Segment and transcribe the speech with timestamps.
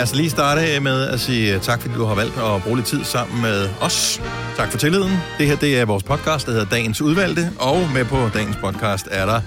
[0.00, 2.86] Lad os lige starte med at sige tak, fordi du har valgt at bruge lidt
[2.86, 4.22] tid sammen med os.
[4.56, 5.12] Tak for tilliden.
[5.38, 9.08] Det her det er vores podcast, der hedder Dagens Udvalgte, og med på dagens podcast
[9.10, 9.40] er der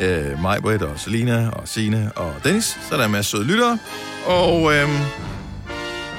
[0.00, 3.44] øh, mig, Britt og Selina og Sine og Dennis, så der er en masse søde
[3.44, 3.78] lyttere.
[4.26, 4.88] Og øh,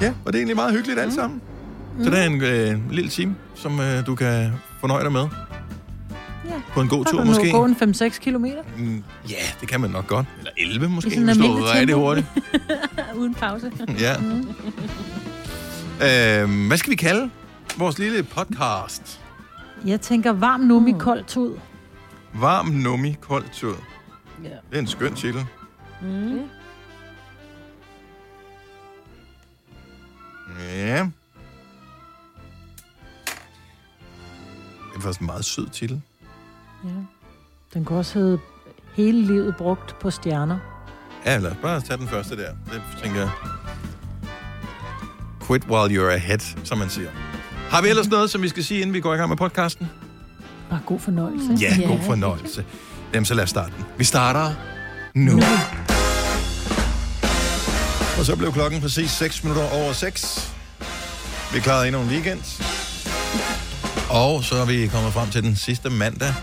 [0.02, 1.42] ja, og det er egentlig meget hyggeligt alt sammen.
[2.04, 5.28] Så det er en øh, lille time, som øh, du kan fornøje dig med.
[6.50, 6.62] Ja.
[6.74, 7.52] På en god Så tur kan du måske.
[7.52, 7.76] gå en
[8.14, 10.26] 5-6 kilometer Mm, Ja, det kan man nok godt.
[10.40, 12.28] Eller 11 måske, sådan hvis du er rigtig hurtigt.
[13.20, 13.72] uden pause.
[14.00, 14.16] Ja.
[16.42, 17.30] Øhm, hvad skal vi kalde
[17.78, 19.22] vores lille podcast?
[19.86, 21.00] Jeg tænker varm nummi mm.
[21.00, 21.58] koldt ud.
[22.34, 23.74] Varm, nummi, koldt tud.
[24.44, 24.50] Ja.
[24.50, 25.46] Det er en skøn titel.
[26.02, 26.40] Mm.
[30.60, 31.08] Ja.
[34.94, 36.02] Det er faktisk en meget sød titel.
[36.86, 36.92] Ja.
[37.74, 38.40] Den kan også hedde
[38.96, 40.58] hele livet brugt på stjerner.
[41.26, 42.50] Ja, lad os bare tage den første der.
[42.74, 43.30] Det tænker jeg.
[45.48, 47.10] Quit while you're ahead, som man siger.
[47.70, 49.90] Har vi ellers noget, som vi skal sige, inden vi går i gang med podcasten?
[50.70, 51.58] Bare god fornøjelse.
[51.62, 52.66] Ja, god fornøjelse.
[53.14, 53.86] Jamen, så lad os starte den.
[53.98, 54.54] Vi starter
[55.16, 55.32] nu.
[55.32, 55.42] nu.
[58.20, 60.56] Og så blev klokken præcis 6 minutter over 6.
[61.54, 62.40] Vi klaret endnu en weekend.
[64.10, 66.34] Og så er vi kommet frem til den sidste mandag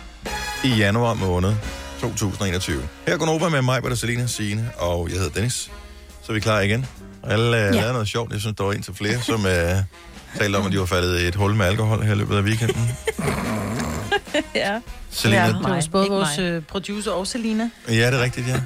[0.64, 1.54] i januar måned
[2.00, 2.88] 2021.
[3.06, 5.70] Her går Nova med mig, Peter Selina, Signe, og jeg hedder Dennis.
[6.22, 6.86] Så er vi klar igen.
[7.22, 7.70] Og alle uh, ja.
[7.70, 8.32] lavede noget sjovt.
[8.32, 9.50] Jeg synes, der var en til flere, som uh,
[10.38, 12.42] talte om, at de var faldet i et hul med alkohol her i løbet af
[12.42, 12.90] weekenden.
[14.54, 14.80] ja.
[15.10, 17.70] Selina, Ja, det var både vores øh, producer og Selina.
[17.88, 18.60] ja, det er rigtigt, ja.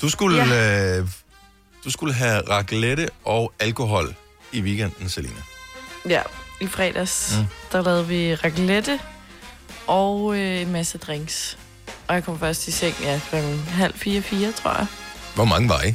[0.00, 0.98] Du skulle, ja.
[0.98, 1.08] øh,
[1.84, 4.14] du skulle have raclette og alkohol
[4.52, 5.40] i weekenden, Selina.
[6.08, 6.20] Ja,
[6.60, 7.46] i fredags, mm.
[7.72, 8.98] der lavede vi raclette
[9.92, 11.58] og øh, en masse drinks.
[12.08, 14.86] Og jeg kom først i seng, ja, klokken halv fire, fire, tror jeg.
[15.34, 15.94] Hvor mange var I?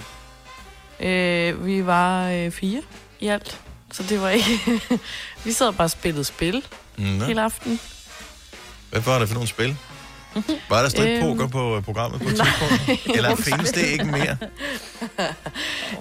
[1.08, 2.82] Øh, vi var øh, fire
[3.20, 3.62] i alt,
[3.92, 4.82] så det var ikke...
[5.46, 6.64] vi sad bare og spillede spil
[6.98, 7.26] Nå.
[7.26, 7.80] hele aften.
[8.90, 9.78] Hvad var det for nogle spil?
[10.70, 13.18] Var der stadig Øhm, poker på øh, programmet på et tidspunkt?
[13.18, 14.38] Eller findes det ikke mere?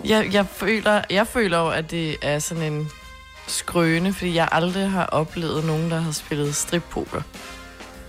[0.04, 2.91] Jeg, jeg, føler, jeg føler jo, at det er sådan en
[3.47, 7.22] skrøne, fordi jeg aldrig har oplevet nogen, der har spillet strippoker.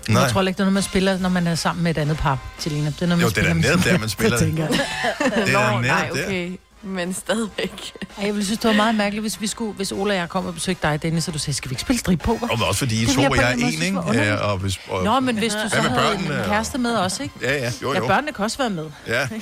[0.08, 0.22] Nej.
[0.22, 2.16] Jeg tror ikke, det er noget, man spiller, når man er sammen med et andet
[2.16, 2.86] par, Selina.
[2.90, 4.56] Det er noget, Jo, man det er spiller netop der, man spiller det.
[4.56, 6.22] Det er Nå, nej, der.
[6.24, 6.50] okay.
[6.82, 7.92] Men stadigvæk.
[8.18, 10.28] Ej, jeg ville synes, det var meget mærkeligt, hvis, vi skulle, hvis Ola og jeg
[10.28, 12.48] kom og besøgte dig, Dennis, og du sagde, skal vi ikke spille strippoker?
[12.48, 14.12] Og også fordi I Det to og jeg er en ikke?
[14.12, 17.22] Ja, og hvis, og, Nå, men hvis du så havde børnene en kæreste med også,
[17.22, 17.34] ikke?
[17.42, 18.06] Ja, ja, jo, Ja, jo.
[18.06, 18.86] børnene kan også være med.
[19.06, 19.28] Ja.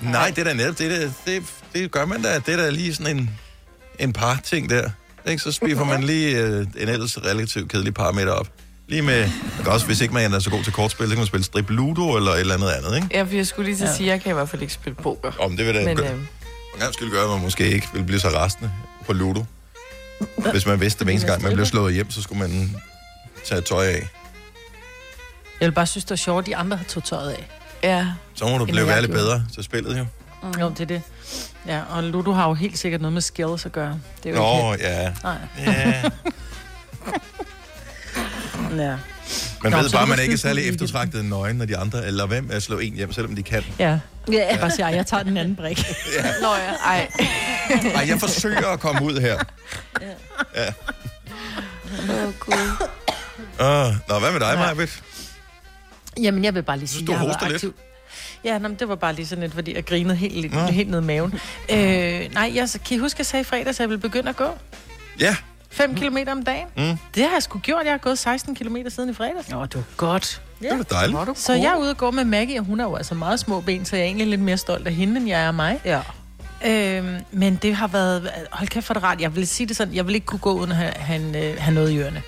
[0.00, 1.42] Nej, det er da netop, det, der, det,
[1.74, 2.38] det gør man da.
[2.46, 3.30] Det er da lige sådan en,
[3.98, 4.90] en par-ting der.
[5.26, 5.42] Ikke?
[5.42, 8.48] Så spiffer man lige øh, en ellers relativt kedelig parameter op.
[8.88, 11.18] Lige med, man kan også, hvis ikke man er så god til kortspil, så kan
[11.18, 13.08] man spille strip ludo eller et eller andet andet, ikke?
[13.12, 13.94] Ja, for jeg skulle lige til at Ja.
[13.96, 15.32] sige, at jeg kan i hvert fald ikke spille poker.
[15.40, 16.20] Om det vil da Men gøre, øh,
[16.72, 18.70] for gang skyld gøre, at man måske ikke vil blive så rastende
[19.06, 19.44] på ludo.
[20.52, 22.76] Hvis man vidste, at hver eneste gang man blev slået hjem, så skulle man
[23.44, 24.08] tage tøj af.
[25.60, 27.48] Jeg vil bare synes, det er sjovt, at de andre har tog tøjet af.
[27.82, 29.08] ja, Så må du blive gjorde.
[29.08, 30.06] bedre til spillet, jo.
[30.42, 30.60] Mm.
[30.60, 31.02] Jo, det er det.
[31.66, 34.00] Ja, og Ludo har jo helt sikkert noget med skills at gøre.
[34.22, 35.02] Det er jo ikke Nå, ja.
[35.02, 35.22] helt...
[35.22, 35.36] Nej.
[35.66, 36.02] ja.
[38.76, 38.96] Ja.
[39.62, 42.48] Man Nå, ved bare, man er ikke særlig eftertragtet nøgen, når de andre, eller hvem
[42.52, 43.64] er slå en hjem, selvom de kan.
[43.78, 43.98] Ja.
[44.32, 44.56] Ja.
[44.60, 45.78] Bare sige, "Ej, jeg tager den anden brik.
[45.78, 46.22] Ja.
[46.42, 47.08] Nå ja, ej.
[47.94, 49.38] Ej, jeg forsøger at komme ud her.
[52.10, 52.54] Åh, Gud.
[53.60, 54.56] Uh, nå, hvad med dig, Ja.
[54.56, 55.02] Majbet?
[56.22, 57.64] Jamen, jeg vil bare lige sige, du jeg har hoster været lidt.
[57.64, 57.74] aktiv.
[58.44, 60.60] Ja, nå, men det var bare lige sådan lidt, fordi jeg grinede helt, Nå.
[60.60, 61.34] helt, helt ned i maven.
[61.70, 61.78] Øh,
[62.34, 64.58] nej, jeg, kan I huske, jeg sagde i fredags, at jeg ville begynde at gå?
[65.20, 65.36] Ja.
[65.76, 66.66] 5 km om dagen.
[66.76, 66.98] Mm.
[67.14, 67.84] Det har jeg sgu gjort.
[67.84, 69.48] Jeg har gået 16 km siden i fredags.
[69.50, 70.42] Nå, du er godt.
[70.60, 71.18] Det er dejligt.
[71.26, 73.40] Du Så jeg er ude og gå med Maggie, og hun er jo altså meget
[73.40, 75.54] små ben, så jeg er egentlig lidt mere stolt af hende, end jeg er af
[75.54, 75.80] mig.
[75.84, 76.00] Ja.
[76.66, 78.30] Øhm, men det har været...
[78.50, 79.20] Hold kæft for det rart.
[79.20, 81.56] Jeg vil sige det sådan, jeg vil ikke kunne gå uden at have, have, øh,
[81.58, 82.22] have noget i ørerne.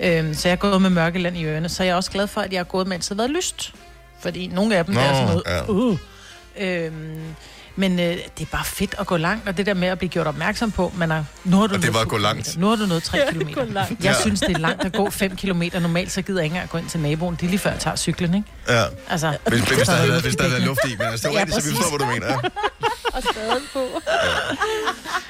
[0.00, 1.68] Øhm, så jeg er gået med mørkeland i ørerne.
[1.68, 3.74] Så jeg er også glad for, at jeg er gået, mens det har været lyst.
[4.20, 5.42] Fordi nogle af dem Nå, er sådan noget...
[5.46, 5.70] ja.
[5.70, 5.98] Uh.
[6.60, 7.34] Øhm,
[7.78, 10.10] men øh, det er bare fedt at gå langt, og det der med at blive
[10.10, 12.34] gjort opmærksom på, man er, nu har du Og det nået var at gå kilometer.
[12.34, 12.56] langt.
[12.58, 13.48] Nu har du nået 3 Ja, km.
[13.48, 14.14] Jeg Ja.
[14.20, 15.62] synes, det er langt at gå 5 km.
[15.80, 17.34] Normalt så gider jeg ikke engang gå ind til naboen.
[17.34, 18.48] Det er lige før, jeg tager cyklen, ikke?
[18.68, 18.82] Ja.
[19.08, 21.38] Altså, Hvis, hvis, der havde, hvis der havde Ja, luft i, men altså, det er
[21.38, 22.26] Ja, rigtigt, så vi forstår, hvad du mener.
[22.26, 22.36] Ja.
[23.16, 23.84] Og stadig på.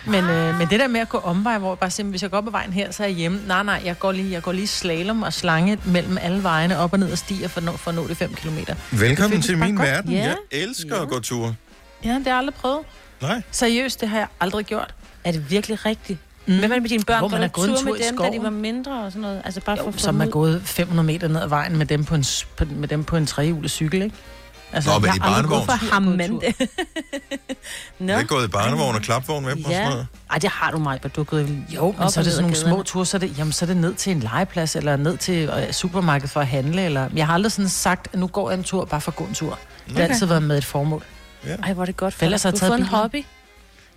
[0.07, 2.31] Men, øh, men det der med at gå omvej, hvor jeg bare siger, hvis jeg
[2.31, 3.41] går på vejen her, så er jeg hjemme.
[3.47, 6.93] Nej, nej, jeg går lige, jeg går lige slalom og slange mellem alle vejene op
[6.93, 8.59] og ned og stiger for, at nå, for at nå de 5 km.
[8.91, 10.13] Velkommen til min verden.
[10.13, 10.19] Ja.
[10.25, 11.55] Jeg elsker at gå tur.
[12.05, 12.81] Ja, det har jeg aldrig prøvet.
[13.23, 13.43] Nej.
[13.51, 14.95] Seriøst, det har jeg aldrig gjort.
[15.25, 16.19] Er det virkelig rigtigt?
[16.47, 16.59] Mm.
[16.59, 17.19] Hvad med dine børn?
[17.19, 19.43] Hvor man er gået en tur med dem, da de var mindre og sådan noget?
[19.45, 21.87] Altså bare for Jo, at få som er gået 500 meter ned ad vejen med
[21.87, 22.25] dem på en,
[22.57, 24.17] på, med dem på en trehjulet cykel, ikke?
[24.73, 26.05] Altså, Nå, men jeg i har aldrig barnevogn?
[26.05, 26.31] på mand.
[26.31, 26.67] tur.
[28.05, 28.13] Nå.
[28.13, 29.89] Er det gået i barnevogn og klapvogn med på sådan Ja.
[29.91, 30.07] noget?
[30.31, 32.43] Ej, det har du mig, du er gået Jo, men op så er det sådan
[32.43, 34.97] nogle små ture, så er, det, jamen, så er det ned til en legeplads, eller
[34.97, 37.09] ned til øh, supermarkedet for at handle, eller...
[37.15, 39.25] Jeg har aldrig sådan sagt, at nu går jeg en tur, bare for at gå
[39.25, 39.59] en tur.
[39.89, 41.05] Det har altid været med et formål.
[41.63, 42.51] Ej, hvor er det godt for Ellers dig.
[42.51, 43.25] har Du har fået en hobby.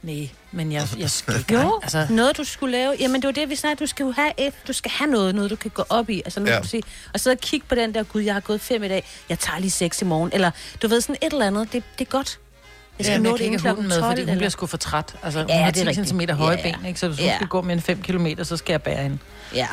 [0.04, 1.54] Nej, men jeg, jeg skal ikke...
[1.62, 2.96] Jo, Altså, noget du skulle lave.
[3.00, 3.80] Jamen, det var det, vi snakkede.
[3.86, 6.22] Du skal jo have, et, du skal have noget, noget du kan gå op i.
[6.26, 6.54] Altså, nu Ja.
[6.54, 6.60] ja.
[6.62, 6.84] du sige,
[7.14, 9.60] og så kigge på den der, gud, jeg har gået fem i dag, jeg tager
[9.60, 10.30] lige seks i morgen.
[10.34, 10.52] Eller,
[10.82, 12.40] du ved, sådan et eller andet, det, det er godt.
[13.00, 14.02] Jeg skal Ja, nå jeg det kan inden ikke have klokken hunden 12.
[14.02, 15.16] med, fordi hun eller- bliver sgu for træt.
[15.24, 16.08] Altså, hun Ja, har det er 10 rigtigt.
[16.30, 16.72] cm høje Ja.
[16.78, 17.00] ben, ikke?
[17.00, 17.36] så hvis hun Ja.
[17.36, 19.18] skal gå mere end 5 km, så skal jeg bære hende.
[19.56, 19.68] Ja.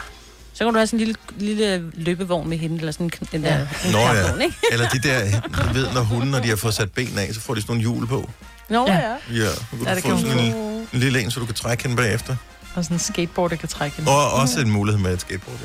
[0.58, 3.42] Så kan du have sådan en lille, lille løbevogn med hende, eller sådan en, den
[3.42, 3.60] der Ja.
[3.86, 4.34] en Nå ja.
[4.44, 4.56] ikke?
[4.72, 7.40] Eller de der, du ved, når hunden, når de har fået sat ben af, så
[7.40, 8.30] får de sådan nogle hjul på.
[8.68, 8.94] Nå Ja.
[8.98, 9.14] ja.
[9.30, 10.54] Ja, du kan Ja, få kan sådan en,
[10.92, 12.36] en lille en, så du kan trække hende bagefter.
[12.74, 14.10] Og sådan en skateboard, der kan trække hende.
[14.10, 15.58] Og også en mulighed med et skateboard,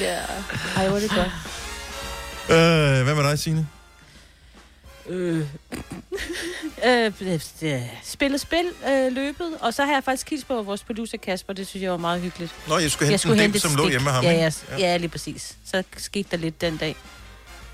[0.00, 0.06] ja.
[0.06, 0.16] ja.
[0.76, 1.28] Ej, hvor er det godt.
[2.48, 3.66] Øh, hvad med dig, Signe?
[5.10, 5.46] Øh.
[6.86, 7.40] øh,
[8.04, 11.66] spillet spil, øh, løbet, og så har jeg faktisk kigget på vores producer Kasper, det
[11.66, 12.52] synes jeg var meget hyggeligt.
[12.68, 13.90] Nå, jeg skulle jeg hente skulle en hente et som lå stik.
[13.90, 14.24] hjemme med ham.
[14.24, 14.56] Ja, ikke?
[14.70, 15.56] ja, ja, lige præcis.
[15.66, 16.96] Så skete der lidt den dag.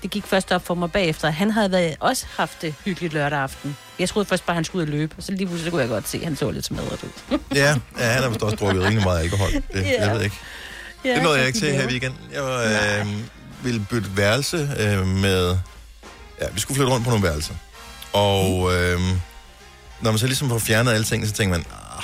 [0.01, 1.29] Det gik først op for mig bagefter.
[1.29, 3.77] Han havde været, også haft det hyggeligt lørdag aften.
[3.99, 5.89] Jeg troede først bare, han skulle ud og løbe, og så lige pludselig kunne jeg
[5.89, 7.37] godt se, at han så lidt smadret ud.
[7.55, 9.51] Ja, ja, han har vist også drukket rimelig meget alkohol.
[9.51, 10.05] Det, Ja.
[10.05, 10.35] Jeg ved ikke.
[11.05, 12.19] ja, Det nåede jeg ikke til her i weekenden.
[12.33, 13.05] Jeg var, øh,
[13.63, 15.57] ville bytte værelse øh, med...
[16.41, 17.53] Ja, vi skulle flytte rundt på nogle værelser.
[18.13, 18.99] Og øh,
[20.01, 22.03] når man så ligesom får fjernet alle ting, så tænker man, ah,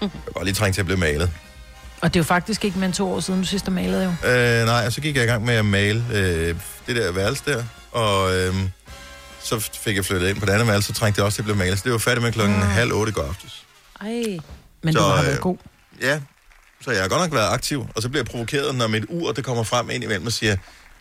[0.00, 1.30] jeg kan godt lige trænge til at blive malet.
[2.00, 4.04] Og det er jo faktisk ikke mere end to år siden, du sidst har malet
[4.04, 4.28] jo.
[4.28, 7.42] Øh, nej, og så gik jeg i gang med at male øh, det der værelse
[7.46, 8.54] der, og øh,
[9.42, 11.44] så fik jeg flyttet ind på det andet værelse, så trængte jeg også til at
[11.44, 11.78] blive malet.
[11.78, 13.64] Så det var færdigt med klokken halv otte i går aftes.
[14.00, 14.38] Ej,
[14.82, 15.56] Men Så, du har øh, været god.
[16.00, 16.20] Ja,
[16.84, 19.32] så jeg har godt nok været aktiv, og så bliver jeg provokeret, når mit ur
[19.32, 20.56] det kommer frem ind imellem og siger,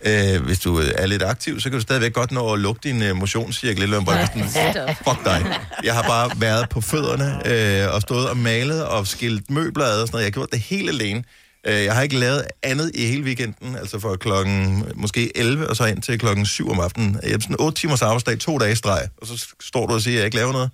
[0.06, 3.01] øh, hvis du er lidt aktiv, så kan du stadigvæk godt nå at lukke din
[3.03, 4.09] øh, motionscirkel lidt.
[4.09, 4.71] Ja.
[4.71, 4.89] Stop.
[5.15, 5.45] Fuck dig.
[5.83, 7.42] Jeg har bare været på fødderne
[7.86, 10.24] øh, og stået og malet og skilt møbler ad og sådan noget.
[10.24, 11.24] Jeg har gjort det helt alene.
[11.68, 15.75] Øh, Jeg har ikke lavet andet i hele weekenden, altså fra klokken måske 11 og
[15.75, 17.19] så ind til klokken 7 om aftenen.
[17.24, 20.13] Jeg har sådan 8 timers arbejdsdag, to dage streg, og så står du og siger,
[20.15, 20.69] at jeg ikke laver noget.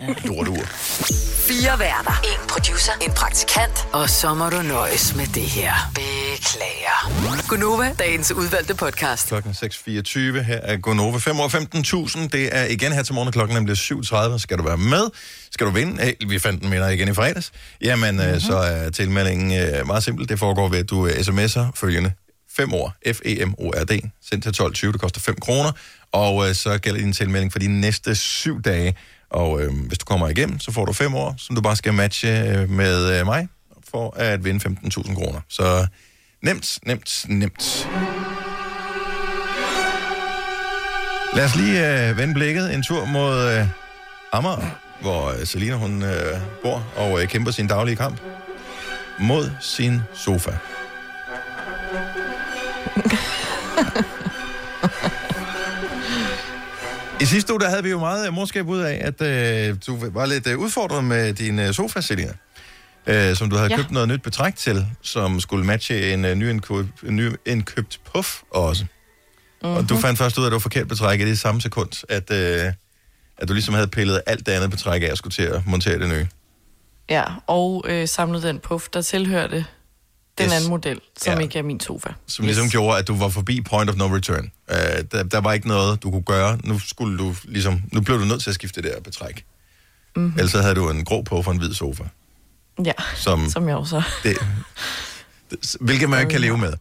[0.00, 0.64] Lort ur.
[1.48, 2.20] Fire værter.
[2.24, 2.92] En producer.
[3.02, 3.88] En praktikant.
[3.92, 5.72] Og så må du nøjes med det her.
[5.94, 7.48] Beklager.
[7.48, 9.28] Gunova, dagens udvalgte podcast.
[9.28, 10.18] Klokken 6.24.
[10.42, 11.18] Her er Gonova.
[11.18, 11.48] 5 år
[12.18, 12.28] 15.000.
[12.28, 13.32] Det er igen her til morgen.
[13.32, 14.38] Klokken bliver 7.30.
[14.38, 15.10] Skal du være med?
[15.50, 16.02] Skal du vinde?
[16.02, 17.52] Hey, vi fandt den minder igen i fredags.
[17.80, 18.40] Jamen, mm-hmm.
[18.40, 20.28] så er tilmeldingen øh, meget simpel.
[20.28, 22.12] Det foregår ved, at du sms'er følgende
[22.56, 22.94] 5 år.
[23.06, 24.00] F-E-M-O-R-D.
[24.30, 24.92] Send til 12.20.
[24.92, 25.72] Det koster 5 kroner.
[26.12, 28.96] Og øh, så gælder din tilmelding for de næste 7 dage.
[29.32, 31.94] Og øh, hvis du kommer igennem, så får du 5 år, som du bare skal
[31.94, 33.48] matche øh, med øh, mig
[33.90, 35.40] for at vinde 15.000 kroner.
[35.48, 35.86] Så
[36.42, 37.88] nemt, nemt, nemt.
[41.34, 43.66] Lad os lige øh, vende blikket en tur mod øh,
[44.32, 48.20] Amager, hvor øh, Selina hun øh, bor og øh, kæmper sin daglige kamp
[49.18, 50.52] mod sin sofa.
[57.20, 60.10] I sidste uge, der havde vi jo meget øh, morskab ud af, at øh, du
[60.10, 62.32] var lidt øh, udfordret med din øh, sofa, Selina.
[63.06, 63.76] Øh, som du havde ja.
[63.76, 68.84] Købt noget nyt betræk til, som skulle matche en øh, nyindkøbt, nyindkøbt puff også.
[68.84, 69.76] Mm-hmm.
[69.76, 72.04] Og du fandt først ud af, at det var forkert betræk i det samme sekund,
[72.08, 72.72] at, øh,
[73.38, 75.98] at du ligesom havde pillet alt det andet betræk af og skulle til at montere
[75.98, 76.26] det nye.
[77.10, 79.64] Ja, og øh, samlet den puff, der tilhørte
[80.38, 80.52] den Yes.
[80.52, 80.56] yes.
[80.56, 81.38] anden model, som Ja.
[81.38, 82.08] ikke er min sofa.
[82.26, 84.50] Som ligesom gjorde, at du var forbi point of no return.
[84.70, 84.76] Uh,
[85.12, 86.58] der, der var ikke noget, du kunne gøre.
[86.64, 89.44] Nu, skulle du ligesom, nu blev du nødt til at skifte det der betræk.
[90.16, 90.32] Mm-hmm.
[90.38, 92.04] Ellers havde du en grå på for en hvid sofa.
[92.84, 94.36] Ja, Som, som jeg også det,
[95.50, 96.72] det, hvilket man ikke kan leve med.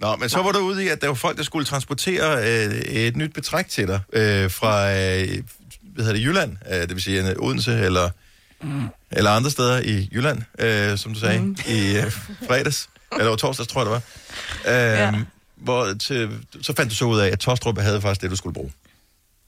[0.00, 2.74] Nå, men så var du ude i, at der var folk, der skulle transportere øh,
[2.74, 5.42] et nyt betræk til dig øh, fra øh,
[5.82, 8.10] hvad hedder det, Jylland, øh, det vil sige øh, Odense eller,
[8.62, 8.82] mm.
[9.10, 11.56] eller andre steder i Jylland, øh, som du sagde, mm.
[11.68, 12.12] i øh,
[12.48, 14.02] fredags, eller var torsdags, tror jeg det var.
[14.72, 15.14] Øh, ja.
[15.56, 18.54] Hvor til, så fandt du så ud af, at Tostrup havde faktisk det, du skulle
[18.54, 18.72] bruge.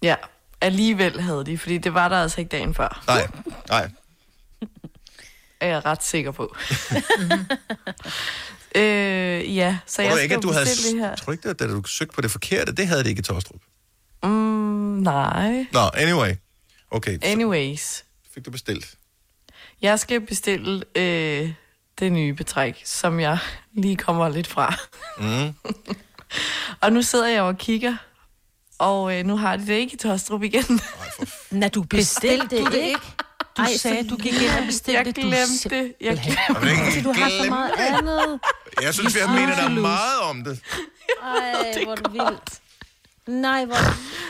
[0.02, 0.14] Ja,
[0.60, 3.28] alligevel havde de, fordi det var der altså ikke dagen før, Nej,
[3.68, 3.90] nej.
[5.60, 6.56] er jeg ret sikker på.
[8.74, 11.14] øh, ja, så Tror jeg skal ikke, at du havde, det her.
[11.14, 13.60] tror ikke, at da du søgte på det forkerte, det havde det ikke i Tostrup?
[14.22, 15.66] Mm, nej.
[15.72, 16.34] Nå, anyway.
[16.90, 18.94] Okay, Anyways, fik du bestilt.
[19.82, 21.52] jeg skal bestille øh,
[21.98, 23.38] det nye betræk, som jeg
[23.72, 24.74] lige kommer lidt fra.
[25.18, 25.54] Mm.
[26.82, 27.96] Og nu sidder jeg og kigger,
[28.78, 30.64] og øh, nu har de det ikke i Tostrup igen.
[31.50, 33.00] Nej, for du Bestilte bestilte du det ikke?
[33.56, 35.14] Du Ej, sagde, så du gik ind og bestilte Jeg det.
[35.14, 35.94] Glemte det.
[36.00, 37.84] Jeg glemte ikke Du har så meget det.
[37.84, 38.40] andet.
[38.82, 40.60] Jeg synes, jeg mener der er meget om det.
[41.22, 42.60] Ej, hvor er du vildt.
[43.26, 43.74] Nej, hvor...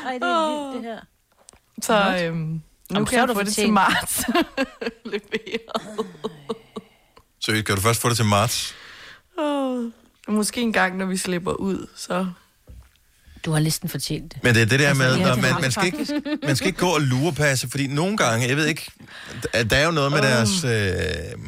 [0.07, 1.01] Ej, det er vildt, det her.
[1.83, 2.61] Så øhm, nu
[2.91, 4.21] Jamen, så kan er jeg du få det til marts.
[5.13, 6.07] Leveret.
[7.49, 8.75] Så kan du først få det til marts?
[9.39, 9.85] Åh.
[10.29, 12.27] Måske en gang, når vi slipper ud, så...
[13.45, 14.45] Du har næsten fortjent det.
[14.45, 16.67] Men det er det der Altså, med, ja, det man, man, skal ikke, man skal
[16.67, 18.91] ikke gå og lurepasse, fordi nogle gange, jeg ved ikke,
[19.53, 21.39] der der er jo noget med deres, øh,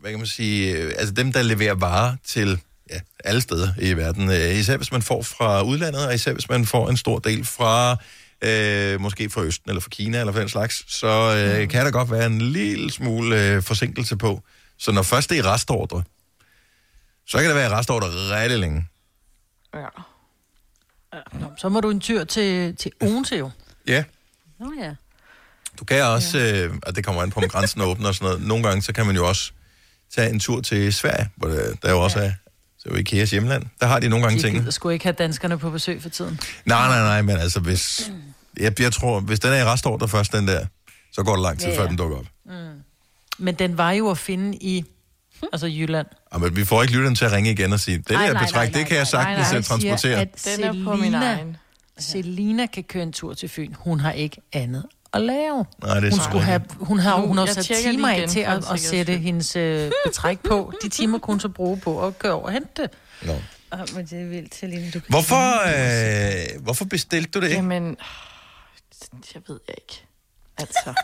[0.00, 2.58] hvad kan man sige, øh, altså dem, der leverer varer til
[2.90, 6.48] ja, alle steder i verden, øh, især hvis man får fra udlandet, og især hvis
[6.48, 7.96] man får en stor del fra,
[8.42, 11.68] øh, måske fra Østen, eller fra Kina, eller fra den slags, så øh, Mm.
[11.68, 14.42] kan der godt være en lille smule øh, forsinkelse på.
[14.78, 16.02] Så når først det er restordre,
[17.26, 18.08] så kan det være restordre
[18.42, 18.88] rigtig længe.
[19.74, 19.86] Ja.
[21.32, 23.50] Nå, så må du en tur til, til Odense jo.
[23.88, 24.04] Ja.
[24.60, 24.94] Nå ja.
[25.78, 28.46] Du kan også, øh, og det kommer an på, om grænsen åbner og sådan noget.
[28.48, 29.52] Nogle gange, så kan man jo også
[30.14, 32.32] tage en tur til Sverige, hvor der, der jo også er,
[32.78, 33.64] så er jo Ikeas hjemland.
[33.80, 34.72] Der har de nogle gange De tingene.
[34.72, 36.40] sgu ikke have danskerne på besøg for tiden.
[36.64, 38.10] Nej, nej, nej, men altså, hvis,
[38.60, 40.66] jeg, jeg tror, hvis den er i restordre først, den der,
[41.12, 41.88] så går det lang tid, Ja, før ja.
[41.88, 42.26] den dukker op.
[43.38, 44.84] Men den var jo at finde i
[45.52, 46.06] altså Jylland.
[46.32, 48.44] Ja, men vi får ikke lytteren til at ringe igen og sige, det der nej,
[48.44, 49.62] betræk, nej, det kan jeg sagtens nej.
[49.62, 50.20] transportere.
[50.20, 51.56] at Den er på min Selina, egen.
[51.98, 53.74] Selina kan køre en tur til Fyn.
[53.74, 55.66] Hun har ikke andet at lave.
[55.82, 58.58] Nej, det er Hun skulle have, hun har, hun har sat timer af til at,
[58.58, 60.72] en at sætte hendes øh, betræk på.
[60.82, 62.90] De timer kunne hun så bruge på at køre over og hente det.
[63.22, 63.32] Nå.
[63.72, 64.90] Oh, men det er vildt, Celine.
[64.90, 65.00] Du...
[65.08, 67.56] Hvorfor, øh, hvorfor bestilte du det ikke?
[67.56, 67.84] Jamen,
[69.34, 70.06] jeg ved jeg ikke.
[70.58, 70.94] Altså,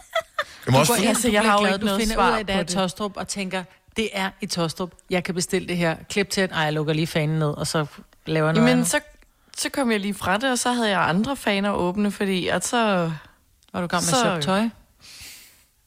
[0.66, 2.46] Jeg må også, ind, Altså, jeg har jo ikke noget finder svar ud af, at
[2.48, 2.68] det på det.
[2.68, 3.62] Tostrup, og tænker,
[3.96, 4.90] det er i Tostrup.
[5.10, 5.96] Jeg kan bestille det her.
[6.10, 7.86] Klip til, at ej, jeg lukker lige fanen ned, og så
[8.26, 8.90] laver jeg noget jamen, andet.
[8.90, 9.00] så,
[9.56, 12.66] så kom jeg lige fra det, og så havde jeg andre faner åbne, fordi at
[12.66, 13.10] så...
[13.72, 14.68] Var du gang med så- at shoppe tøj?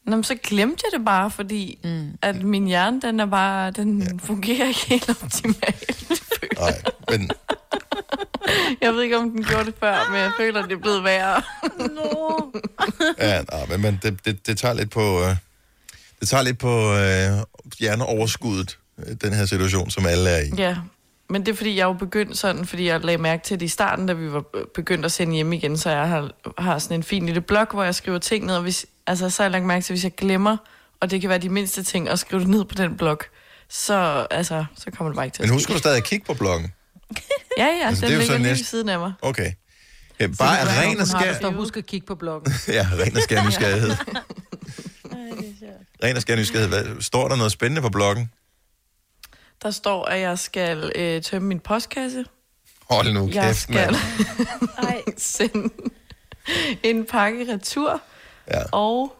[0.05, 2.17] Nå, men så glemte jeg det bare, fordi mm.
[2.21, 4.07] at min hjerne, den er bare, den ja.
[4.19, 6.07] fungerer ikke helt optimalt.
[6.59, 7.31] nej, men
[8.81, 11.03] Jeg ved ikke, om den gjorde det før, men jeg føler, at det er blevet
[11.03, 11.41] værre.
[13.19, 15.35] Ja, nej, men, men det, det, det tager lidt på, øh,
[16.19, 17.45] det tager lidt på øh,
[17.79, 20.49] hjerneoverskuddet, øh, den her situation, som alle er i.
[20.57, 20.77] Ja,
[21.29, 23.65] men det er fordi, jeg er jo begyndt sådan, fordi jeg lagde mærke til det
[23.65, 24.43] i starten, da vi var
[24.75, 27.83] begyndt at sende hjem igen, så jeg har, har sådan en fin lille blog, hvor
[27.83, 30.15] jeg skriver ting ned, og hvis, altså, så har jeg lagt mærke til, hvis jeg
[30.15, 30.57] glemmer,
[30.99, 33.19] og det kan være de mindste ting, at skrive det ned på den blog,
[33.69, 36.25] så, altså, så kommer det bare ikke til Men at husk du stadig at kigge
[36.25, 36.71] på bloggen.
[37.57, 39.13] Ja, ja, Altså, altså, det er den så ligger lige næste- ved siden af mig.
[39.21, 39.51] Okay.
[40.19, 41.33] Ja, bare har- ren og har, skær...
[41.33, 42.53] står, husk at kigge på bloggen.
[42.67, 43.89] Ja, ren og skær nysgerrighed.
[46.03, 46.69] Ren og skær nysgerrighed.
[46.83, 48.31] Hvad, står der noget spændende på bloggen?
[49.63, 52.25] Der står, at jeg skal øh, tømme min postkasse.
[52.89, 53.95] Hold nu Jeg kæft, skal mand.
[55.17, 55.69] Sende
[56.83, 58.01] en pakke retur,
[58.51, 58.61] Ja.
[58.71, 59.15] og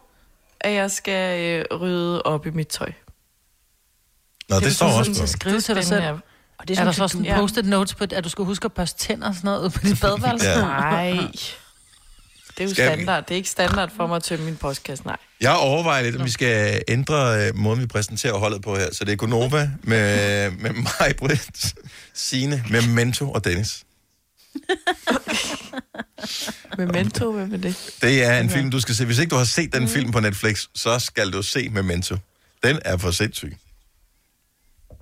[0.60, 2.92] at jeg skal øh, rydde op i mit tøj.
[4.48, 5.26] Nå, det, er står også på.
[5.26, 6.00] skrive til dig selv.
[6.00, 6.22] spændende.
[6.58, 7.36] Og det er, er der så sådan Ja.
[7.40, 10.00] post-it notes på, at du skal huske at børste tænder og sådan noget på dit
[10.02, 10.48] badeværelse?
[10.48, 10.60] Ja.
[10.60, 11.10] Nej.
[11.10, 12.94] Det er jo Skal vi?
[13.02, 13.24] standard.
[13.24, 15.16] Det er ikke standard for mig at tømme min postkasse, nej.
[15.40, 18.88] Jeg overvejer lidt, om vi skal ændre øh, måden, vi præsenterer holdet på her.
[18.94, 21.74] Så det er Gunova med, med mig, Britt,
[22.14, 23.84] Signe, med Mento og Dennis.
[26.78, 27.94] Memento, hvad med det?
[28.02, 29.04] Det er en film, du skal se.
[29.04, 32.16] Hvis ikke du har set den film på Netflix, så skal du se Memento.
[32.64, 33.56] Den er for sindssyg.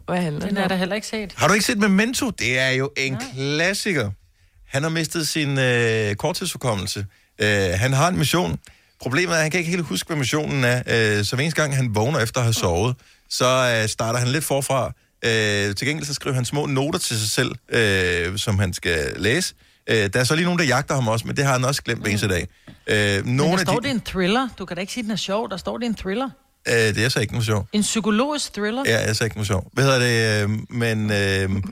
[0.06, 1.32] Hvad handler Den den er der heller ikke set.
[1.36, 2.30] Har du ikke set Memento?
[2.30, 4.10] Det er jo en klassiker.
[4.66, 7.06] Han har mistet sin øh, korttidsforkommelse.
[7.38, 8.58] Øh, han har en mission.
[9.00, 10.82] Problemet er, at han kan ikke helt huske, hvad missionen er.
[10.86, 12.96] Øh, så hver eneste gang, han vågner efter at have sovet,
[13.30, 14.92] så øh, starter han lidt forfra.
[15.24, 19.12] Øh, til gengæld så skriver han små noter til sig selv, øh, som han skal
[19.16, 19.54] læse.
[19.58, 21.82] Øh, der er så lige nogen, der jagter ham også, men det har han også
[21.82, 22.48] glemt hver eneste dag.
[22.86, 24.48] Øh, Men nogle der af står, de, det er en thriller.
[24.58, 25.50] Du kan da ikke sige, den er sjov.
[25.50, 26.30] Der står, det er en thriller.
[26.68, 27.68] øh, det er så ikke noget sjovt.
[27.72, 28.82] En psykologisk thriller.
[28.86, 29.66] Ja, jeg sagde ikke noget sjovt.
[29.72, 30.42] Hvad hedder det?
[30.42, 31.62] Øh, men øh,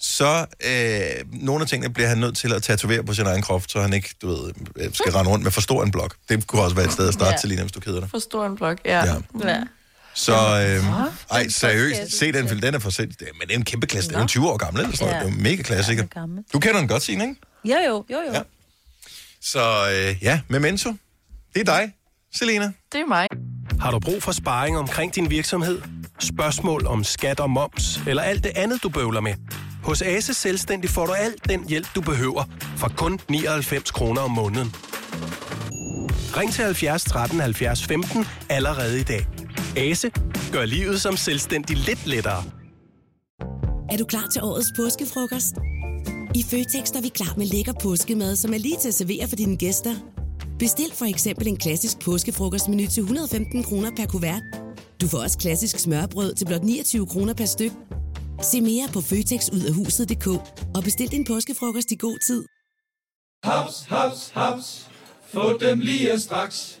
[0.00, 3.62] så øh, nogle af tingene bliver han nødt til at tatovere på sin egen krop,
[3.68, 6.14] så han ikke, du ved, øh, skal rende rundt med for stor en blok.
[6.28, 7.36] Det kunne også være et sted at starte Ja.
[7.36, 8.10] til lige, hvis du keder dig.
[8.10, 9.04] For stor en blok, ja.
[9.04, 9.14] Ja.
[9.48, 9.60] ja.
[10.16, 10.20] Ja.
[10.20, 10.84] Så, øh,
[11.30, 13.20] ej, seriøst, se den film, den er for sent.
[13.20, 15.24] Men det er en kæmpe klasse, den er jo 20 år gammel, eller sådan noget.
[15.24, 15.26] Ja.
[15.26, 16.04] Det er jo mega klassiker.
[16.16, 16.42] Ja, er.
[16.52, 17.36] Du kender den godt, Signe, ikke?
[17.64, 18.32] Jo, jo, jo, jo.
[18.32, 18.42] Ja.
[19.42, 20.94] Så øh, ja, Memento,
[21.54, 21.92] det er dig,
[22.34, 22.72] Selena.
[22.92, 23.26] Det er mig.
[23.80, 25.82] Har du brug for sparring omkring din virksomhed?
[26.18, 29.34] Spørgsmål om skat og moms, eller alt det andet, du bøvler med?
[29.82, 32.44] Hos Ase Selvstændig får du alt den hjælp, du behøver,
[32.76, 34.74] for kun 99 kroner om måneden.
[36.36, 39.26] Ring til 70 13 70 15 allerede i dag.
[39.76, 40.10] Ase
[40.52, 42.44] gør livet som selvstændig lidt lettere.
[43.90, 45.54] Er du klar til årets påskefrokost?
[46.34, 49.36] I Føtex er vi klar med lækker påskemad, som er lige til at servere for
[49.36, 49.94] dine gæster.
[50.58, 54.42] Bestil for eksempel en klassisk påskefrokostmenu til 115 kroner per kuvert.
[55.00, 57.72] Du får også klassisk smørbrød til blot 29 kroner per styk.
[58.42, 60.26] Se mere på føtexudafhuset.dk
[60.76, 62.44] og bestil din påskefrokost i god tid.
[63.44, 64.88] Haps, haps, haps.
[65.32, 66.80] Få dem lige straks.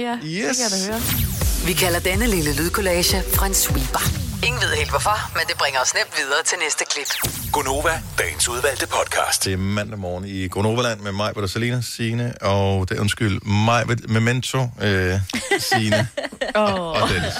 [0.00, 0.22] Ja, Yes.
[0.22, 1.00] det kan jeg da høre.
[1.66, 4.00] Vi kalder denne lille lydkollage Frans sweeper.
[4.46, 7.10] Ingen ved helt hvorfor, men det bringer os nemt videre til næste klip.
[7.52, 9.44] Gonova, dagens udvalgte podcast.
[9.44, 13.40] Det er mandag morgen i Gronoverland med mig, Peter Salina, Signe, og det er undskyld,
[13.40, 15.20] mig, Memento, øh,
[15.58, 16.08] Signe
[16.54, 16.78] Oh.
[17.02, 17.34] og Dennis.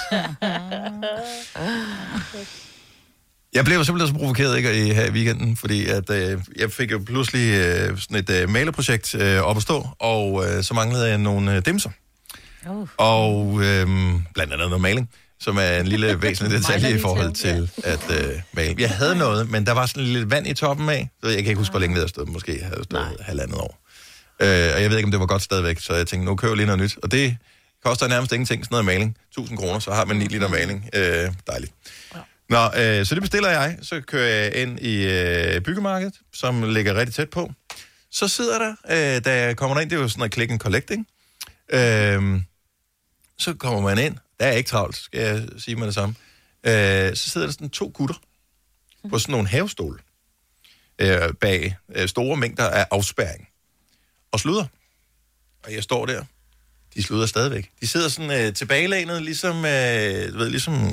[3.55, 6.93] Jeg blev simpelthen så provokeret ikke, i, her i weekenden, fordi at, øh, jeg fik
[6.93, 11.09] jo pludselig øh, sådan et øh, malerprojekt øh, op at stå, og øh, så manglede
[11.09, 11.91] jeg nogle øh, dimser.
[12.69, 12.89] Uh.
[12.97, 13.87] Og øh,
[14.35, 18.41] blandt andet noget maling, som er en lille væsentlig detalje i forhold til at øh,
[18.53, 18.75] male.
[18.79, 21.11] Jeg havde noget, men der var sådan lidt vand i toppen af.
[21.23, 22.29] Så jeg kan ikke huske, hvor længe det havde stået.
[22.29, 23.79] Måske havde det stået halvandet år.
[24.41, 26.53] Øh, og jeg ved ikke, om det var godt stadigvæk, så jeg tænkte, nu køber
[26.53, 26.99] jeg lige noget nyt.
[27.03, 27.37] Og det
[27.85, 29.17] koster nærmest ingenting, sådan noget maling.
[29.31, 30.91] 1000 kroner, så har man 9 liter maling.
[30.95, 31.73] Øh, dejligt.
[32.49, 33.79] Nå, øh, så det bestiller jeg.
[33.83, 37.53] Så kører jeg ind i øh, byggemarkedet, som ligger rigtig tæt på.
[38.13, 40.61] Så sidder der, øh, da jeg kommer ind, det er jo sådan noget click and
[40.61, 41.05] collect, ikke?
[41.73, 42.41] Øh,
[43.39, 44.17] så kommer man ind.
[44.41, 46.15] Der er ikke travlt, skal jeg sige med det samme.
[46.67, 48.15] Øh, så sidder der sådan to gutter
[49.11, 50.01] på sådan nogle havestol
[50.99, 53.49] øh, bag øh, store mængder af afspærring
[54.33, 54.67] og sluder.
[55.65, 56.25] Og jeg står der.
[56.95, 57.71] De sluder stadigvæk.
[57.81, 60.93] De sidder sådan øh, tilbagelænet, ligesom, øh, du ved, ligesom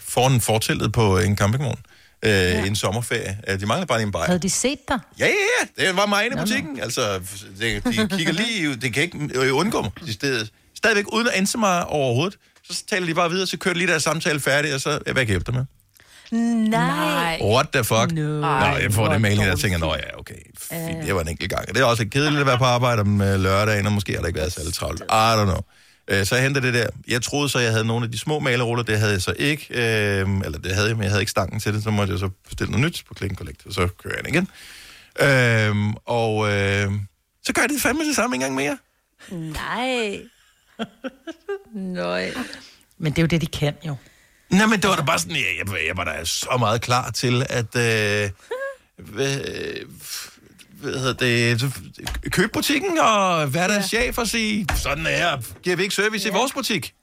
[0.00, 1.78] foran fortællet på en campingvogn
[2.24, 2.64] øh, ja.
[2.64, 3.40] en sommerferie.
[3.48, 4.26] Øh, De mangler bare lige en bajer.
[4.26, 4.98] Havde de set dig?
[5.18, 5.32] Ja, ja,
[5.78, 5.86] ja.
[5.86, 6.80] Det var mig inde i butikken.
[6.80, 7.18] Altså,
[7.58, 8.76] det, de kigger lige...
[8.76, 9.90] Det kan ikke øh, undgå mig.
[10.06, 10.46] De steder,
[10.84, 12.38] stadigvæk uden at anse mig overhovedet.
[12.70, 15.04] Så taler de bare videre, så kører de lige deres samtale færdig, og så hvad
[15.14, 15.64] kan jeg hjælpe dig med?
[16.70, 17.38] Nej.
[17.42, 18.12] What the fuck?
[18.12, 18.40] No.
[18.40, 21.50] Nå, jeg får det mail, og tænker, nå ja, okay, fint, det var en enkelt
[21.50, 21.68] gang.
[21.68, 24.26] Det er også kedeligt at være på arbejde om øh, lørdagen, og måske har der
[24.26, 25.00] ikke været særlig travlt.
[25.00, 25.60] I don't know.
[26.08, 26.86] Øh, Så jeg hentede det der.
[27.08, 28.84] Jeg troede så, jeg havde nogle af de små maleruller.
[28.84, 29.66] Det havde jeg så ikke.
[29.70, 31.82] Øh, eller det havde jeg, men jeg havde ikke stangen til det.
[31.82, 34.34] Så måtte jeg så bestille noget nyt på Click Collect, og så kører jeg den
[34.34, 34.48] igen.
[35.20, 36.92] Øh, og øh,
[37.46, 38.78] så gør jeg det fandme det samme en gang mere.
[39.30, 40.20] Nej.
[41.74, 42.30] Nøj.
[42.98, 43.96] Men det er jo det, de kan jo.
[44.50, 47.10] Nej, men det var da bare sådan, jeg, jeg, jeg var da så meget klar
[47.10, 47.76] til at...
[47.76, 48.30] Øh,
[48.96, 49.40] hvad,
[50.70, 51.70] hvad hedder det, så
[52.30, 53.98] købe butikken og være deres ja.
[53.98, 56.34] chef og sige, sådan er giver vi ikke service ja.
[56.34, 56.94] i vores butik?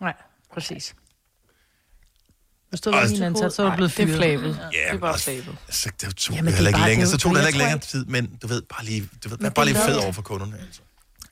[0.00, 0.14] Nej,
[0.52, 0.94] præcis.
[2.68, 4.16] Hvis du var min ansat, så var du blevet det er fyret.
[4.16, 4.58] flabet.
[4.72, 5.56] Ja, det er bare flabet.
[5.68, 7.48] Altså, det tog Jamen, det er heller ikke længere, er så tog det heller jeg
[7.48, 10.22] ikke længere tid, men du ved, bare lige, du ved, bare lige fed over for
[10.22, 10.58] kunderne.
[10.66, 10.80] Altså.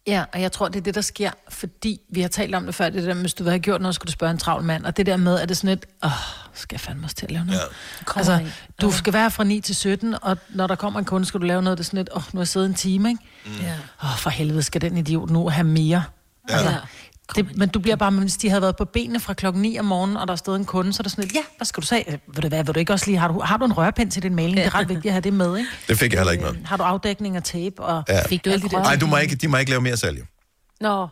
[0.06, 2.74] Ja, og jeg tror, det er det, der sker, fordi vi har talt om det
[2.74, 4.64] før, det der med, hvis du vil have gjort noget, skulle du spørge en travl
[4.64, 6.10] mand, og det der med, at det er sådan et, åh,
[6.54, 7.60] skal jeg fandme også til at lave noget?
[7.60, 8.18] Ja.
[8.18, 8.48] Altså, ind.
[8.80, 11.46] du skal være fra 9 til 17, og når der kommer en kunde, skal du
[11.46, 13.22] lave noget, det er sådan et, åh, nu har jeg siddet en time, ikke?
[13.62, 13.74] Ja.
[14.04, 16.04] Åh, for helvede, skal den idiot nu have mere?
[16.48, 16.54] Ja.
[16.54, 16.74] Altså,
[17.36, 19.84] det, men du bliver bare, hvis de havde været på benene fra klokken 9 om
[19.84, 21.80] morgenen, og der er stået en kunde, så er der sådan lidt, ja, hvad skal
[21.80, 22.04] du sige?
[22.12, 24.10] Øh, Vil du, hvad, vil du ikke også lige, har du, har du en rørpind
[24.10, 24.56] til din maling?
[24.56, 25.68] Det er ret vigtigt at have det med, ikke?
[25.88, 26.50] Det fik jeg heller ikke med.
[26.52, 27.82] Øh, Har du afdækning og tape?
[27.82, 28.26] Og Ja.
[28.26, 28.84] Fik du ikke Alle de rørt?
[28.84, 30.18] Nej, du må ikke, de må ikke lave mere salg.
[30.18, 30.24] jo.
[30.80, 31.06] Nå,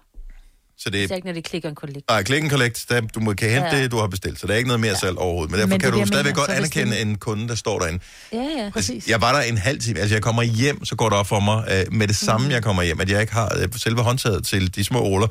[0.79, 2.01] Så det det er ikke, når de klikker en kollega.
[2.11, 3.83] Nej, click and collect, der, du må, kan hente Ja.
[3.83, 5.51] det, du har bestilt, så der er ikke noget mere salg overhovedet.
[5.51, 7.79] Men derfor Men det kan du det, stadigvæk godt anerkende det- en kunde, der står
[7.79, 8.01] derinde.
[8.33, 8.71] Ja, ja.
[8.73, 9.09] præcis.
[9.09, 11.41] Jeg var der en halv time, altså jeg kommer hjem, så går det op for
[11.41, 12.53] mig øh, med det samme, Mhm.
[12.53, 15.29] jeg kommer hjem, at jeg ikke har øh, selve håndtaget til de små ruller.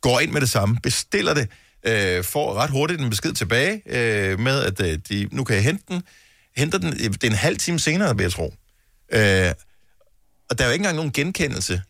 [0.00, 1.48] Går ind med det samme, bestiller det,
[1.86, 5.64] øh, får ret hurtigt en besked tilbage øh, med, at øh, de, nu kan jeg
[5.64, 6.02] hente den.
[6.56, 8.54] Henter den, øh, det er en halv time senere, vil jeg tro.
[9.12, 9.52] Øh,
[10.50, 11.82] og der er jo ikke engang nogen genkendelse.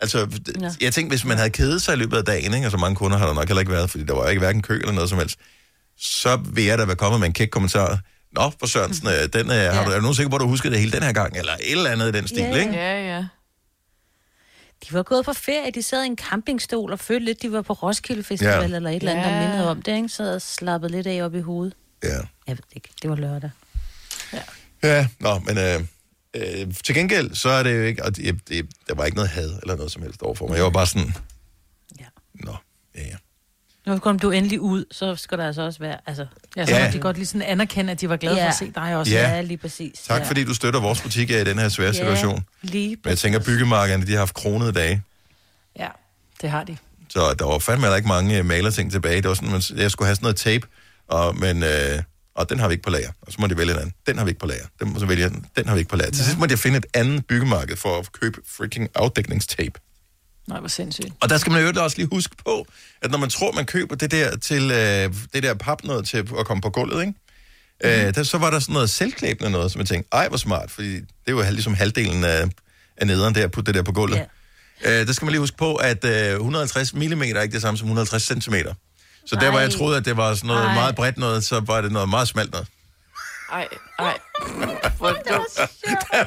[0.00, 0.70] Altså, d- Ja.
[0.80, 2.96] jeg tænkte, hvis man havde kedet sig i løbet af dagen, ikke, og så mange
[2.96, 5.10] kunder har der nok heller ikke været, fordi der var ikke hverken kø eller noget
[5.10, 5.38] som helst,
[5.98, 7.98] så vil jeg da være kommet med en kæk kommentar.
[8.32, 10.46] Nå, for Sørensen, øh, den, øh, har du, er du nogen sikker på, at du
[10.48, 11.36] husker det hele den her gang?
[11.36, 12.60] Eller et eller andet i den stil, Ja, ja.
[12.60, 12.72] ikke?
[12.72, 13.24] Ja, ja.
[14.88, 17.62] De var gået på ferie, de sad i en campingstol og følte lidt, de var
[17.62, 18.58] på Roskilde Festival Ja.
[18.68, 18.74] ja.
[18.74, 19.48] eller et eller andet, der Ja.
[19.48, 20.08] mindede om det, ikke?
[20.08, 21.74] Så og slappet lidt af op i hovedet.
[22.02, 22.08] Ja.
[22.08, 23.50] Jeg ved det ikke, det var lørdag.
[24.82, 25.80] Ja, nå, men øh,
[26.34, 29.30] øh, til gengæld, så er det jo ikke, og det, det, der var ikke noget
[29.30, 30.56] had eller noget som helst overfor mig.
[30.56, 31.14] Jeg var bare sådan,
[32.00, 32.04] Ja.
[32.34, 32.56] nå,
[32.94, 33.16] ja, ja.
[33.88, 36.26] Nu kom du endelig ud, så skal der altså også være, altså...
[36.56, 36.78] Ja, så Ja.
[36.78, 36.86] ja.
[36.86, 38.44] må de godt lige sådan anerkende, at de var glade ja.
[38.44, 39.12] for at se dig også.
[39.12, 39.28] Ja.
[39.28, 40.00] ja lige præcis.
[40.06, 40.28] Tak ja.
[40.28, 42.44] fordi du støtter vores butik i den her svære situation.
[42.62, 45.02] lige Men jeg tænker, byggemarkederne, de har haft kronede dage.
[45.78, 45.88] Ja,
[46.42, 46.76] det har de.
[47.08, 49.16] Så der var fandme ikke mange øh, malerting tilbage.
[49.16, 50.66] Det var sådan, man, jeg skulle have sådan noget tape,
[51.08, 52.02] og, men, øh,
[52.34, 53.10] Og den har vi ikke på lager.
[53.22, 53.94] Og så må de vælge en anden.
[54.06, 54.64] Den har vi ikke på lager.
[54.80, 55.44] Den må så vælge den.
[55.56, 56.10] Den har vi ikke på lager.
[56.10, 59.80] Til sidst må jeg finde et andet byggemarked for at købe freaking afdækningstape.
[60.48, 61.12] Nej, hvor sindssygt.
[61.20, 62.66] Og der skal man jo også lige huske på,
[63.02, 66.16] at når man tror, man køber det der til øh, det der pap noget til
[66.38, 67.14] at komme på gulvet, ikke?
[67.84, 67.90] Mm.
[67.90, 70.70] Øh, der, så var der sådan noget selvklæbende noget, som jeg tænkte, ej, hvor smart,
[70.70, 72.44] fordi det jo ligesom halvdelen af,
[72.96, 74.16] af nederen der, putte det der på gulvet.
[74.86, 75.00] Yeah.
[75.00, 77.78] Øh, der skal man lige huske på, at øh, 150 mm er ikke det samme
[77.78, 78.54] som 150 cm.
[79.26, 80.74] Så der, hvor jeg troede, at det var sådan noget Ej.
[80.74, 82.68] meget bredt noget, så var det noget meget smalt noget.
[83.52, 84.18] Ej, ej.
[84.98, 85.70] Hvor dumt.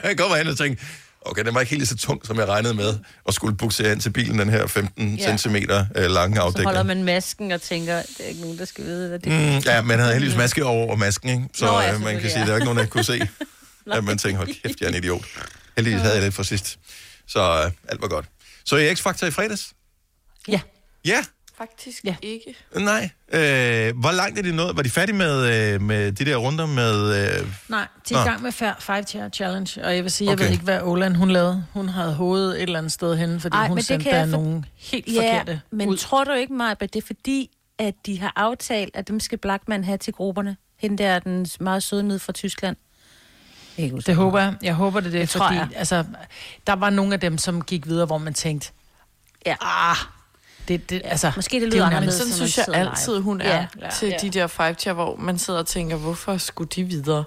[0.04, 0.86] jeg kommer hen og tænkte,
[1.26, 4.02] okay, den var ikke helt så tung, som jeg regnede med, og skulle buksere ind
[4.02, 5.38] til bilen, den her 15 Ja.
[5.38, 6.86] cm øh, lange Så holder afdækning.
[6.88, 9.82] man masken og tænker, det er ikke nogen, der skal vide, hvad det Mm, ja,
[9.82, 11.44] man havde heldigvis maske over masken, ikke?
[11.54, 13.28] Så Nå, ja, øh, man kan sige, at der er ikke nogen, der kunne se,
[13.94, 15.26] at man tænkte, hold kæft, jeg er en idiot.
[15.78, 16.80] Heldigvis havde jeg det for sidst.
[17.28, 18.26] Så øh, alt var godt.
[18.66, 19.74] Så i X-Factor i fredags?
[20.48, 20.60] Ja.
[21.06, 21.24] Ja?
[21.62, 22.16] Faktisk ja.
[22.22, 22.56] ikke.
[22.76, 23.10] Nej.
[23.34, 24.76] Øh, hvor langt er de nået?
[24.76, 27.16] Var de færdige med, øh, med de der runder med...
[27.42, 27.48] Øh...
[27.70, 30.34] Nej, de er i gang med Fair Five Chair Challenge, og jeg vil sige, jeg
[30.34, 30.44] Okay.
[30.46, 31.66] ved ikke, hvad Olan hun lavede.
[31.74, 34.38] Hun havde hovedet et eller andet sted henne, fordi Ej, hun sendte jeg der for-
[34.44, 35.98] nogle helt ja, forkerte men ud.
[35.98, 39.38] tror du ikke, Maja, at det er fordi, at de har aftalt, at dem skal
[39.38, 40.58] Blackman have til grupperne?
[40.80, 42.76] Hende der, den meget søde nede fra Tyskland.
[43.78, 44.54] Jeg ikke Det håber jeg.
[44.64, 45.68] Jeg håber det, det, Det det tror fordi jeg.
[45.76, 46.06] altså,
[46.68, 48.72] der var nogle af dem, som gik videre, hvor man tænkte,
[49.46, 49.56] ja.
[49.62, 49.96] ah,
[50.72, 53.22] det, det, altså, Måske det er lyder jo anderledes, Sådan synes jeg altid, live.
[53.24, 54.18] hun er Ja, ja, til ja.
[54.22, 57.24] de der five chair, hvor man sidder og tænker, hvorfor skulle de videre?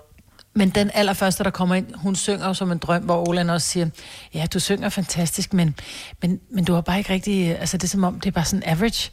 [0.57, 3.69] Men den allerførste, der kommer ind, hun synger jo som en drøm, hvor Olan også
[3.69, 3.87] siger,
[4.35, 5.75] ja, du synger fantastisk, men,
[6.23, 8.45] men, men du har bare ikke rigtig, altså det er som om, det er bare
[8.45, 9.11] sådan average.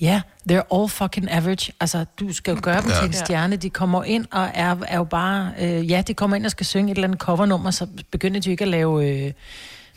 [0.00, 0.06] Ja,
[0.50, 1.72] yeah, they're all fucking average.
[1.80, 2.96] Altså, du skal jo gøre dem Ja.
[2.96, 3.56] til en stjerne.
[3.56, 5.52] De kommer ind og er, er jo bare...
[5.60, 8.50] Øh, ja, de kommer ind og skal synge et eller andet covernummer, så begynder de
[8.50, 9.08] ikke at lave...
[9.08, 9.32] Øh,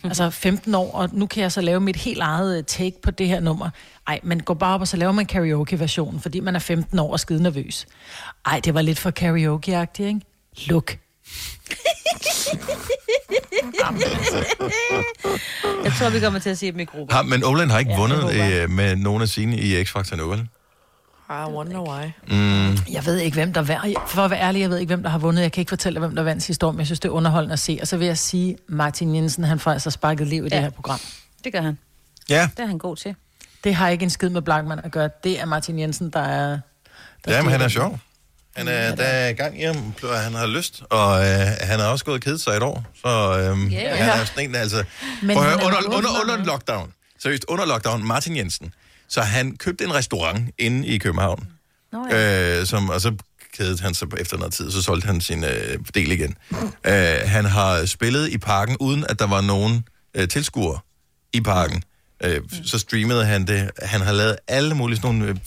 [0.10, 3.12] altså 15 år, og nu kan jeg så lave mit helt eget øh, take på
[3.12, 3.70] det her nummer.
[4.08, 7.12] Ej, men gå bare op og så laver man karaoke-versionen, fordi man er 15 år
[7.12, 7.86] og skide nervøs.
[8.46, 10.22] Ej, det var lidt for karaoke-agtigt, ikke?
[10.68, 10.98] Luk.
[15.84, 17.16] Jeg tror, vi kommer til at se dem i grupper.
[17.16, 19.84] Har, men Olan har ikke Ja, ja, det vundet øh, med nogen af sine i
[19.84, 20.48] X-Factor nu, vel?
[21.32, 22.12] I wonder why.
[22.28, 23.98] Mm, Jeg ved ikke, hvem der vandt.
[24.10, 25.42] For at være ærlig, jeg ved ikke, hvem der har vundet.
[25.42, 27.14] Jeg kan ikke fortælle dig, hvem der vandt sidste år, men jeg synes, det er
[27.14, 27.78] underholdende at se.
[27.82, 30.56] Og så vil jeg sige, Martin Jensen, han får altså sparket liv i ja.
[30.56, 30.62] Ja.
[30.62, 31.00] det her program.
[31.44, 31.78] Det gør han.
[32.30, 33.16] ja, Det er han god til.
[33.64, 35.10] Det har ikke en skid med Blackman at gøre.
[35.24, 36.60] Det er Martin Jensen, der er...
[37.26, 38.00] Der ja men han er sjov.
[38.56, 42.06] Han er, der er gang i ham, han har lyst, og øh, han har også
[42.06, 43.08] gået og kedet sig et år, så
[43.40, 44.22] øh, Ja, han ja.
[44.22, 44.84] er sådan en, altså...
[45.22, 48.74] Men Prøv at høre, er under, under, under om- lockdown, seriøst, under lockdown, Martin Jensen,
[49.12, 51.48] så han købte en restaurant inde i København,
[51.92, 52.60] Nå, ja.
[52.60, 53.16] øh, som, og så
[53.54, 56.36] kedede han sig efter noget tid, så solgte han sin øh, del igen.
[56.88, 56.94] Øh,
[57.26, 60.80] han har spillet i parken, uden at der var nogen øh, tilskuere
[61.34, 61.84] i parken.
[62.24, 63.72] Øh, så streamede han det.
[63.82, 65.38] Han har lavet alle mulige sådan nogle øh,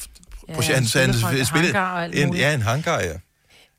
[0.49, 1.01] Ja, projekter.
[1.01, 2.35] han han spillede- en.
[2.37, 3.13] Ja, en hangar, ja.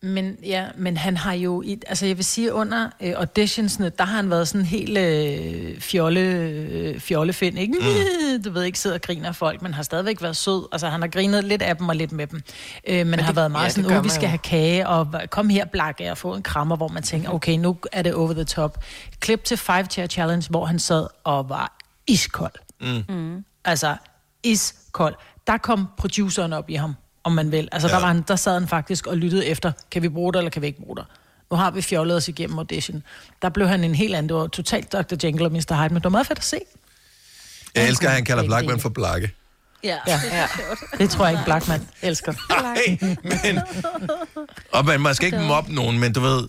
[0.01, 4.03] Men, ja, men han har jo, i, altså jeg vil sige, under øh, auditionsene, der
[4.03, 7.73] har han været sådan helt øh, fjolle, øh, fjollefind, ikke?
[7.73, 8.43] Mm.
[8.45, 10.67] Du ved ikke, sidder og griner af folk, men har stadigvæk været sød.
[10.71, 12.41] Altså han har grinet lidt af dem og lidt med dem.
[12.87, 14.27] Øh, men, men har det- været meget ja, sådan, åh, vi skal jo.
[14.27, 17.77] have kage, og kom her, blakke, og få en krammer, hvor man tænker, okay, nu
[17.91, 18.83] er det over the top.
[19.19, 21.77] Klip til Five Chair Challenge, hvor han sad og var
[22.07, 22.53] iskold.
[23.09, 23.43] Mm.
[23.65, 23.95] Altså,
[24.43, 25.15] iskold.
[25.47, 26.95] Der kom produceren op i ham,
[27.25, 27.69] om man vil.
[27.71, 27.93] Altså, ja.
[27.93, 30.51] Der, var han, der sad han faktisk og lyttede efter, kan vi bruge det, eller
[30.51, 31.05] kan vi ikke bruge det?
[31.51, 33.03] Nu har vi fjollet os igennem audition.
[33.41, 34.29] Der blev han en helt anden.
[34.29, 35.15] Det var totalt Dr.
[35.23, 35.81] Jekyll og Mr.
[35.81, 36.59] Hyde, men det var meget fedt at se.
[37.75, 39.31] Jeg elsker, at han kalder Blackman for Blakke.
[39.83, 39.97] Ja.
[40.07, 40.21] Ja.
[40.31, 40.47] Ja.
[40.97, 42.33] Det tror jeg ikke, Blackman elsker.
[42.49, 43.59] Ej, men...
[44.73, 46.47] Og man, man skal ikke mobbe nogen, men du ved...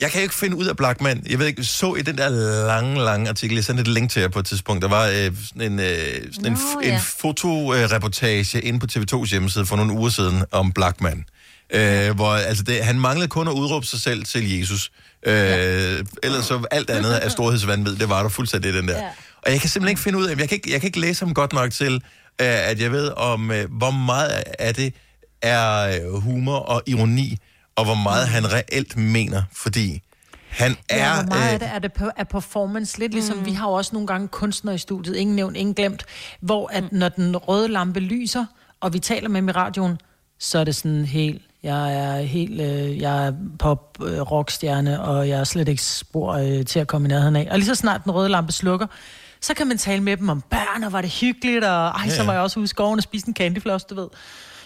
[0.00, 1.22] Jeg kan ikke finde ud af Blackman.
[1.30, 2.28] Jeg ved ikke, så i den der
[2.66, 5.32] lange, lange artikel, jeg sendte et link til jer på et tidspunkt, der var øh,
[5.46, 5.86] sådan en, øh,
[6.32, 7.00] sådan en, Nå, en ja.
[7.18, 11.24] fotoreportage inde på TV2's hjemmeside for nogle uger siden om Blackman.
[11.74, 14.90] Øh, hvor altså det, han manglede kun at udråbe sig selv til Jesus.
[15.26, 15.96] Øh, ja.
[16.22, 18.98] Ellers så alt andet af storhedsvandvid, det var der fuldstændig den der.
[18.98, 19.08] Ja.
[19.42, 21.24] Og jeg kan simpelthen ikke finde ud af, jeg kan ikke, jeg kan ikke læse
[21.24, 22.00] ham godt nok til, øh,
[22.70, 24.94] at jeg ved om, øh, hvor meget af det
[25.42, 27.38] er øh, humor og ironi,
[27.76, 30.02] og hvor meget han reelt mener, fordi
[30.48, 30.96] han er...
[30.96, 32.98] Ja, hvor meget af øh, det er det på, er performance?
[32.98, 33.46] Lidt ligesom, mm.
[33.46, 36.04] vi har jo også nogle gange kunstnere i studiet, ingen nævnt, ingen glemt,
[36.40, 38.44] hvor at når den røde lampe lyser,
[38.80, 39.98] og vi taler med dem i radioen,
[40.38, 45.28] så er det sådan helt, jeg er helt, øh, jeg er pop øh, rockstjerne, og
[45.28, 47.48] jeg er slet ikke spor øh, til at komme i nærheden af.
[47.50, 48.86] Og lige så snart den røde lampe slukker,
[49.40, 52.20] så kan man tale med dem om børn, og var det hyggeligt, og ej, så
[52.20, 52.26] Ja.
[52.26, 54.08] var jeg også ude i skoven og spiste en candyfloss, du ved.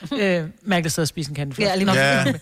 [0.21, 1.69] øh, mærkeligt sted at spise en candyfloss.
[1.69, 2.25] Ja, lige Nå, Ja.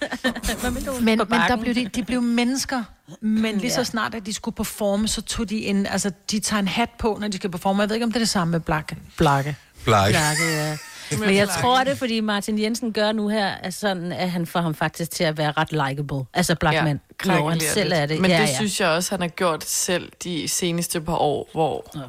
[1.00, 2.82] men, men der blev de, de blev mennesker.
[3.20, 6.60] Men lige så snart, at de skulle performe, så tog de en, altså, de tager
[6.60, 7.82] en hat på, når de skal performe.
[7.82, 8.96] Jeg ved ikke, om det er det samme med blakke.
[9.16, 9.56] Blakke.
[9.84, 10.12] Blakke.
[10.12, 10.76] Blakke, ja.
[11.18, 14.60] Men jeg tror det, fordi Martin Jensen gør nu her, er sådan, at han får
[14.60, 16.24] ham faktisk til at være ret likable.
[16.34, 18.20] Altså Blackman, ja, når han selv er det.
[18.20, 18.54] Men ja, det ja.
[18.54, 22.00] synes jeg også, han har gjort selv de seneste par år, hvor ja.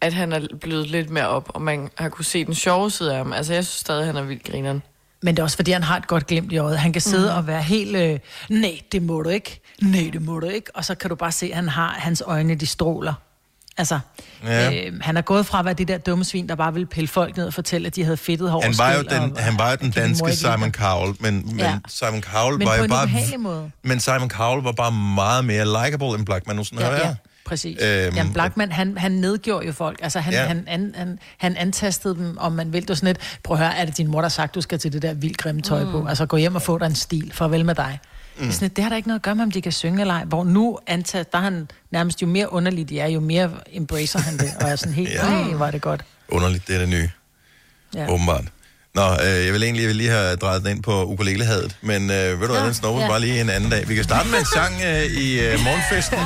[0.00, 3.12] At han er blevet lidt mere op, og man har kunne se den sjove side
[3.12, 3.32] af ham.
[3.32, 4.82] Altså, jeg synes stadig, han er vildt grineren.
[5.22, 6.78] Men det er også fordi, han har et godt glimt i øjet.
[6.78, 7.36] Han kan sidde mm.
[7.36, 8.18] og være helt, øh,
[8.50, 9.60] nej, det må du ikke.
[9.82, 10.70] Nej, det må du ikke.
[10.76, 13.14] Og så kan du bare se, at han har hans øjne, de stråler.
[13.78, 13.98] Altså,
[14.44, 14.70] Ja.
[14.70, 14.86] ja.
[14.86, 17.08] øh, han er gået fra at være det der dumme svin, der bare ville pille
[17.08, 19.58] folk ned og fortælle, at de havde fedtet hår Han var jo den, og, han
[19.58, 20.72] var jo den at danske Simon.
[20.72, 21.78] Cowell, men, men Ja.
[21.88, 23.38] Simon Cowell Men var jo bare...
[23.38, 23.70] måde.
[23.82, 27.16] Men Simon Cowell var bare meget mere likable, end Blackman nogensinde har Ja, ja, været.
[27.48, 27.78] Præcis.
[27.82, 29.98] Øhm, Jamen, Blackman, han, han nedgjorde jo folk.
[30.02, 30.40] Altså, han, Ja.
[30.40, 30.46] ja.
[30.46, 32.80] han, han, han, han antastede dem, om man vil.
[32.82, 34.60] Det var sådan lidt, prøv at høre, er det din mor, der har sagt, du
[34.60, 35.90] skal til det der vildt grimme tøj mm.
[35.90, 36.06] på?
[36.08, 37.30] Altså, gå hjem og få dig en stil.
[37.34, 37.98] Farvel med dig.
[38.36, 38.42] Mm.
[38.42, 39.72] Det, er sådan, lidt, det har da ikke noget at gøre med, om de kan
[39.72, 40.24] synge eller ej.
[40.24, 44.18] Hvor nu antager, der er han nærmest, jo mere underlig de er, jo mere embracer
[44.18, 44.52] han det.
[44.60, 45.38] Og er sådan helt, Ja.
[45.38, 45.54] ja.
[45.56, 46.04] var det godt.
[46.28, 47.10] Underligt, det er det nye.
[47.94, 48.06] Ja.
[48.12, 48.44] Åbenbart.
[48.94, 52.10] Nå, øh, jeg vil egentlig jeg vil lige have drejet den ind på ukulelehadet, men
[52.10, 53.08] øh, ved du hvad, den snupper ja.
[53.08, 53.88] bare lige en anden dag.
[53.88, 56.18] Vi kan starte med en sang øh, i øh, morgenfesten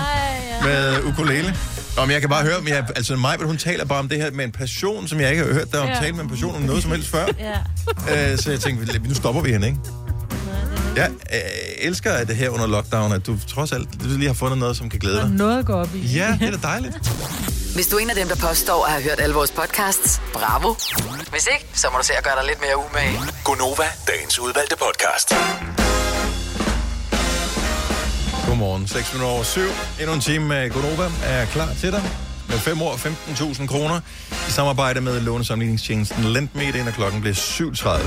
[0.64, 1.56] med ukulele.
[1.96, 4.44] Om jeg kan bare høre, jeg, altså mig, hun taler bare om det her med
[4.44, 5.94] en passion, som jeg ikke har hørt der om Ja.
[6.00, 7.26] tale med en passion om noget som helst før.
[7.38, 8.32] Ja.
[8.32, 9.78] Øh, så jeg tænkte, nu stopper vi hende, ikke?
[10.96, 11.38] Jeg øh,
[11.78, 14.76] elsker at det her under lockdown, at du trods alt du lige har fundet noget,
[14.76, 15.28] som kan glæde dig.
[15.30, 15.98] noget at gå op i.
[15.98, 16.94] Ja, det er da dejligt.
[17.74, 20.74] Hvis du er en af dem, der påstår at have hørt alle vores podcasts, bravo.
[21.30, 23.20] Hvis ikke, så må du se at gøre dig lidt mere umage.
[23.44, 25.34] Gonova, dagens udvalgte podcast.
[28.52, 29.60] Godmorgen, 6 minutter over 7.
[30.00, 32.02] Endnu en time med Gonova er klar til dig.
[32.48, 34.00] Med 5 år, 15.000 kroner.
[34.48, 38.02] I samarbejde med lånesamligningstjenesten Lendme, når klokken bliver 7.30.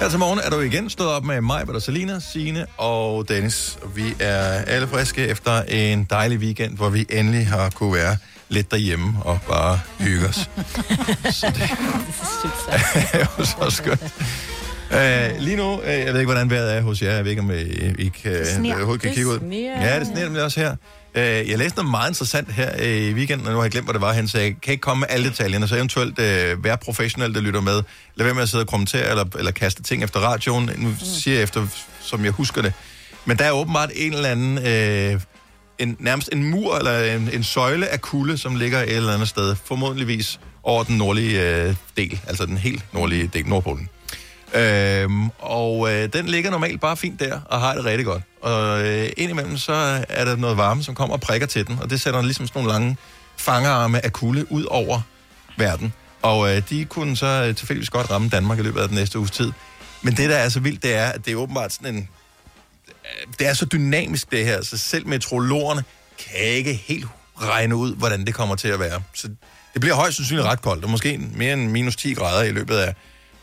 [0.00, 3.78] Her til morgen er du igen stået op med mig, Peter Salina, Signe og Dennis.
[3.94, 8.16] Vi er alle friske efter en dejlig weekend, hvor vi endelig har kunne være
[8.48, 10.36] lidt derhjemme og bare hygge os.
[11.38, 11.70] så det
[13.12, 14.14] er jo så skønt.
[14.90, 17.14] Uh, lige nu, uh, jeg ved ikke, hvordan vejret er hos jer.
[17.14, 17.54] Jeg ved ikke, om I,
[17.98, 18.74] I kan, sner.
[18.74, 19.38] overhovedet kan Det kigge ud.
[19.80, 20.70] Ja, det sneer nemlig også her.
[21.14, 23.86] Uh, jeg læste noget meget interessant her uh, i weekenden, og nu har jeg glemt,
[23.86, 24.12] hvad det var.
[24.12, 27.60] Han sagde, kan ikke komme med alle detaljerne, så eventuelt uh, være professionel, der lytter
[27.60, 27.82] med.
[28.16, 30.70] Lad være med at sidde og kommentere eller, eller kaste ting efter radioen.
[30.76, 31.66] Nu siger jeg efter,
[32.00, 32.72] som jeg husker det.
[33.24, 34.58] Men der er åbenbart en eller anden...
[35.14, 35.20] Uh,
[35.78, 39.28] en, nærmest en mur eller en, en søjle af kulde, som ligger et eller andet
[39.28, 43.88] sted, formodentligvis over den nordlige øh, del, altså den helt nordlige del, Nordpolen.
[44.54, 48.22] Øhm, og øh, den ligger normalt bare fint der, og har det rigtig godt.
[48.42, 51.90] Og øh, indimellem så er der noget varme, som kommer og prikker til den, og
[51.90, 52.96] det sætter ligesom sådan nogle lange
[53.36, 55.00] fangerarme af kulde ud over
[55.56, 55.92] verden.
[56.22, 59.18] Og øh, de kunne så øh, tilfældigvis godt ramme Danmark i løbet af den næste
[59.18, 59.52] uges tid.
[60.02, 62.08] Men det, der er så vildt, det er, at det er åbenbart sådan en...
[62.88, 65.84] Øh, det er så dynamisk, det her, så selv meteorologerne
[66.18, 67.06] kan ikke helt
[67.40, 69.02] regne ud, hvordan det kommer til at være.
[69.14, 69.28] Så
[69.72, 72.76] det bliver højst sandsynligt ret koldt, og måske mere end minus 10 grader i løbet
[72.76, 72.94] af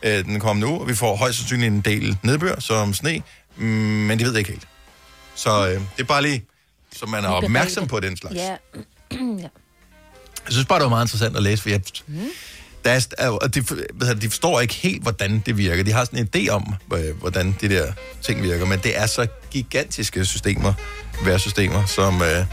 [0.02, 0.80] øh, den kommende uge.
[0.80, 3.22] Og vi får højst sandsynligt en del nedbør som sne,
[3.56, 4.68] mm, men de ved ikke helt.
[5.34, 6.44] Så øh, det er bare lige,
[6.96, 8.36] så man er opmærksom på den slags.
[8.36, 8.56] Ja.
[9.42, 9.48] ja.
[10.46, 12.20] Jeg synes bare, det var meget interessant at læse, for jeg, mm.
[12.84, 15.84] der er, og de, det, de forstår ikke helt, hvordan det virker.
[15.84, 19.06] De har sådan en idé om, øh, hvordan de der ting virker, men det er
[19.06, 20.72] så gigantiske systemer,
[21.24, 22.46] vejrsystemer, som, øh,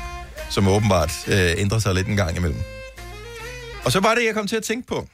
[0.50, 2.60] som åbenbart øh, ændrer sig lidt en gang imellem.
[3.86, 5.08] Og så var det, jeg kom til at tænke på.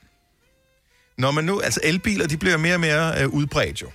[1.20, 3.88] Når man nu, altså elbiler, de bliver mere og mere øh, udbredt jo.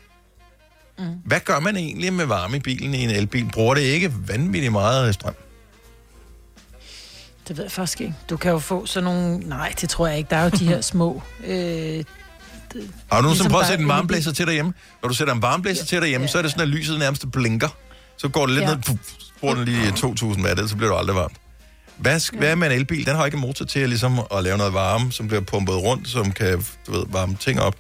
[0.99, 1.05] Mm.
[1.25, 3.49] Hvad gør man egentlig med varme i bilen i en elbil?
[3.53, 5.35] Bruger det ikke vanvittigt meget øh, strøm?
[7.49, 8.15] Det ved jeg faktisk ikke.
[8.31, 9.39] Du kan jo få sådan nogle...
[9.39, 10.31] Nej, det tror jeg ikke.
[10.31, 11.23] Der er jo de her små...
[11.47, 14.75] Øh, Har du nogensinde Ligesom prøvet at sætte en er varmeblæser til derhjemme?
[15.03, 17.69] Når du sætter en varmeblæser til derhjemme, så er det sådan, at lyset nærmest blinker.
[18.17, 18.75] Så går det lidt Ja.
[18.75, 19.01] ned, puff,
[19.41, 21.37] bruger den lige 2.000 watt, så bliver du aldrig varmt.
[21.97, 23.07] Hvad, sk- hvad med en elbil?
[23.07, 26.33] Den har ikke motor til ligesom, at lave noget varme, som bliver pumpet rundt, som
[26.33, 27.75] kan du ved, varme ting op.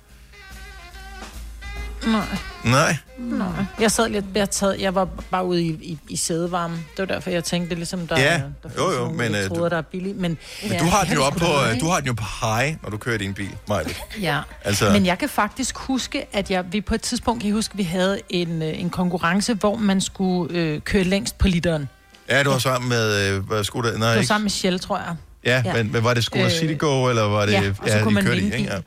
[2.06, 2.26] nej,
[2.64, 2.96] Nej.
[3.18, 3.48] nej.
[3.80, 4.24] Jeg sad lidt...
[4.34, 6.74] Jeg, taget, jeg var bare ude i, i, i sædevarme.
[6.76, 9.38] Det var derfor, jeg tænkte, det ligesom, der, Ja, der jo, jo, nogle men, øh,
[9.38, 10.14] elektroder, du- der er billige.
[10.14, 12.76] Men, Men du, har den jo op på, øh, du har den jo på high,
[12.82, 13.84] når du kører i din bil, Maja.
[14.20, 17.54] Ja, Altså- men jeg kan faktisk huske, at jeg, vi på et tidspunkt, kan jeg
[17.54, 21.48] huske, at vi havde en, øh, en konkurrence, hvor man skulle øh, køre længst på
[21.48, 21.88] literen.
[22.28, 23.34] Ja, du var sammen med...
[23.36, 23.98] Øh, hvad skulle det?
[23.98, 24.26] Nej, Det var ikke?
[24.26, 25.16] sammen med Shell, tror jeg.
[25.44, 25.72] Ja, Ja.
[25.74, 27.52] Men, men var det Skoda Øh, City Go, eller var det...
[27.52, 28.56] ja, og så kunne I man kørte i, ikke?
[28.56, 28.84] bilen.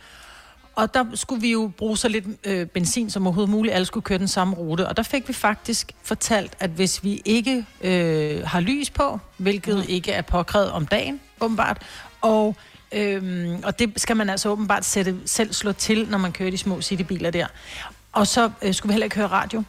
[0.75, 3.75] Og der skulle vi jo bruge så lidt øh, benzin som overhovedet muligt.
[3.75, 4.87] Alle skulle køre den samme rute.
[4.87, 9.75] Og der fik vi faktisk fortalt, at hvis vi ikke øh, har lys på, hvilket
[9.75, 9.83] mm.
[9.87, 11.81] ikke er påkrævet om dagen, åbenbart,
[12.21, 12.55] og,
[12.91, 16.57] øh, og det skal man altså åbenbart sætte, selv slå til, når man kører de
[16.57, 17.47] små citybiler der.
[18.13, 19.63] Og så øh, skulle vi heller ikke køre radio,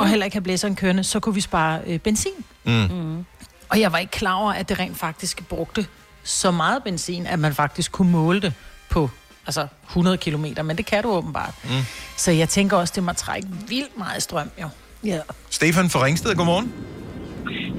[0.00, 2.44] og heller ikke have blæseren kørende, så kunne vi spare øh, benzin.
[2.64, 2.72] Mm.
[2.72, 3.24] Mm.
[3.68, 5.86] Og jeg var ikke klar over, at det rent faktisk brugte
[6.22, 8.52] så meget benzin, at man faktisk kunne måle det
[8.90, 9.10] på
[9.46, 11.54] altså 100 km, men det kan du åbenbart.
[11.64, 11.70] Mm.
[12.16, 14.68] Så jeg tænker også, det må trække vildt meget strøm, jo.
[15.04, 15.20] Ja.
[15.50, 16.72] Stefan fra Ringsted, godmorgen.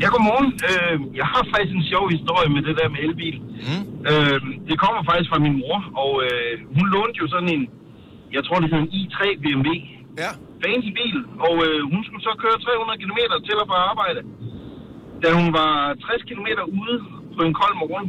[0.01, 0.49] Ja, godmorgen.
[0.69, 3.38] Øh, jeg har faktisk en sjov historie med det der med elbil.
[3.69, 3.84] Mm.
[4.12, 4.38] Øh,
[4.69, 7.63] det kommer faktisk fra min mor, og øh, hun lånte jo sådan en,
[8.36, 9.69] jeg tror det hedder en i3 BMW.
[10.23, 10.31] Ja.
[10.63, 14.21] Fancy bil, og øh, hun skulle så køre 300 km til og fra arbejde.
[15.24, 15.71] Da hun var
[16.06, 16.47] 60 km
[16.82, 16.95] ude
[17.38, 18.08] på en kold morgen,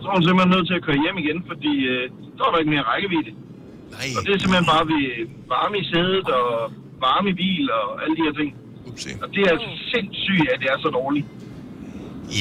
[0.00, 2.04] så var hun simpelthen nødt til at køre hjem igen, fordi øh,
[2.36, 3.32] så var der ikke mere rækkevidde.
[3.96, 4.08] Nej.
[4.16, 5.04] Og det er simpelthen bare ved
[5.54, 6.48] varme i sædet og
[7.06, 8.50] varme i bil og alle de her ting.
[8.88, 9.10] Upsi.
[9.22, 11.26] Og det er altså sindssygt, at det er så dårligt.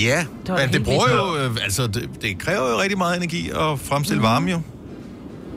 [0.08, 3.44] Ja, var men det bruger jo, øh, altså det, det kræver jo rigtig meget energi
[3.64, 4.30] at fremstille Mhm.
[4.32, 4.60] varme jo.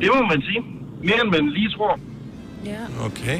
[0.00, 0.60] Det må man sige.
[1.08, 1.92] Mere end man lige tror.
[2.64, 2.80] Ja.
[3.08, 3.38] Okay.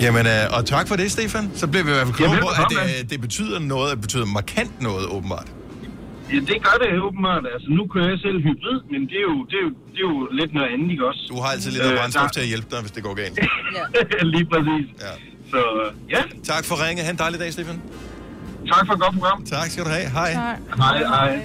[0.00, 1.50] Jamen, øh, og tak for det, Stefan.
[1.54, 3.90] Så bliver vi i hvert fald Ja, klogere på, at det, øh, det betyder noget,
[3.92, 5.48] det betyder markant noget, åbenbart.
[6.32, 7.44] Ja, det gør det åbenbart.
[7.54, 10.08] Altså, nu kører jeg selv hybrid, men det er jo, det er jo, det er
[10.12, 11.22] jo lidt noget andet, ikke også?
[11.32, 13.14] Du har altid lidt noget Øh, brændstof der- til at hjælpe dig, hvis det går
[13.22, 13.38] galt.
[14.34, 14.86] Lige præcis.
[15.06, 15.12] Ja.
[15.52, 15.60] Så
[16.14, 17.02] ja, Tak for ringe.
[17.02, 17.76] Ha' en dejlig dag, Stefan.
[18.72, 19.44] tak for et godt program.
[19.46, 20.06] Tak skal du have.
[20.18, 20.30] Hej.
[20.82, 21.40] Hej, hej.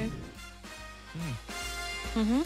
[2.15, 2.41] Mm-hmm.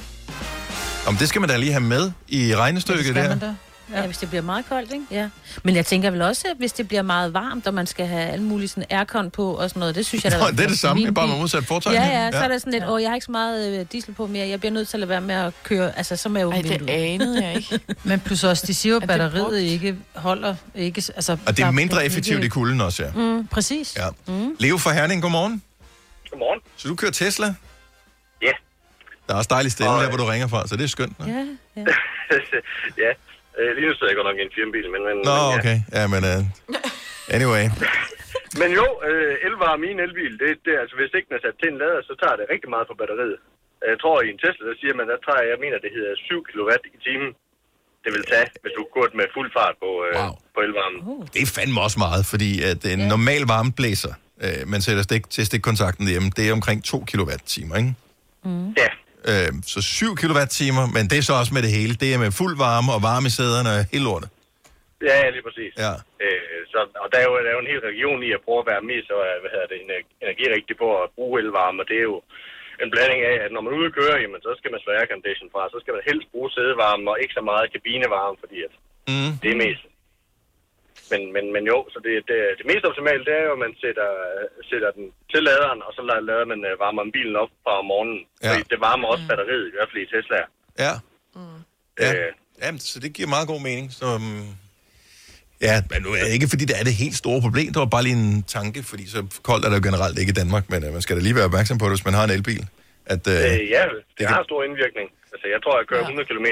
[1.07, 3.53] Om det skal man da lige have med i regnestykket der.
[3.91, 3.99] Da.
[3.99, 4.05] Ja.
[4.05, 5.05] hvis det bliver meget koldt, ikke?
[5.11, 5.29] Ja.
[5.63, 8.29] Men jeg tænker vel også, at hvis det bliver meget varmt, og man skal have
[8.29, 10.37] alle mulige sådan aircon på og sådan noget, det synes jeg da...
[10.39, 11.95] Nå, det er det samme, det er bare med modsat foretegn.
[11.95, 12.43] Ja, ja, så Ja.
[12.43, 14.59] er der sådan lidt, åh, jeg har ikke så meget øh, diesel på mere, jeg
[14.59, 16.61] bliver nødt til at lade være med at køre, altså så må jeg jo Ej,
[16.61, 17.79] det anede jeg ikke.
[18.03, 20.55] Men plus også, de siger jo, at batteriet ikke holder...
[20.75, 23.11] Ikke, altså, Og det er mindre ikke- effektivt i kulden også, ja.
[23.11, 23.95] Mm, præcis.
[24.27, 24.33] ja.
[24.59, 25.63] Leo fra Herning, godmorgen.
[26.29, 26.59] Godmorgen.
[26.77, 27.53] Så du kører Tesla?
[28.41, 28.51] Ja.
[29.27, 31.15] Der er også dejlig stemme der, hvor du ringer fra, så det er skønt.
[31.19, 31.25] Ja,
[31.75, 31.81] ja.
[32.97, 33.11] ja.
[33.59, 35.01] Øh, lige nu sidder jeg godt nok i en firmabil, men...
[35.09, 35.57] men Nå, men, ja.
[35.57, 35.77] okay.
[35.97, 36.41] Ja, men uh,
[37.35, 37.65] anyway.
[38.61, 41.43] Men jo, øh, elvarme i en elbil, det, det, er altså, hvis ikke den er
[41.45, 43.37] sat til en lader, så tager det rigtig meget på batteriet.
[43.91, 46.43] Jeg tror, i en Tesla, der siger man, der tager, jeg mener, det hedder 7
[46.49, 47.31] kW i timen.
[48.03, 50.31] Det vil tage, hvis du går med fuld fart på, øh, wow.
[50.55, 50.99] på elvarmen.
[51.33, 54.13] Det er fandme også meget, fordi at en normal varmeblæser,
[54.45, 57.31] øh, man sætter stik til stikkontakten hjemme, det er omkring 2 kWh,
[57.81, 57.93] ikke?
[58.45, 58.69] Mm.
[58.81, 58.89] Ja.
[59.29, 61.93] Øh, så 7 kWh, men det er så også med det hele.
[62.03, 64.29] Det er med fuld varme og varme i sæderne og hele lortet.
[65.11, 65.73] Ja, lige præcis.
[65.85, 65.93] Ja.
[66.25, 68.59] Øh, så, og der er, jo, der er jo en hel region i at prøve
[68.63, 71.87] at være mest så, øh, hvad hedder det, ener- energirigtig på at bruge elvarme, og
[71.89, 72.17] det er jo
[72.83, 74.91] en blanding af, at når man er ude at køre, jamen, så skal man slå
[74.99, 78.73] aircondition fra, så skal man helst bruge sædevarme og ikke så meget kabinevarme, fordi at
[79.13, 79.31] Mm.
[79.43, 79.83] det er mest.
[81.13, 83.73] Men, men, men jo, så det, det, det mest optimale, det er jo, at man
[83.83, 84.09] sætter,
[84.69, 87.85] sætter den til laderen, og så lader, lader man uh, varmer bilen op fra om
[87.91, 88.19] morgenen.
[88.25, 88.49] Ja.
[88.49, 90.47] Fordi det varmer også batteriet, i hvert fald i Tesla'er.
[90.83, 90.93] Ja.
[92.03, 92.09] Ja.
[92.15, 93.85] Øh, Jamen, så det giver meget god mening.
[93.99, 94.47] Så, um,
[95.67, 97.69] ja, men nu er det ikke, fordi det er det helt store problem.
[97.73, 100.39] Det var bare lige en tanke, fordi så koldt er det jo generelt ikke i
[100.41, 102.33] Danmark, men uh, man skal da lige være opmærksom på det, hvis man har en
[102.37, 102.63] elbil.
[103.13, 103.83] At, uh, øh, ja,
[104.17, 105.07] det har stor indvirkning.
[105.33, 106.47] Altså, jeg tror, jeg kører 100 km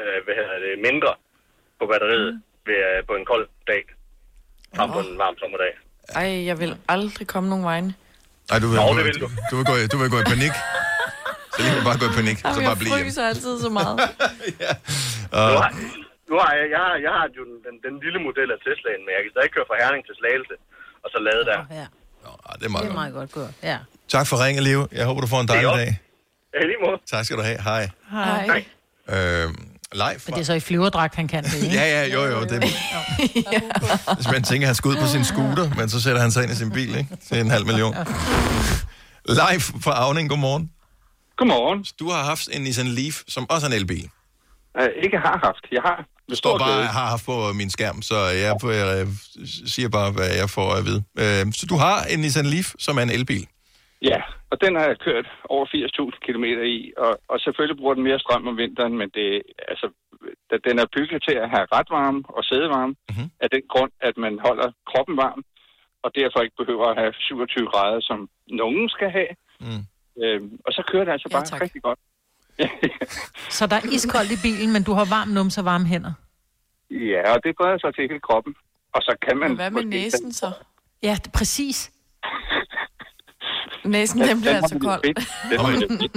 [0.00, 1.12] øh, hvad hedder det, mindre
[1.78, 2.55] på batteriet mm.
[2.68, 3.82] Ved, øh, på en kold dag,
[4.76, 5.72] frem på en varm sommerdag.
[6.20, 7.90] Ej, jeg vil aldrig komme nogen vegne.
[8.50, 9.28] Nej, du vil, Nå, du, vil, du.
[9.50, 9.54] du.
[9.58, 10.54] Vil gå, i- du vil gå i panik.
[11.52, 13.04] Så lige bare gå i panik, så Jamen, bare jeg blive hjemme.
[13.06, 13.96] fryser altid så meget.
[15.38, 15.70] Og, Nu har,
[16.30, 19.00] nu har jeg, jeg, har, jeg har jo den, den, den lille model af Teslaen,
[19.06, 20.54] men jeg kan stadig køre fra Herning til Slagelse,
[21.04, 21.60] og så lade der.
[21.80, 21.86] Ja.
[22.48, 23.00] ah, det er meget Det er godt.
[23.02, 23.50] meget godt gået.
[23.70, 23.78] Ja.
[24.14, 24.80] Tak for ringen, Leo.
[24.98, 25.92] Jeg håber, du får en dejlig Det er dag.
[26.54, 26.96] Ja, lige måde.
[27.12, 27.58] Tak skal du have.
[27.70, 27.82] Hej.
[28.10, 28.60] Hej.
[29.14, 29.48] Øh,
[29.92, 30.30] live Men fra...
[30.30, 31.74] det er så i flyverdragt, han kan det, ikke?
[31.76, 32.40] Ja, ja, jo, jo.
[32.40, 32.60] Det,
[34.16, 36.42] hvis man tænker, at han skal ud på sin scooter, men så sætter han sig
[36.42, 37.16] ind i sin bil, ikke?
[37.28, 37.94] Til en halv million.
[39.28, 40.70] Live fra Avning, godmorgen.
[41.36, 41.84] Godmorgen.
[41.98, 44.10] Du har haft en Nissan Leaf, som også er en elbil.
[44.80, 45.64] Uh, ikke har haft.
[45.72, 46.04] Jeg har.
[46.28, 49.08] Det står bare, jeg har haft på min skærm, så jeg øh,
[49.66, 51.04] siger bare, hvad jeg får at vide.
[51.18, 53.46] Øh, så du har en Nissan Leaf, som er en elbil.
[54.02, 54.16] Ja,
[54.50, 56.44] og den har jeg kørt over 80.000 km
[56.78, 59.86] i, og, og selvfølgelig bruger den mere strøm om vinteren, men det, altså,
[60.50, 63.06] da- den er bygget til at have ret varme og sædevarme, Mhm.
[63.08, 63.30] mm-hmm.
[63.40, 65.42] af den grund, at man holder kroppen varm,
[66.04, 68.18] og derfor ikke behøver at have 27 grader, som
[68.62, 69.32] nogen skal have.
[69.60, 69.82] Mm.
[70.22, 71.60] Øhm, og så kører det altså bare tak.
[71.60, 71.98] rigtig godt.
[73.58, 76.12] Så der er iskoldt i bilen, men du har varm numse og varme hænder.
[76.90, 78.54] Ja, og det breder sig til hele kroppen.
[78.92, 79.48] Og så kan man...
[79.48, 80.46] Men hvad med næsen så?
[81.02, 81.92] Ja, det, præcis.
[83.86, 85.02] Næsen, den bliver altså kold.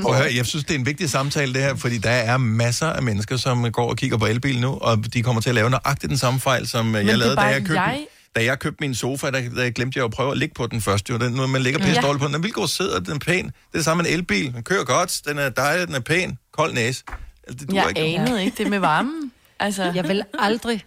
[0.01, 2.37] Prøv at høre, jeg synes, det er en vigtig samtale, det her, fordi der er
[2.37, 5.55] masser af mennesker, som går og kigger på elbil nu, og de kommer til at
[5.55, 8.05] lave nøjagtigt den samme fejl, som øh, det jeg lavede, da jeg købte, jeg-
[8.35, 10.67] da jeg købte min sofa, der, der glemte jeg jo at prøve at ligge på
[10.67, 11.13] den første.
[11.13, 11.17] Jo.
[11.19, 12.01] Den, nu, man ligger pisse Ja.
[12.01, 12.33] dårligt på den.
[12.33, 13.45] Den vil gå sidde, og den er pæn.
[13.45, 14.53] Det er det samme med en elbil.
[14.53, 16.37] Den kører godt, den er dejlig, den er pæn.
[16.53, 17.03] Kold næse.
[17.47, 18.19] Altså, det duer Jeg ikke.
[18.19, 19.31] anede ikke det med varmen.
[19.59, 20.83] Altså, Jeg vil aldrig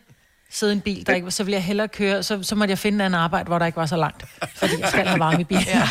[0.58, 2.78] sidde i en bil, der ikke, så ville jeg hellere køre, så, så måtte jeg
[2.78, 4.22] finde en arbejde, hvor der ikke var så langt.
[4.60, 5.68] Fordi jeg skal have varme i bilen.
[5.78, 5.82] Ja.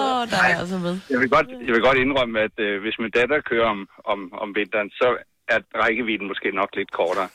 [0.00, 0.94] Åh, oh, der er jeg altså med.
[1.12, 3.80] Jeg vil godt, jeg vil godt indrømme, at øh, hvis min datter kører om,
[4.12, 5.06] om, om vinteren, så
[5.54, 7.28] er rækkevidden måske nok lidt kortere.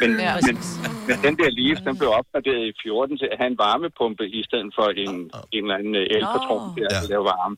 [0.00, 0.22] Men, Ja.
[0.22, 0.32] ja.
[0.46, 0.56] men,
[1.08, 4.40] men den der Leaf, den blev opgraderet i 14 til at have en varmepumpe i
[4.48, 5.12] stedet for en,
[5.56, 6.74] en eller anden øh, elpatron Nå.
[6.76, 7.56] til at lave varme.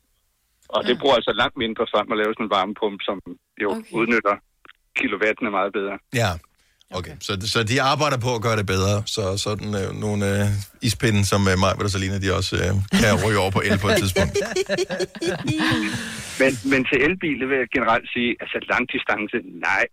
[0.75, 3.17] Og det bruger altså langt mindre strøm at lave sådan en varmepumpe, som
[3.63, 3.91] jo okay.
[3.99, 4.35] udnytter
[4.99, 5.95] kilowattene meget bedre.
[6.21, 6.31] Ja.
[6.91, 10.45] Okay, så, så de arbejder på at gøre det bedre, så sådan øh, nogle øh,
[10.87, 13.87] ispinde som øh, mig og Salina, de også øh, kan ryge over på el på
[13.91, 14.33] et tidspunkt.
[16.41, 19.37] Men, men til elbiler vil jeg generelt sige, altså langdistance,
[19.69, 19.85] nej.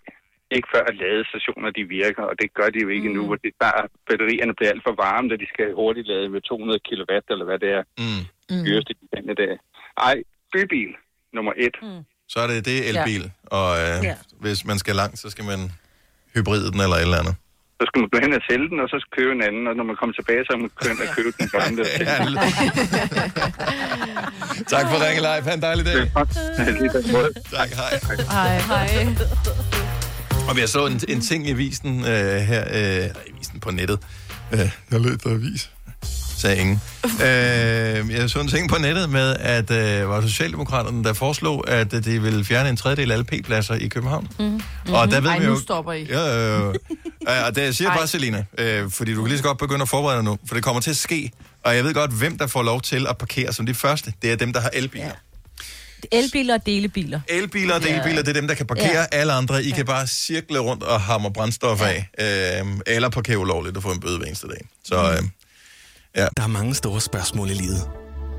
[0.57, 3.15] Ikke før at ladestationer de virker, og det gør de jo ikke mm.
[3.17, 6.41] nu, hvor det bare, batterierne bliver alt for varme, da de skal hurtigt lade med
[6.41, 7.83] 200 kW, eller hvad det er.
[8.03, 8.23] Mm.
[8.67, 9.53] Dyreste i denne dag.
[10.09, 10.17] Ej,
[10.53, 10.91] bybil
[11.37, 11.77] nummer et.
[11.83, 12.03] Mm.
[12.33, 13.57] Så er det det elbil, ja.
[13.59, 14.17] og øh, ja.
[14.45, 15.61] hvis man skal langt, så skal man
[16.35, 17.35] hybride den eller et eller andet.
[17.80, 19.85] Så skal man gå hen og sælge den, og så købe en anden, og når
[19.91, 21.82] man kommer tilbage, så må man gå hen og købe den gamle.
[24.74, 25.45] Tak for ringen, Leif.
[25.45, 26.01] Ha' en dejlig dag.
[27.57, 27.93] tak, hej.
[28.30, 28.59] Hej.
[28.59, 29.07] Hej.
[30.49, 33.99] Og jeg så en, en ting i avisen øh, her, øh, i avisen på nettet.
[34.53, 34.59] Øh,
[34.91, 35.70] jeg lød avis,
[36.45, 36.81] sagde ingen.
[37.27, 41.95] øh, jeg så en ting på nettet med, at øh, var Socialdemokraterne, der foreslog, at
[41.95, 44.29] øh, de ville fjerne en tredjedel af alle P-pladser i København.
[44.39, 44.61] Mm.
[44.95, 45.61] Og der ved Ej, vi nu jo...
[45.61, 46.07] stopper I.
[46.11, 46.69] Ja, øh,
[47.29, 49.89] øh, og det siger bare, Selina, øh, fordi du kan lige så godt begynde at
[49.89, 51.31] forberede dig nu, for det kommer til at ske.
[51.65, 54.13] Og jeg ved godt, hvem der får lov til at parkere som de første.
[54.23, 55.05] Det er dem, der har elbiler.
[55.05, 55.11] Ja.
[56.13, 57.21] Elbiler og delebiler.
[57.29, 57.95] Elbiler og Ja.
[57.95, 58.99] delbiler, det er dem, der kan parkere.
[58.99, 59.07] Ja.
[59.13, 59.75] Alle andre, I ja.
[59.75, 62.03] kan bare cirkle rundt og hamre brændstof ja.
[62.19, 62.61] af.
[62.63, 64.67] Øh, eller parkere ulovligt og få en bøde hver eneste dag.
[64.85, 65.23] Så øh,
[66.17, 66.27] ja.
[66.37, 67.91] Der er mange store spørgsmål i livet.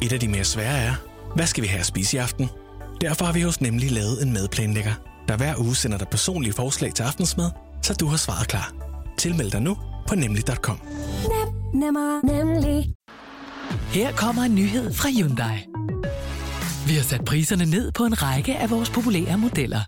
[0.01, 0.93] Et af de mere svære er,
[1.35, 2.49] hvad skal vi have at spise i aften?
[3.01, 4.93] Derfor har vi hos Nemlig lavet en madplanlægger,
[5.27, 7.51] der hver uge sender dig personlige forslag til aftensmad,
[7.81, 8.73] så du har svaret klar.
[9.17, 10.79] Tilmeld dig nu på nemlig.com.
[11.73, 12.93] Nemmer, nemlig.
[13.89, 15.65] Her kommer en nyhed fra Hyundai.
[16.87, 19.81] Vi har sat priserne ned på en række af vores populære modeller.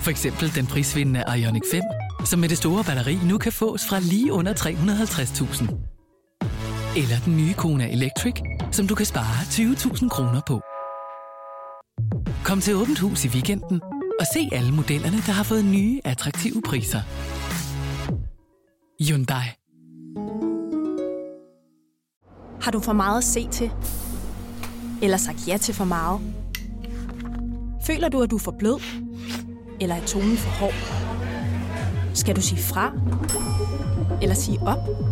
[0.00, 1.82] For eksempel den prisvindende Ioniq 5,
[2.24, 5.91] som med det store batteri nu kan fås fra lige under 350.000.
[6.96, 8.34] Eller den nye Kona Electric,
[8.72, 10.60] som du kan spare 20.000 kroner på.
[12.44, 13.80] Kom til Åbent Hus i weekenden
[14.20, 17.00] og se alle modellerne, der har fået nye, attraktive priser.
[19.08, 19.46] Hyundai.
[22.62, 23.70] Har du for meget at se til?
[25.02, 26.20] Eller sagt ja til for meget?
[27.86, 28.80] Føler du, at du er for blød?
[29.80, 30.74] Eller er tonen for hård?
[32.14, 32.92] Skal du sige fra?
[34.22, 35.11] Eller sige op?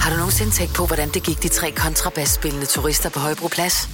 [0.00, 3.88] Har du nogensinde tænkt på, hvordan det gik de tre kontrabasspillende turister på Højbroplads?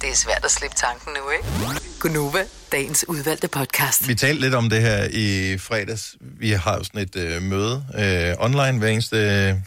[0.00, 1.80] Det er svært at slippe tanken nu, ikke?
[2.00, 4.08] Gunova, dagens udvalgte podcast.
[4.08, 6.16] Vi talte lidt om det her i fredags.
[6.20, 9.16] Vi har jo sådan et øh, møde øh, online hver eneste,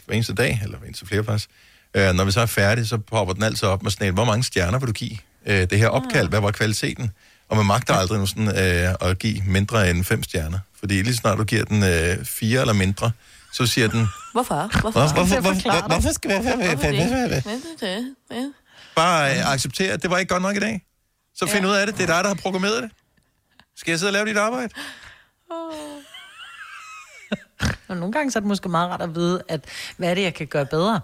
[0.06, 1.48] hver eneste dag, eller hver eneste flere faktisk.
[1.94, 4.24] Øh, når vi så er færdige, så popper den altid op med sådan et, hvor
[4.24, 6.28] mange stjerner vil du give øh, det her opkald?
[6.28, 7.10] Hvad var kvaliteten?
[7.48, 10.58] Og man magter aldrig nu sådan, øh, at give mindre end fem stjerner.
[10.80, 13.10] Fordi lige snart du giver den øh, fire eller mindre,
[13.52, 14.54] så siger den, Hvorfor?
[14.54, 14.80] Hvorfor?
[14.90, 15.40] Hvorfor- hvorfor-
[15.88, 16.88] hvorfor- skal vi have- Hvorfor
[17.80, 18.14] det?
[18.96, 20.82] bare øh, acceptere, at det var ikke godt nok i dag.
[21.34, 21.70] Så find Ja.
[21.70, 21.96] ud af det.
[21.96, 22.90] Det er dig, der har programmeret det.
[23.76, 24.68] Skal jeg sidde og lave dit arbejde?
[27.88, 29.64] Og nogle gange så er det måske meget rart at vide, at
[29.96, 31.00] hvad er det, jeg kan gøre bedre?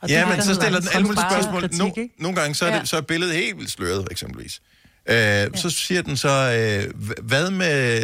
[0.00, 1.60] Og Ja, det, men så stiller en den alle mulige spørgsmål.
[1.60, 2.84] kritik, No, nogle gange så er, det, Ja.
[2.84, 4.60] så er billedet helt vildt sløret, eksempelvis.
[5.08, 5.48] Øh, ja.
[5.54, 8.02] Så siger den så, øh, hvad med,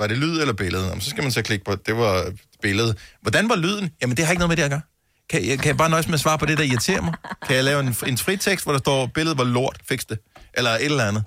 [0.00, 0.86] var det lyd eller billede?
[0.86, 2.32] Jamen, så skal man så klikke på, det var
[2.62, 2.94] billede.
[3.22, 3.90] Hvordan var lyden?
[4.02, 4.80] Jamen, det har ikke noget med det at gøre.
[5.30, 7.14] Kan jeg, kan jeg bare nøjes med at svare på det, der irriterer mig?
[7.46, 10.18] Kan jeg lave en, en fritekst, hvor der står, billedet var lort, fix det?
[10.54, 11.24] Eller et eller andet.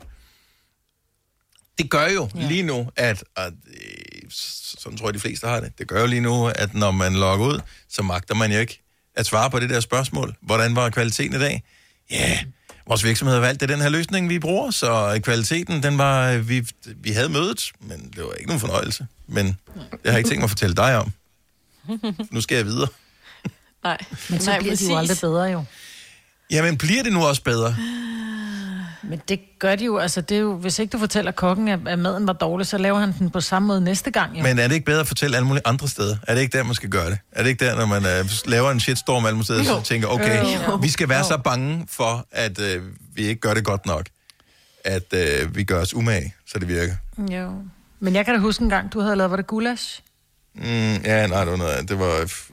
[1.77, 2.47] Det gør jo ja.
[2.47, 4.21] lige nu, at, at øh,
[4.77, 7.13] sådan tror jeg, de fleste har det, det gør jo lige nu, at når man
[7.13, 7.59] logger ud,
[7.89, 8.83] så magter man jo ikke
[9.15, 10.35] at svare på det der spørgsmål.
[10.41, 11.63] Hvordan var kvaliteten i dag?
[12.11, 12.43] Ja, yeah.
[12.87, 16.37] Vores virksomhed har valgt, det er den her løsning, vi bruger, så kvaliteten, den var,
[16.37, 19.07] vi, vi havde mødet, men det var ikke nogen fornøjelse.
[19.27, 19.55] Men det
[20.05, 21.11] har jeg ikke tænkt mig at fortælle dig om.
[22.31, 22.87] Nu skal jeg videre.
[23.83, 23.97] Nej.
[24.29, 24.89] Men så Nej, bliver de præcis.
[24.89, 25.63] jo aldrig bedre, jo.
[26.53, 27.75] Jamen, bliver det nu også bedre?
[29.03, 31.79] Men det gør de jo, altså det er jo, hvis ikke du fortæller kokken, at,
[31.87, 34.37] at maden var dårlig, så laver han den på samme måde næste gang.
[34.37, 34.43] Jo.
[34.43, 36.15] Men er det ikke bedre at fortælle alle mulige andre steder?
[36.27, 37.17] Er det ikke der, man skal gøre det?
[37.31, 40.07] Er det ikke der, når man uh, laver en shitstorm alle mulige steder, så tænker,
[40.07, 41.23] okay, Jo, vi skal være Jo.
[41.23, 42.65] så bange for, at uh,
[43.15, 44.05] vi ikke gør det godt nok,
[44.85, 46.95] at uh, vi gør os umage, så det virker.
[47.31, 47.51] Jo.
[47.99, 50.02] Men jeg kan da huske en gang, du havde lavet, var det gulasch?
[50.55, 50.63] Mm,
[51.05, 52.05] ja, nej, det var noget, det var,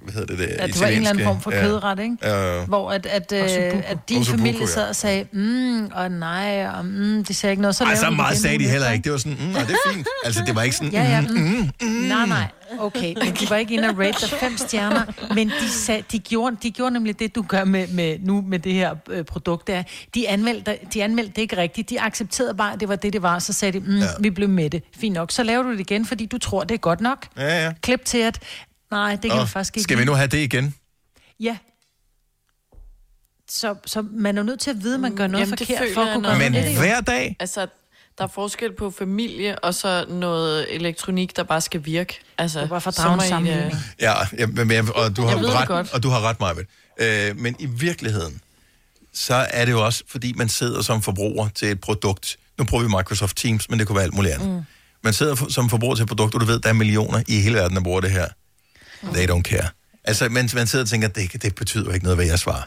[0.03, 1.61] hvad hedder det, det At det var en eller anden form for ja.
[1.63, 2.17] kødret, ikke?
[2.23, 2.65] Ja, ja.
[2.65, 4.67] Hvor at, at, øh, at din Ossobuco, familie ja.
[4.67, 7.77] sad og sagde, mm, og nej, og mm, de sagde ikke noget.
[7.77, 9.05] Så Ej, så det meget sagde de heller ikke.
[9.05, 10.07] Det var sådan, mm, og det er fint.
[10.25, 11.21] Altså, det var ikke sådan, Ja, ja.
[11.21, 11.89] mm, mm, mm.
[11.89, 12.47] Nej, nej.
[12.79, 16.19] Okay, men de var ikke inde og rate der fem stjerner, men de, sag, de,
[16.19, 19.67] gjorde, de gjorde nemlig det, du gør med, med nu med det her øh, produkt
[19.67, 19.83] der.
[20.15, 21.91] De anmeldte, de anmeldte det ikke rigtigt.
[21.91, 23.39] De accepterede bare, at det var det, det var.
[23.39, 24.05] Så sagde de, mm, ja.
[24.21, 24.83] vi blev med det.
[24.97, 25.31] Fint nok.
[25.31, 27.27] Så laver du det igen, fordi du tror, det er godt nok.
[27.37, 27.73] Ja, ja.
[27.83, 28.43] Klip til, at
[28.91, 30.75] nej, det kan vi faktisk ikke Skal vi nu have det igen?
[31.41, 31.57] Ja.
[33.49, 36.01] Så, så man er nødt til at vide, at man gør noget Jamen, forkert for
[36.01, 36.75] at kunne gøre Men det.
[36.75, 36.81] jo.
[36.81, 37.37] hver dag?
[37.41, 37.67] Altså,
[38.21, 42.19] der er forskel på familie og så noget elektronik, der bare skal virke.
[42.39, 43.73] Altså, Det var bare for drage øh, sammenligning.
[44.01, 45.93] Ja, ja men, jeg- og, du har Jeg ret, godt.
[45.95, 46.67] og du har ret, Marvind.
[47.01, 48.41] Øh, men i virkeligheden,
[49.13, 52.37] så er det jo også, fordi man sidder som forbruger til et produkt.
[52.59, 54.49] Nu bruger vi Microsoft Teams, men det kunne være alt muligt andet.
[54.49, 54.61] Mm.
[55.05, 57.41] Man sidder for- som forbruger til et produkt, og du ved, der er millioner i
[57.41, 58.27] hele verden, der bruger det her.
[59.15, 59.69] They don't care.
[60.05, 62.63] Altså, man, man sidder og tænker, det, det betyder ikke noget, hvad jeg svarer.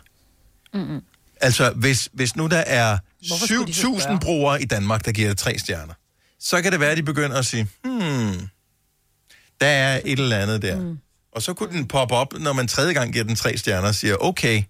[0.73, 1.01] Mm-mm.
[1.43, 4.19] Altså, hvis, hvis nu der er Hvorfor skulle de så 7.000 spørge?
[4.19, 5.93] brugere i Danmark, der giver det tre stjerner,
[6.39, 8.49] så kan det være, at de begynder at sige, hmm,
[9.61, 10.79] der er et eller andet der.
[10.79, 10.97] Mm.
[11.35, 13.95] Og så kunne den poppe op, når man tredje gang giver den tre stjerner, og
[13.95, 14.63] siger, okay,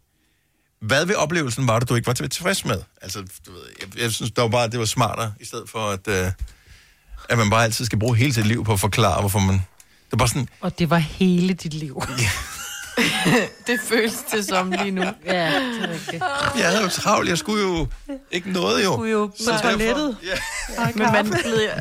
[0.81, 2.81] hvad ved oplevelsen var det, du ikke var til- tilfreds med?
[3.01, 6.07] Altså, du ved, jeg, jeg synes, var bare, det var smartere, i stedet for, at,
[6.07, 6.31] øh,
[7.29, 9.53] at man bare altid skal bruge hele sit liv på at forklare, hvorfor man...
[9.55, 12.01] Det er bare sådan, Og det var hele dit liv.
[13.67, 15.01] det føles det som lige nu.
[15.01, 15.11] Ja,
[15.45, 16.23] det er rigtigt.
[16.57, 17.87] jeg havde jo travlt, jeg skulle jo
[18.31, 18.95] ikke noget jo.
[18.95, 20.17] Du er jo på toilettet.
[20.23, 20.87] Ja.
[20.95, 21.79] Men man bliver,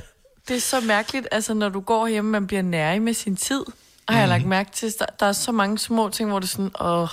[0.49, 3.61] det er så mærkeligt, altså når du går hjemme, man bliver nærig med sin tid.
[4.07, 4.31] Og har jeg Mhm.
[4.31, 7.09] lagt mærke til, der, der er så mange små ting, hvor det er sådan, åh,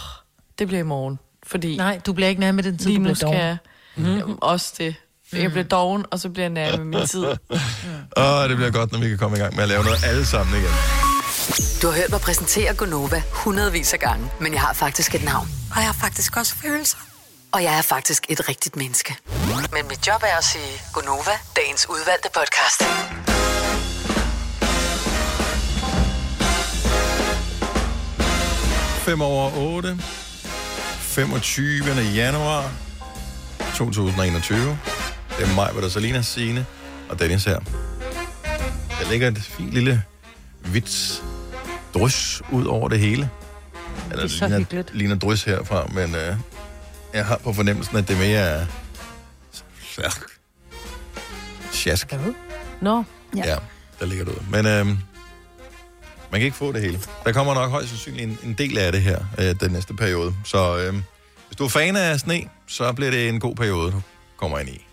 [0.59, 1.19] det bliver i morgen.
[1.47, 3.37] Fordi Nej, du bliver ikke nær med den tid, lige du nu bliver skal doven.
[4.17, 4.37] jeg mm.
[4.41, 4.95] også det.
[5.33, 7.25] Jeg bliver doven, og så bliver jeg nærig med min tid.
[8.17, 10.25] Åh, det bliver godt, når vi kan komme i gang med at lave noget alle
[10.25, 11.08] sammen igen.
[11.81, 15.47] Du har hørt mig præsentere Gonova hundredvis af gange, men jeg har faktisk et navn.
[15.71, 16.97] Og jeg har faktisk også følelser.
[17.51, 19.15] Og jeg er faktisk et rigtigt menneske.
[19.73, 22.83] Men mit job er at sige Gonova, dagens udvalgte podcast.
[29.05, 29.99] Fem over 8.
[30.99, 31.83] 25.
[32.15, 32.71] januar
[33.75, 34.79] 2021.
[35.37, 36.65] Det er mig, hvor der Salina, Signe
[37.09, 37.59] og Dennis her.
[39.01, 40.03] Der ligger et fint lille
[40.69, 41.23] hvidt
[41.93, 43.29] drys ud over det hele.
[44.11, 44.95] Eller Det er så ligner, hyggeligt.
[44.95, 46.35] ligner drys herfra, men øh,
[47.13, 48.65] jeg har på fornemmelsen, at det mere er...
[51.73, 52.13] Sjask.
[52.81, 53.03] Nå,
[53.35, 53.41] Ja.
[53.49, 53.55] ja,
[53.99, 54.39] der ligger det ud.
[54.51, 54.97] Men øh, man
[56.31, 56.99] kan ikke få det hele.
[57.25, 60.35] Der kommer nok højst sandsynligt en, en del af det her, øh, den næste periode.
[60.45, 60.93] Så øh,
[61.47, 64.01] hvis du er fan af sne, så bliver det en god periode, du
[64.37, 64.85] kommer ind i.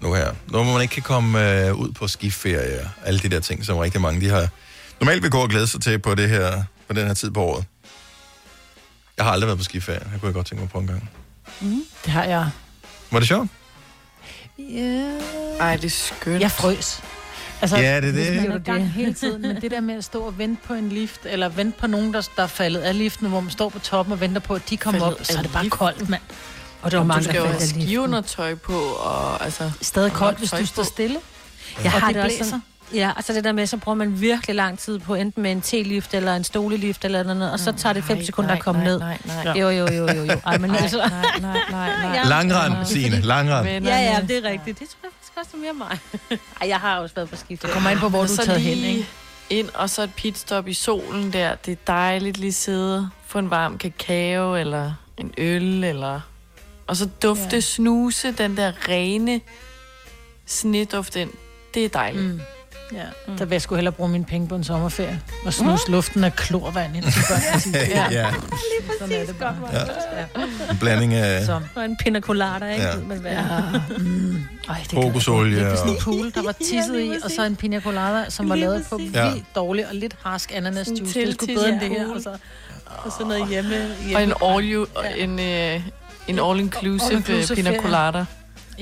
[0.00, 0.32] Nu her.
[0.46, 3.64] Nu hvor man ikke kan komme øh, ud på skiferie og alle de der ting,
[3.64, 4.48] som rigtig mange de har
[5.00, 7.42] normalt vil gå og glæde sig til på, det her, på den her tid på
[7.44, 7.64] året.
[9.16, 10.00] Jeg har aldrig været på skiferie.
[10.12, 11.10] Jeg kunne godt tænke mig på en gang.
[11.60, 11.82] Mm.
[12.04, 12.50] Det har jeg.
[13.10, 13.48] Var det sjovt?
[14.58, 15.18] Ja.
[15.60, 16.40] Ej, det er skønt.
[16.40, 17.00] Jeg frøs.
[17.60, 18.42] Altså, Ja, det er det.
[18.42, 20.88] Man er gang hele tiden, men det der med at stå og vente på en
[20.88, 23.78] lift, eller vente på nogen, der, der er faldet af liften, hvor man står på
[23.78, 25.72] toppen og venter på, at de kommer Faldet op, så er det bare lift?
[25.74, 26.22] koldt, mand.
[26.82, 29.70] Og Og var mange, du skal der jo have skiundertøj på, og altså...
[29.82, 31.18] Stadig koldt, hvis tøj du står stille.
[31.84, 32.44] Jeg Og har det det også blæser.
[32.44, 32.62] sådan,
[32.94, 35.60] ja, altså det der med, så bruger man virkelig lang tid på enten med en
[35.60, 38.62] T-lift eller en stolelift eller noget, og så tager det 5 Nej, sekunder at nej,
[38.62, 38.98] komme nej, ned.
[38.98, 39.58] nej, nej.
[39.60, 40.40] Jo, jo, jo, jo, jo.
[40.46, 40.96] Ej, men Nej, altså...
[40.98, 41.08] nej,
[41.40, 42.14] nej, nej, nej.
[42.16, 42.22] Ja.
[42.28, 43.20] Langrand, Signe.
[43.20, 43.66] Langrand.
[43.68, 44.78] Ja, ja, det er rigtigt.
[44.78, 45.98] Det tror jeg faktisk også er mere mig.
[46.60, 47.62] Ej, jeg har også været på skift.
[47.62, 49.06] Det kommer ind på, hvor du er taget hen, ikke?
[49.50, 51.54] ind, og så et pitstop i solen der.
[51.54, 56.20] Det er dejligt lige sidde, få en varm kakao, eller en øl, eller...
[56.86, 57.56] Og så dufte, Ja.
[57.56, 57.60] ja.
[57.60, 59.40] snuse, den der rene
[60.46, 61.30] sneduft ind.
[61.74, 62.24] Det er dejligt.
[62.24, 62.40] Mm.
[62.92, 65.20] Ja, der vil jeg sgu hellere bruge mine penge på en sommerferie.
[65.46, 67.78] Og snus luften af klorvand ind til børnene.
[68.20, 68.26] ja,
[69.00, 69.56] Sådan er det bare.
[70.70, 71.60] en blanding af Så.
[71.74, 72.82] Og en pina colada, ikke?
[72.84, 72.88] Ja.
[72.90, 72.96] Ja.
[72.96, 73.30] Men hvad?
[73.32, 73.44] Ja.
[73.98, 74.42] Mm.
[74.68, 77.44] Ej, det Kokosolie Det er og- sådan en pool, der var tisset i, og så
[77.44, 79.12] en pina colada, som var Lige lavet på præcis.
[79.14, 79.30] Ja.
[79.32, 81.12] vildt dårlig og lidt harsk ananasjuice.
[81.12, 82.06] Sådan Det er sgu bedre end det her.
[82.06, 82.16] pool.
[83.04, 83.70] Og så, noget hjemme.
[84.06, 84.16] hjemme.
[84.16, 84.86] Og en all, you,
[85.16, 85.80] en, øh,
[86.28, 88.24] en all-inclusive, All-inclusive all pina colada.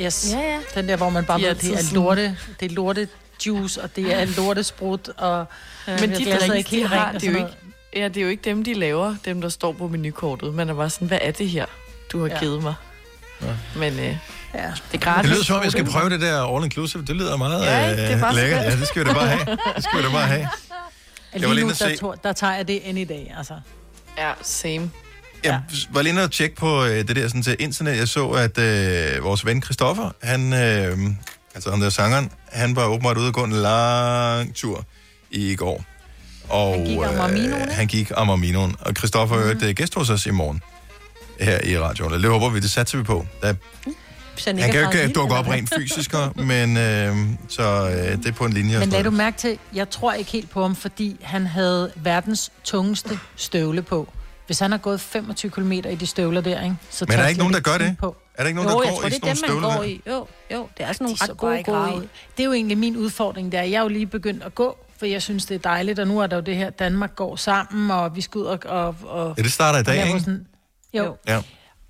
[0.01, 0.33] yes.
[0.33, 0.59] Ja, ja.
[0.81, 3.09] Den der, hvor man bare er ved, det er lorte, det er lorte
[3.47, 5.47] juice, og det er lorte sprut, og
[5.87, 7.51] Men jeg de glasser drinks, de helt har, det er jo ikke,
[7.97, 10.55] ja, det er jo ikke dem, de laver, dem, der står på menukortet.
[10.55, 11.67] Man er bare sådan, hvad er det her,
[12.13, 12.35] du har Ja.
[12.35, 12.41] ja.
[12.41, 12.75] givet mig?
[13.77, 14.13] Men øh, ja.
[14.93, 15.23] det er gratis.
[15.29, 17.05] Det lyder som om, jeg skal prøve det der all inclusive.
[17.05, 18.03] Det lyder meget Ja, ikke?
[18.03, 18.63] Det er bare øh, lækkert.
[18.65, 19.57] Ja, det skal vi da bare have.
[19.77, 20.49] Det skal vi da bare have.
[21.35, 23.39] Jeg var Lige lige nu, at der, se- tog, der tager jeg det any day,
[23.39, 23.55] altså.
[24.19, 24.91] Ja, same.
[25.45, 25.61] Jeg
[25.91, 27.97] var lige og tjekke på øh, det der sådan, til internet.
[27.97, 30.99] Jeg så, at øh, vores ven Christoffer, han, øh,
[31.57, 34.85] altså ham der sangeren, han var åbenbart ude og gå en lang tur
[35.31, 35.85] i går.
[36.49, 38.77] Og, Han gik om Aminoen, øh, han gik om Aminoen.
[38.81, 39.61] Og Christoffer mm.
[39.63, 40.61] er gæst hos os i morgen
[41.41, 42.13] her i radioen.
[42.23, 43.27] Det håber vi, det satser vi på.
[43.43, 43.55] Der,
[44.47, 47.17] han han kan jo ikke dukke op rent fysisk, men øh,
[47.49, 48.79] så øh, det er på en linje.
[48.79, 52.53] Men lad du mærke til, jeg tror ikke helt på ham, fordi han havde verdens
[52.65, 54.09] tungeste støvle på.
[54.47, 56.77] Hvis han har gået 25 km i de støvler der, ikke?
[56.91, 57.97] Så Men er der jeg ikke nogen, der gør det?
[57.99, 58.17] På.
[58.35, 59.69] Er der ikke nogen, Jo, der går tror, i det sådan er dem, man støvler
[59.69, 59.83] går der?
[59.83, 60.01] i.
[60.07, 61.97] Jo, jo, det er sådan nogle De så ret gode i.
[61.97, 62.09] ud.
[62.37, 63.63] Det er jo egentlig min udfordring, der.
[63.63, 66.21] Jeg er jo lige begyndt at gå, for jeg synes, det er dejligt, og nu
[66.21, 68.59] er der jo det her, Danmark går sammen, og vi skal ud og...
[68.67, 70.21] og, og Ja, det starter i dag, ikke?
[70.21, 70.47] Sådan,
[70.95, 71.17] jo.
[71.29, 71.43] Ja.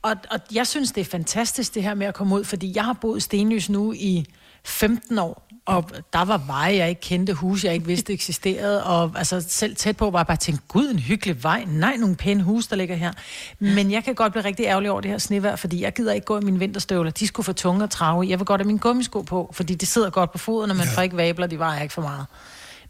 [0.02, 2.84] Og, og jeg synes, det er fantastisk, det her med at komme ud, fordi jeg
[2.84, 4.24] har boet i Stenløs nu i
[4.64, 9.12] 15 år, og der var veje, jeg ikke kendte, huse, jeg ikke vidste eksisterede, og
[9.16, 12.42] altså, selv tæt på var jeg bare tænkt, gud, en hyggelig vej, nej, nogle pæne
[12.42, 13.12] huse, der ligger her.
[13.58, 16.24] Men jeg kan godt blive rigtig ærgerlig over det her snevejr, fordi jeg gider ikke
[16.24, 17.10] gå i mine vinterstøvler.
[17.10, 18.26] De skulle få tunge og trave.
[18.28, 20.86] Jeg vil godt have mine gummisko på, fordi det sidder godt på foden, og man
[20.86, 22.26] får ikke vabler, de vejer ikke for meget.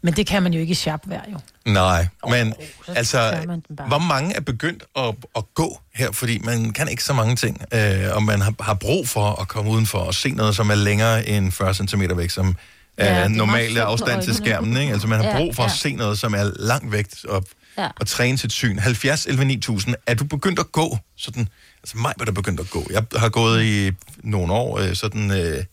[0.01, 1.39] Men det kan man jo ikke i sharpvejr, jo.
[1.71, 2.53] Nej, men
[2.85, 3.45] så altså,
[3.87, 6.11] hvor mange er begyndt at, at gå her?
[6.11, 9.47] Fordi man kan ikke så mange ting, øh, og man har, har brug for at
[9.47, 12.55] komme udenfor og se noget, som er længere end 40 cm væk, som
[12.99, 14.77] Ja, er normale afstand til skærmen.
[14.77, 14.93] Ikke?
[14.93, 15.75] Altså man har Ja, brug for at ja.
[15.75, 17.43] se noget, som er langt væk og,
[17.77, 17.87] Ja.
[17.99, 18.77] og træne sit syn.
[18.79, 19.95] 70 11 9000.
[20.07, 20.97] Er du begyndt at gå?
[21.17, 21.47] Sådan,
[21.83, 22.87] altså mig var der begyndt at gå.
[22.91, 23.91] Jeg har gået i
[24.23, 25.31] nogle år, øh, sådan...
[25.31, 25.63] Øh,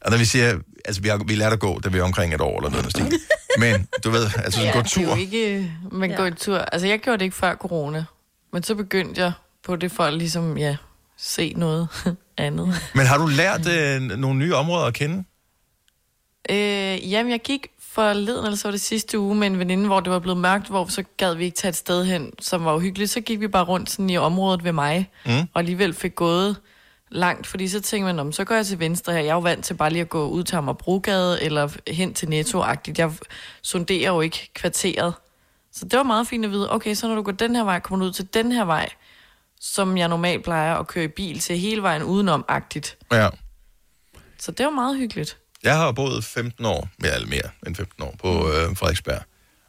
[0.00, 0.58] og når vi siger,
[0.88, 2.90] altså vi, har, vi lærte at gå, da vi var omkring et år eller noget,
[2.90, 3.12] stil.
[3.62, 5.16] Men du ved, altså ja, gå det er jo tur.
[5.16, 6.16] ikke, man ja.
[6.16, 6.58] går en tur.
[6.58, 8.04] Altså, jeg gjorde det ikke før corona.
[8.52, 9.32] Men så begyndte jeg
[9.64, 10.76] på det for at ligesom, ja,
[11.16, 11.88] se noget
[12.38, 12.74] andet.
[12.94, 15.24] Men har du lært øh, nogle nye områder at kende?
[16.50, 20.00] Øh, jamen, jeg gik forleden, eller så var det sidste uge, med en veninde, hvor
[20.00, 22.74] det var blevet mørkt, hvor så gad vi ikke tage et sted hen, som var
[22.74, 23.10] uhyggeligt.
[23.10, 25.32] Så gik vi bare rundt sådan i området ved mig, Mm.
[25.32, 26.56] og alligevel fik gået
[27.10, 29.20] langt, fordi så tænker man, om så går jeg til venstre her.
[29.20, 32.26] Jeg er jo vant til bare lige at gå ud til Amagerbrogade, eller hen til
[32.26, 32.98] Netto-agtigt.
[32.98, 33.12] Jeg
[33.62, 35.14] sonderer jo ikke kvarteret.
[35.72, 37.80] Så det var meget fint at vide, okay, så når du går den her vej,
[37.80, 38.88] kommer du ud til den her vej,
[39.60, 42.98] som jeg normalt plejer at køre i bil til hele vejen udenom-agtigt.
[43.12, 43.28] Ja.
[44.38, 45.38] Så det var meget hyggeligt.
[45.62, 49.22] Jeg har boet 15 år, ja, eller mere end 15 år, på øh, Frederiksberg.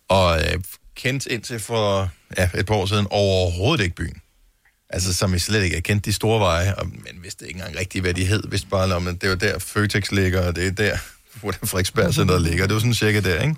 [0.08, 0.64] Og øh,
[0.96, 4.22] kendt indtil for ja, et par år siden overhovedet ikke byen.
[4.90, 7.80] Altså, som jeg slet ikke jeg kendte de store veje, og, men vidste ikke engang
[7.80, 8.44] rigtigt, hvad de hed.
[8.50, 10.98] Vidste bare, om det var der Føtex ligger, og det er der,
[11.42, 12.68] hvor det Frederiksberg Center ligger.
[12.68, 13.56] Det var sådan cirka der, ikke?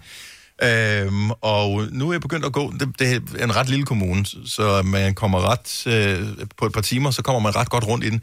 [0.63, 4.25] Øhm, og nu er jeg begyndt at gå, det, det er en ret lille kommune,
[4.45, 8.05] så man kommer ret, øh, på et par timer, så kommer man ret godt rundt
[8.05, 8.21] i den.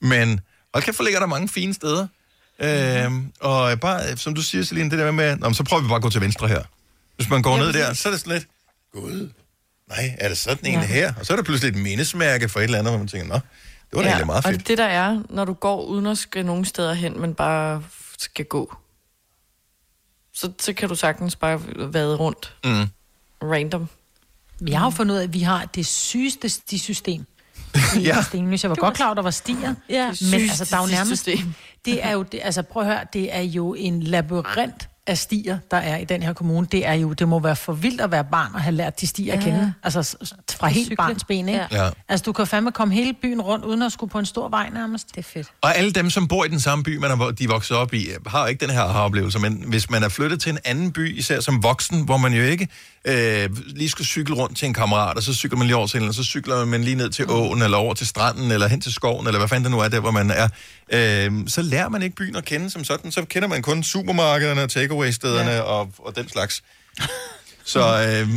[0.00, 0.40] Men,
[0.72, 2.06] og kæft, for ligger der mange fine steder.
[2.60, 5.96] Øhm, og bare, som du siger, Celine, det der med, men så prøver vi bare
[5.96, 6.62] at gå til venstre her.
[7.16, 8.48] Hvis man går Ja, ned der, så er det sådan lidt,
[8.92, 9.28] gud,
[9.96, 11.12] nej, er det sådan en her?
[11.18, 13.34] Og så er der pludselig et mindesmærke for et eller andet, hvor man tænker, nå,
[13.34, 13.42] det
[13.92, 14.68] var da egentlig meget og fedt.
[14.68, 17.82] det der er, når du går uden at skal nogen steder hen, men bare
[18.18, 18.74] skal gå,
[20.34, 21.60] så, så kan du sagtens bare
[21.92, 22.56] vade rundt.
[22.64, 22.88] Mm.
[23.42, 23.88] Random.
[24.68, 27.24] Jeg har jo fundet ud af, at vi har det sygeste stisystem.
[27.94, 28.00] Ja.
[28.00, 28.22] ja.
[28.22, 28.62] Stenløs.
[28.62, 29.74] Jeg var godt klar over, at der var stier.
[29.88, 30.06] Ja.
[30.32, 31.28] Men altså, der er jo nærmest...
[31.84, 35.58] Det er jo, det, altså prøv at høre, det er jo en labyrint af stier,
[35.70, 36.66] der er i den her kommune.
[36.72, 39.06] Det er jo, det må være for vildt at være barn og have lært de
[39.06, 39.38] stier ja.
[39.40, 39.50] at Ja.
[39.50, 39.74] kende.
[39.82, 40.16] Altså
[40.58, 40.96] fra helt cykle.
[40.96, 41.66] barns ben, ikke?
[41.72, 41.90] Ja.
[42.08, 44.70] Altså du kan fandme komme hele byen rundt, uden at skulle på en stor vej
[44.70, 45.08] nærmest.
[45.08, 45.48] Det er fedt.
[45.62, 47.94] Og alle dem, som bor i den samme by, man er, de er vokset op
[47.94, 49.38] i, har jo ikke den her aha-oplevelse.
[49.38, 52.42] Men hvis man er flyttet til en anden by, især som voksen, hvor man jo
[52.42, 52.68] ikke
[53.04, 56.02] øh, lige skulle cykle rundt til en kammerat, og så cykler man lige over til
[56.02, 58.80] en, og så cykler man lige ned til åen, eller over til stranden, eller hen
[58.80, 60.48] til skoven, eller hvad fanden det nu er, der hvor man er.
[60.92, 63.12] Øh, så lærer man ikke byen at kende som sådan.
[63.12, 65.60] Så kender man kun supermarkederne og takeaway-stederne ja.
[65.60, 66.62] og, og den slags.
[67.64, 68.28] Så øh,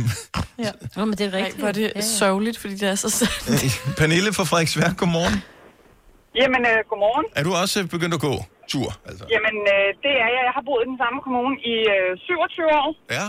[0.64, 0.70] Ja.
[0.96, 1.58] Nå, men det er Ej, rigtigt.
[1.58, 2.00] hvor er det Ja, ja.
[2.00, 3.96] sørgeligt, fordi det er så sandt.
[4.00, 5.36] Pernille fra Frederiksværk, godmorgen.
[6.40, 7.26] Jamen, øh, godmorgen.
[7.38, 8.34] Er du også begyndt at gå
[8.72, 8.88] tur?
[9.08, 9.24] Altså?
[9.34, 10.42] Jamen, øh, det er jeg.
[10.48, 12.88] Jeg har boet i den samme kommune i øh, 27 år.
[13.18, 13.26] Ja.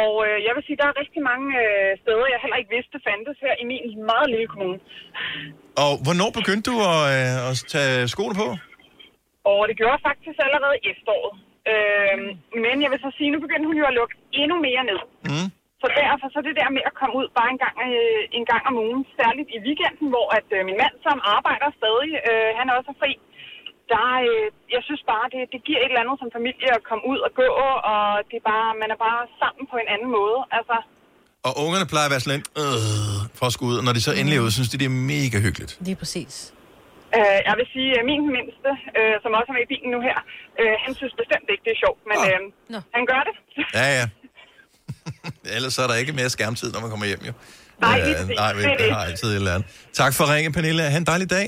[0.00, 2.96] Og øh, jeg vil sige, der er rigtig mange øh, steder, jeg heller ikke vidste
[3.06, 3.82] fandtes her i min
[4.12, 4.78] meget lille kommune.
[5.84, 8.48] Og hvornår begyndte du at, øh, at tage skoene på?
[9.50, 11.34] Og det gjorde jeg faktisk allerede i efteråret.
[11.72, 12.18] Øh,
[12.64, 15.00] men jeg vil så sige, nu begyndte hun jo at lukke endnu mere ned.
[15.28, 15.48] Mm.
[15.82, 18.62] Så derfor så det der med at komme ud bare en gang, øh, en gang
[18.70, 22.64] om ugen, særligt i weekenden, hvor at øh, min mand, som arbejder stadig, øh, han
[22.66, 23.12] er også fri,
[23.94, 27.04] der, øh, jeg synes bare, det, det giver et eller andet som familie at komme
[27.12, 27.48] ud og gå,
[27.92, 30.38] og det er bare, man er bare sammen på en anden måde.
[30.58, 30.76] Altså,
[31.48, 34.02] Og ungerne plejer at være sådan lidt, øh, for at skulle ud, og når de
[34.06, 35.72] så endelig er ude, synes de, det er mega hyggeligt.
[35.86, 36.34] Det er præcis.
[37.18, 40.00] Øh, jeg vil sige, at min mindste, øh, som også er med i bilen nu
[40.08, 40.18] her,
[40.60, 42.38] øh, han synes bestemt ikke, det er sjovt, men øh,
[42.96, 43.34] han gør det.
[43.80, 44.06] Ja, ja.
[45.56, 47.32] Ellers så er der ikke mere skærmtid, når man kommer hjem, jo.
[47.86, 48.92] Nej, lige Øh, nej, Det det det.
[48.96, 49.68] har altid et eller andet.
[50.00, 50.82] Tak for ringen, Pernille.
[50.82, 51.46] Ha' en dejlig dag.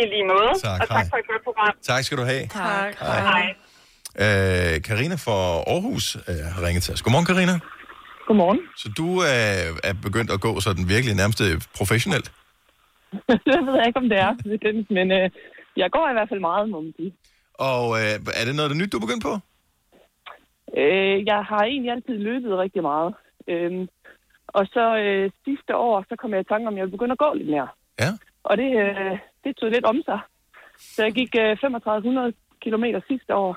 [0.00, 1.04] I lige måde, Tak, og tak hej.
[1.12, 1.74] for et godt program.
[1.90, 2.42] Tak skal du have.
[2.46, 2.94] Tak.
[3.00, 3.20] Hej.
[3.30, 3.46] Hej.
[4.24, 5.38] Øh, Karina fra
[5.72, 7.02] Aarhus øh, har ringet til os.
[7.02, 7.54] Godmorgen, Karina.
[8.26, 8.60] Godmorgen.
[8.82, 9.44] Så du er,
[9.88, 12.28] er begyndt at gå sådan virkelig nærmest øh, professionelt?
[13.48, 14.32] det ved jeg ikke, om det er,
[14.96, 15.30] men øh,
[15.76, 17.12] jeg går i hvert fald meget, må man sige.
[17.70, 19.32] Og øh, er det noget det nyt, du er begyndt på?
[20.80, 23.14] Øh, jeg har egentlig altid løbet rigtig meget.
[23.48, 23.88] Øhm,
[24.58, 27.16] og så øh, sidste år, så kom jeg i tanke om, at jeg ville begynde
[27.18, 27.68] at gå lidt mere.
[28.02, 28.10] Ja.
[28.48, 30.20] Og det, øh, det tog lidt om sig.
[30.78, 32.32] Så jeg gik øh, 3500
[32.64, 33.52] kilometer sidste år.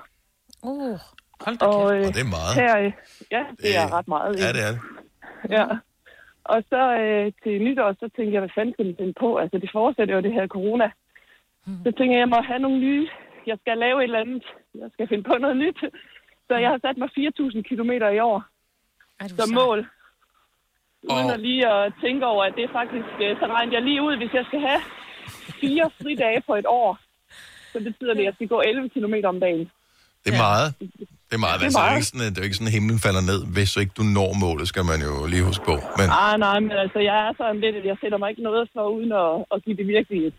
[0.63, 0.97] Uh,
[1.45, 2.53] hold da og, øh, Og det er meget.
[2.61, 2.91] Her, øh,
[3.31, 4.31] ja, det er ret meget.
[4.43, 4.81] Ja, det er det.
[5.57, 5.65] Ja.
[6.53, 9.37] Og så øh, til nytår, så tænkte jeg, hvad fanden skal den på?
[9.37, 10.87] Altså, det fortsætter jo det her corona.
[11.65, 11.77] Hmm.
[11.83, 13.09] Så tænkte jeg, jeg må have nogle nye.
[13.47, 14.43] Jeg skal lave et eller andet.
[14.75, 15.79] Jeg skal finde på noget nyt.
[16.47, 18.43] Så jeg har sat mig 4.000 kilometer i år
[19.27, 19.79] som mål.
[21.13, 23.11] Uden at lige at tænke over, at det er faktisk...
[23.25, 24.81] øh, Så regner jeg lige ud, hvis jeg skal have
[25.61, 26.97] fire fridage på et år,
[27.73, 29.65] så betyder det, at jeg skal gå 11 kilometer om dagen.
[30.25, 30.67] Det er meget.
[31.29, 31.57] Det er meget.
[31.59, 31.97] Det er Altså, det, er meget.
[31.99, 33.39] ikke sådan, at det er ikke sådan, at himlen falder ned.
[33.55, 35.75] Hvis ikke du når målet, skal man jo lige huske på.
[35.99, 38.63] Men Ah, nej, men altså, jeg er sådan lidt, at jeg sætter mig ikke noget
[38.73, 40.33] for, uden at, at give det virkelig et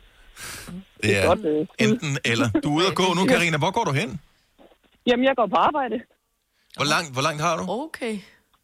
[1.03, 2.47] det er godt, øh, enten eller.
[2.64, 3.57] Du er ude at gå nu, Karina.
[3.59, 4.20] Hvor går du hen?
[5.07, 5.97] Jamen, jeg går på arbejde.
[6.76, 7.62] Hvor langt, hvor langt har du?
[7.68, 8.14] Okay.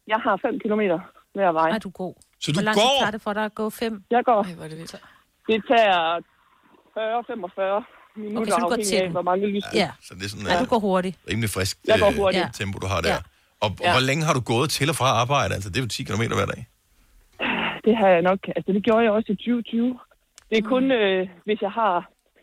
[0.07, 0.99] Jeg har 5 kilometer
[1.33, 1.69] hver vej.
[1.69, 2.13] Er du god?
[2.39, 2.99] Så Hvor du lang tid går?
[2.99, 4.03] tager det for dig at gå fem?
[4.11, 4.43] Jeg går.
[4.43, 4.95] Ej, hvor er det vildt.
[5.49, 6.19] Det tager
[6.97, 9.63] 40-45 minutter, Okay, så du går afhængig til af, hvor mange lys.
[9.81, 9.89] Ja.
[10.07, 11.15] Så det er sådan Ja, du går hurtigt.
[11.31, 12.47] rimelig frisk Jeg går øh, hurtigt.
[12.59, 13.09] tempo, du har der.
[13.13, 13.19] Ja.
[13.63, 13.91] Og, og Ja.
[13.95, 15.51] hvor længe har du gået til og fra arbejde?
[15.57, 16.61] Altså, det er jo 10 km hver dag.
[17.85, 18.39] Det har jeg nok.
[18.55, 19.99] Altså, det gjorde jeg også i 2020.
[20.49, 21.95] Det er kun, øh, hvis jeg har...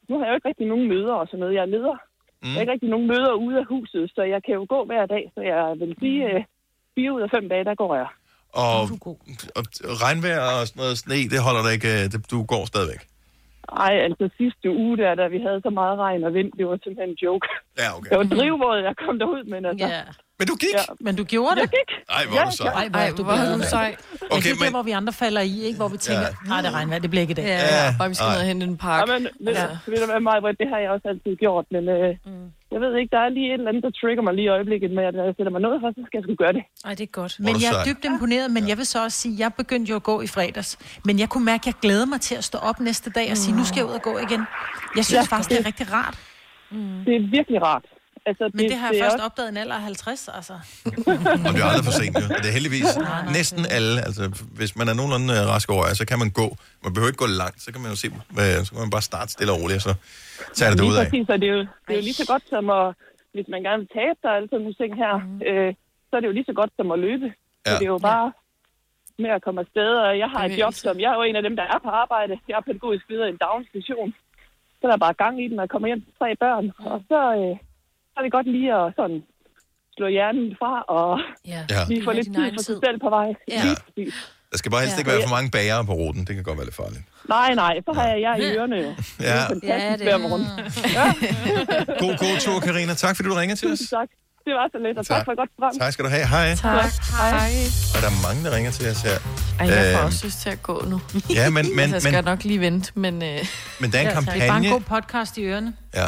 [0.09, 1.55] Nu har jeg jo ikke rigtig nogen møder og sådan noget.
[1.55, 1.96] Jeg er leder.
[2.42, 2.46] Mm.
[2.48, 5.07] Jeg har ikke rigtig nogen møder ude af huset, så jeg kan jo gå hver
[5.14, 5.24] dag.
[5.34, 6.44] Så jeg vil sige, øh,
[6.94, 8.09] fire ud af fem dage, der går jeg.
[8.62, 8.74] Og,
[9.59, 9.64] og
[10.05, 11.88] regnvejr og sådan noget sne, det holder dig ikke.
[11.96, 13.02] øh, Det, du går stadigvæk.
[13.86, 16.76] Ej, altså sidste uge der, da vi havde så meget regn og vind, det var
[16.82, 17.46] simpelthen en joke.
[17.80, 18.11] Ja, okay.
[18.11, 19.86] Det var drivvåd, jeg kom derud, men altså...
[19.86, 20.02] Ja.
[20.39, 20.74] Men du gik?
[20.74, 20.85] Ja.
[21.07, 21.61] Men du gjorde det?
[21.61, 21.91] Jeg gik.
[22.16, 22.72] Ej, hvor er du sej.
[22.80, 23.66] Ej, hvor er du hvor er du bedre.
[23.76, 23.97] sej.
[23.97, 25.76] Okay, Okay, det er men- der, hvor vi andre falder i, ikke?
[25.80, 27.47] Hvor vi tænker, nej, det regner, det bliver ikke i dag.
[27.47, 29.12] Ja, og vi skal ned og hente en pakke.
[29.12, 29.66] Ja, men ved, ja.
[29.91, 32.47] ved du hvad, Maja, det har jeg også altid gjort, men øh, mm.
[32.74, 34.89] jeg ved ikke, der er lige et eller andet, der trigger mig lige i øjeblikket
[35.09, 36.64] at når jeg sætter mig noget for, så skal jeg sgu gøre det.
[36.85, 37.32] Ej, det er godt.
[37.39, 39.97] Er Men jeg er dybt imponeret, men jeg vil så også sige, jeg begyndte jo
[39.97, 40.70] at gå i fredags.
[41.09, 43.37] Men jeg kunne mærke, at jeg glæder mig til at stå op næste dag og
[43.43, 44.41] sige, nu skal jeg ud og gå igen.
[44.97, 46.16] Jeg synes Ja, faktisk, det er det- rigtig rart.
[47.07, 47.85] Det er virkelig rart.
[48.27, 50.53] Altså, Men det har jeg er først også- opdaget i en alder af 50, altså.
[51.47, 52.27] Og det er aldrig for sent, jo.
[52.43, 52.91] Det er heldigvis
[53.39, 53.95] næsten alle.
[54.09, 54.22] Altså,
[54.59, 56.47] hvis man er nogenlunde øh, rask over, så kan man gå.
[56.85, 57.59] Man behøver ikke gå langt.
[57.64, 58.07] Så kan man jo se,
[58.37, 59.93] hvad, så kan man bare starte stille og roligt, og så
[60.59, 61.05] tager det ud af.
[61.07, 62.87] præcis, og det er, jo, det er jo lige så godt som at,
[63.35, 65.12] hvis man gerne vil tabe sig sådan nogle ting her,
[65.49, 65.70] øh,
[66.09, 67.27] så er det jo lige så godt som at løbe.
[67.66, 67.70] Ja.
[67.70, 68.27] Så det er jo bare
[69.22, 71.45] med at komme afsted, og jeg har et job, som jeg er jo en af
[71.49, 72.35] dem, der er på arbejde.
[72.49, 74.11] Jeg er pædagogisk leder i en daginstitution.
[74.79, 76.97] Så er der bare gang i den, og jeg kommer hjem til tre børn, og
[77.11, 77.57] så, øh,
[78.14, 79.18] så er det godt lige at sådan
[79.96, 81.10] slå hjernen fra, og
[81.52, 81.60] ja.
[81.74, 81.80] Ja.
[81.92, 83.28] lige få lidt tid for sig selv på vej.
[83.54, 83.62] Ja.
[83.86, 84.14] Præcis.
[84.52, 85.00] Der skal bare helst Ja.
[85.00, 86.22] ikke være for mange bagere på ruten.
[86.26, 87.02] Det kan godt være lidt farligt.
[87.36, 88.88] Nej, nej, så har jeg jer i ørerne jo.
[88.88, 89.34] Det Ja.
[89.34, 90.44] er fantastisk det- hver morgen.
[92.02, 92.94] God, god tur, Karina.
[92.94, 93.78] Tak, fordi du ringer til os.
[93.78, 94.08] Tusind tak.
[94.46, 95.24] Det var så lidt, og tak, Tak.
[95.24, 95.72] for et godt program.
[95.78, 96.26] Tak skal du have.
[96.26, 96.54] Hej.
[96.54, 96.90] Tak.
[97.20, 97.50] Hej.
[97.94, 99.10] Og der er mange, der ringer til os her.
[99.60, 101.00] Ej, jeg får Øhm, også lyst til at gå nu.
[101.38, 103.14] Ja, men, men, altså, jeg skal men, nok lige vente, men...
[103.22, 103.38] Øh,
[103.80, 104.68] men der er en Det er bare en kampagne.
[104.70, 105.74] god podcast i ørerne.
[105.94, 106.06] Ja.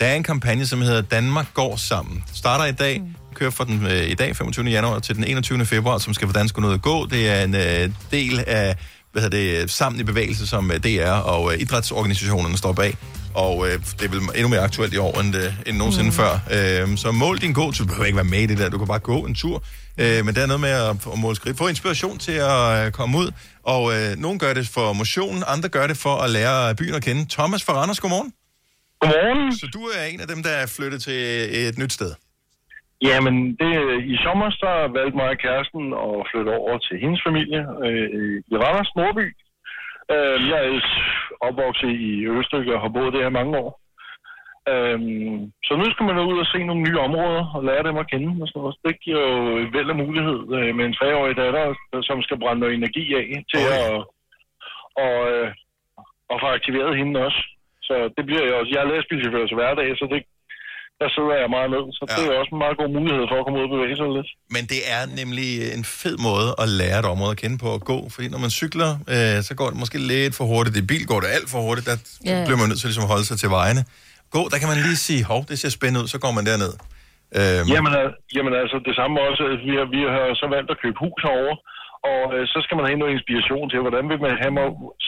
[0.00, 2.24] Der er en kampagne, som hedder Danmark går sammen.
[2.34, 3.02] Starter i dag,
[3.34, 4.66] kører fra den øh, i dag, 25.
[4.66, 5.64] januar, til den 21.
[5.66, 7.06] februar, som skal dansk ud at gå.
[7.06, 8.76] Det er en øh, del af
[9.12, 12.96] hvad hedder det, Sammen i Bevægelse, som øh, DR og øh, idrætsorganisationerne står bag.
[13.34, 16.12] Og øh, det er vel endnu mere aktuelt i år, end, øh, end nogensinde mm.
[16.12, 16.40] før.
[16.50, 17.84] Øh, så mål din gåtur.
[17.84, 18.68] Du behøver ikke være med i det der.
[18.68, 19.62] Du kan bare gå en tur.
[19.98, 21.58] Øh, men der er noget med at, at måle skridt.
[21.58, 23.30] Få inspiration til at øh, komme ud.
[23.62, 27.02] Og øh, nogen gør det for motion, andre gør det for at lære byen at
[27.02, 27.26] kende.
[27.30, 28.32] Thomas fra Randers, godmorgen.
[29.04, 29.52] Godmorgen.
[29.52, 31.20] Så du er en af dem, der er flyttet til
[31.70, 32.12] et nyt sted?
[33.08, 33.70] Jamen, det,
[34.14, 38.08] i sommer så valgte mig og kæresten at flytte over til hendes familie øh,
[38.52, 39.26] i Randers Nordby.
[40.14, 40.80] Øh, jeg er
[41.48, 43.70] opvokset i Østryg og har boet der i mange år.
[44.72, 44.98] Øh,
[45.66, 48.30] så nu skal man ud og se nogle nye områder og lære dem at kende.
[48.42, 48.76] Og sådan noget.
[48.86, 49.40] Det giver jo
[49.74, 51.64] væld af mulighed øh, med en treårig datter,
[52.08, 53.74] som skal brænde noget energi af til Oj.
[53.74, 54.04] at
[55.06, 55.48] og, øh,
[56.30, 57.42] og få aktiveret hende også.
[57.88, 58.70] Så det bliver jeg også.
[58.74, 60.20] Jeg er lastbilchauffør til hverdag, så det,
[61.00, 61.84] der sidder jeg meget ned.
[61.98, 62.14] Så ja.
[62.16, 64.30] det er også en meget god mulighed for at komme ud og bevæge sig lidt.
[64.56, 67.82] Men det er nemlig en fed måde at lære et område at kende på at
[67.92, 67.98] gå.
[68.14, 70.76] Fordi når man cykler, øh, så går det måske lidt for hurtigt.
[70.82, 71.86] I bil går det alt for hurtigt.
[71.90, 72.42] Der yeah.
[72.46, 73.82] bliver man nødt til ligesom at holde sig til vejene.
[74.36, 76.72] Gå, der kan man lige sige, hov, det ser spændende ud, så går man derned.
[77.38, 77.92] Øhm, Jamen,
[78.36, 79.42] jamen altså, det samme også.
[79.68, 81.56] Vi har, vi har så valgt at købe hus herovre,
[82.12, 84.52] og øh, så skal man have noget inspiration til, hvordan vil man have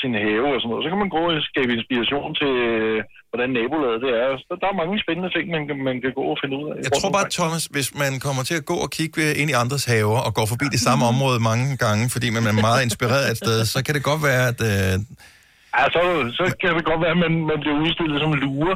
[0.01, 0.85] sin have og sådan noget.
[0.85, 2.99] Så kan man gå og skabe inspiration til, øh,
[3.31, 4.29] hvordan nabolaget det er.
[4.47, 6.77] Så der er mange spændende ting, man kan, man kan gå og finde ud af.
[6.87, 9.57] Jeg tror bare, Thomas, hvis man kommer til at gå og kigge øh, ind i
[9.63, 13.25] andres haver og går forbi det samme område mange gange, fordi man er meget inspireret
[13.29, 14.61] af et sted, så kan det godt være, at...
[14.73, 14.97] Øh,
[15.77, 16.03] Ja, så,
[16.39, 18.75] så kan det godt være, at man, man bliver udstillet som lure.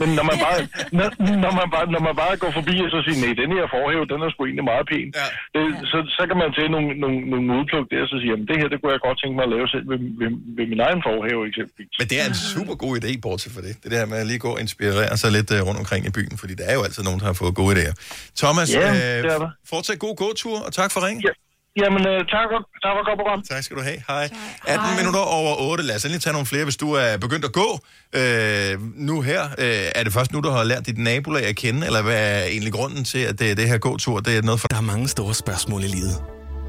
[0.00, 0.58] Men når man bare,
[0.98, 1.06] når,
[1.44, 4.04] når man bare, når man bare går forbi og så siger, nej, den her forhæve,
[4.12, 5.08] den er sgu egentlig meget pæn.
[5.20, 5.26] Ja.
[5.54, 8.46] Det, så, så kan man tage nogle, nogle, nogle udpluk der, og så sige, jamen
[8.50, 10.80] det her, det kunne jeg godt tænke mig at lave selv ved, ved, ved min
[10.86, 11.92] egen forhæve eksempelvis.
[12.00, 13.72] Men det er en super god idé, bortset for det.
[13.84, 16.34] Det der med at lige gå og inspirere sig lidt uh, rundt omkring i byen,
[16.42, 17.94] fordi der er jo altid nogen, der har fået gode idéer.
[18.42, 19.40] Thomas, Ja, øh,
[19.72, 21.18] fortsæt god gåtur, og tak for ring.
[21.28, 21.34] Ja.
[21.76, 22.46] Jamen, øh, tak,
[22.84, 23.42] tak for godt program.
[23.42, 23.98] Tak skal du have.
[24.08, 24.24] Hej.
[24.66, 25.84] 18 minutter over 8.
[25.84, 27.68] Lad os endelig tage nogle flere, hvis du er begyndt at gå.
[28.12, 31.86] Øh, nu her, øh, er det først nu, du har lært dit nabolag at kende,
[31.86, 34.68] eller hvad er egentlig grunden til, at det, det her gåtur, det er noget for...
[34.68, 36.16] Der er mange store spørgsmål i livet.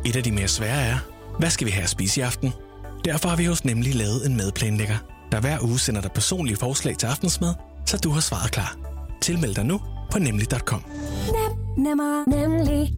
[0.06, 0.98] Et af de mere svære er,
[1.40, 2.54] hvad skal vi have at spise i aften?
[3.06, 4.98] Derfor har vi hos Nemlig lavet en madplanlægger,
[5.32, 7.54] der hver uge sender dig personlige forslag til aftensmad,
[7.86, 8.76] så du har svaret klar.
[9.22, 9.82] Tilmeld dig nu
[10.12, 10.84] på nemlig.com.
[11.34, 12.98] Nem, nemmer, nemlig.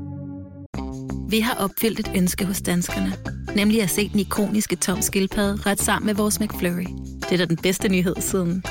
[1.31, 3.13] Vi har opfyldt et ønske hos danskerne.
[3.55, 6.87] Nemlig at se den ikoniske tom skildpadde ret sammen med vores McFlurry.
[7.21, 8.63] Det er da den bedste nyhed siden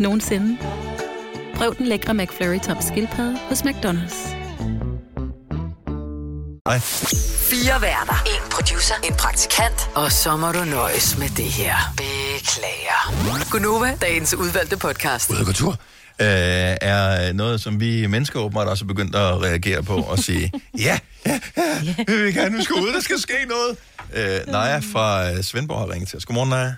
[0.00, 0.58] nogensinde.
[1.54, 4.34] Prøv den lækre McFlurry tom skildpadde hos McDonald's.
[6.66, 6.78] Nej.
[7.50, 8.24] Fire værter.
[8.26, 8.94] En producer.
[9.04, 9.90] En praktikant.
[9.94, 11.74] Og så må du nøjes med det her.
[11.96, 13.50] Beklager.
[13.50, 15.30] Gunova, dagens udvalgte podcast.
[15.30, 15.76] Ud af kultur øh,
[16.24, 20.52] er noget, som vi mennesker åbenbart også er begyndt at reagere på og sige,
[20.86, 23.72] ja, ja, ja, vi vil gerne, vi skal ud, der skal ske noget.
[24.18, 26.26] Øh, Naja fra øh, Svendborg har ringet til os.
[26.26, 26.72] Godmorgen, Naja.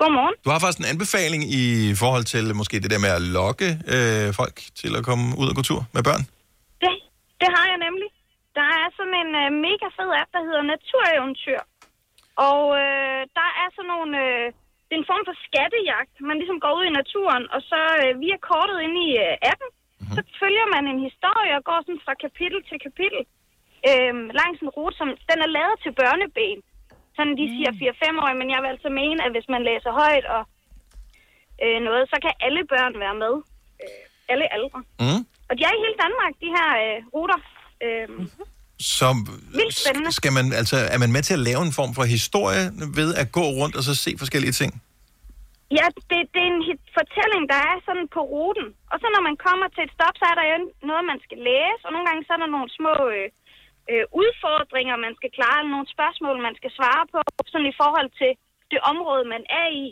[0.00, 0.34] Godmorgen.
[0.44, 1.64] Du har faktisk en anbefaling i
[2.02, 5.54] forhold til måske det der med at lokke øh, folk til at komme ud og
[5.58, 6.22] gå tur med børn.
[6.82, 6.92] Det,
[7.40, 8.08] det har jeg nemlig.
[8.58, 11.60] Der er sådan en øh, mega fed app, der hedder Natureventyr.
[12.50, 14.12] Og øh, der er sådan nogle...
[14.26, 14.46] Øh,
[14.88, 16.14] det er en form for skattejagt.
[16.30, 19.70] Man ligesom går ud i naturen, og så øh, via kortet inde i øh, appen,
[19.74, 20.14] mm-hmm.
[20.14, 23.20] så følger man en historie og går sådan fra kapitel til kapitel
[23.88, 26.60] øh, langs en rute, som den er lavet til børneben.
[27.16, 30.26] Sådan de siger 4-5 år, men jeg vil altså mene, at hvis man læser højt
[30.36, 30.42] og
[31.64, 33.34] øh, noget, så kan alle børn være med.
[33.82, 34.80] Øh, alle aldre.
[35.02, 35.22] Mm.
[35.48, 37.40] Og de er i hele Danmark, de her øh, ruter.
[37.84, 38.08] Øh,
[38.80, 39.08] Så
[39.58, 40.12] Vildt spændende.
[40.20, 42.62] skal man, altså, er man med til at lave en form for historie
[42.98, 44.72] ved at gå rundt og så se forskellige ting?
[45.78, 48.68] Ja, det, det er en hit- fortælling, der er sådan på ruten.
[48.92, 50.56] Og så når man kommer til et stop, så er der jo
[50.90, 51.80] noget, man skal læse.
[51.86, 53.26] Og nogle gange så er der nogle små øh,
[53.92, 55.56] øh, udfordringer, man skal klare.
[55.60, 57.18] Eller nogle spørgsmål, man skal svare på.
[57.52, 58.30] Sådan i forhold til
[58.72, 59.86] det område, man er i.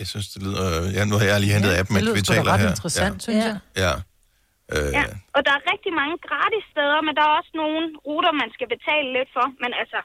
[0.00, 0.66] Jeg synes, det lyder...
[0.96, 2.52] Ja, nu har jeg lige hentet ja, appen, Det mens lyder vi sgu da taler
[2.52, 2.70] ret her.
[2.74, 3.24] interessant, ja.
[3.26, 3.56] synes jeg.
[3.84, 3.92] Ja.
[4.74, 5.04] Øh, Ja.
[5.36, 8.66] Og der er rigtig mange gratis steder, men der er også nogle ruter, man skal
[8.74, 9.46] betale lidt for.
[9.62, 9.98] Men altså,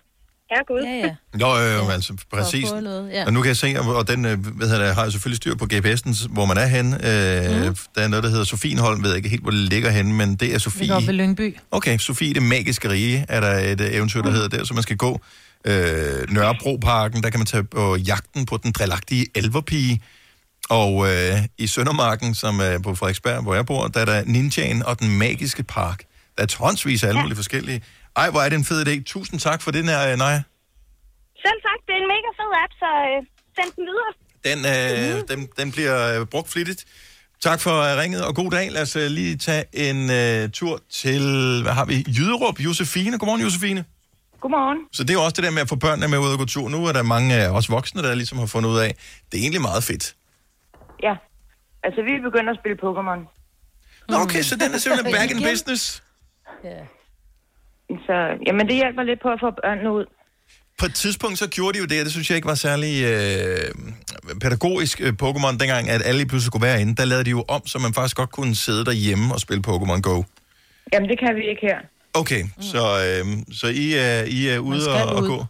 [0.51, 0.82] herregud.
[0.89, 1.11] Ja, ja.
[1.43, 2.68] Jo, jo, jo, altså præcis.
[2.72, 3.26] noget, ja.
[3.28, 3.70] Og nu kan jeg se,
[4.01, 6.68] og den øh, hvad hedder det, har jeg selvfølgelig styr på GPS'en, hvor man er
[6.76, 6.91] henne.
[7.09, 7.76] Øh, mm.
[7.95, 10.36] Der er noget, der hedder Sofienholm, ved jeg ikke helt, hvor det ligger henne, men
[10.41, 10.80] det er Sofie.
[10.82, 11.57] Ligger oppe ved Lyngby.
[11.72, 14.84] Okay, Sofie det magiske rige er der et øh, eventyr, der hedder der, så man
[14.84, 15.20] skal gå.
[15.68, 15.74] Øh,
[16.30, 20.01] Nørrebroparken, der kan man tage på jagten på den drillagtige elverpige.
[20.70, 24.84] Og øh, i Søndermarken, som er på Frederiksberg, hvor jeg bor, der er der Ninjaen
[24.84, 26.03] og den magiske park.
[26.38, 27.84] Der er tonsvis af alle mulige forskellige.
[28.16, 29.03] Ej, hvor er det en fed idé.
[29.03, 30.41] Tusind tak for den her, Naja.
[31.45, 34.11] Selv tak, det er en mega fed app, så øh, send den videre.
[34.47, 36.86] Den, øh, den, den bliver øh, brugt flittigt.
[37.43, 38.72] Tak for øh, ringet, og god dag.
[38.72, 41.22] Lad os øh, lige tage en øh, tur til,
[41.63, 43.18] hvad har vi, Jyderup, Josefine.
[43.20, 43.86] Godmorgen, Josefine.
[44.41, 44.78] Godmorgen.
[44.93, 46.45] Så det er jo også det der med at få børnene med ud og gå
[46.45, 46.70] tur.
[46.70, 48.95] Nu er der mange af os voksne, der ligesom har fundet ud af,
[49.32, 50.16] det er egentlig meget fedt.
[51.03, 51.15] Ja.
[51.83, 53.19] Altså, vi er begyndt at spille Pokémon.
[54.09, 56.03] Nå, okay, så den er simpelthen back in business.
[56.63, 56.79] Ja.
[57.89, 58.15] Så,
[58.47, 60.05] jamen, det hjælper lidt på at få børnene ud.
[60.79, 62.93] På et tidspunkt så gjorde de jo det, og det synes jeg ikke var særlig
[63.03, 63.71] øh,
[64.41, 66.95] pædagogisk øh, Pokémon, dengang at alle lige pludselig skulle være inde.
[66.95, 70.01] Der lavede de jo om, så man faktisk godt kunne sidde derhjemme og spille Pokémon
[70.01, 70.23] Go.
[70.93, 71.79] Jamen, det kan vi ikke her.
[72.13, 72.61] Okay, mm.
[72.61, 75.45] så, øh, så I, er, I er ude og, og gå.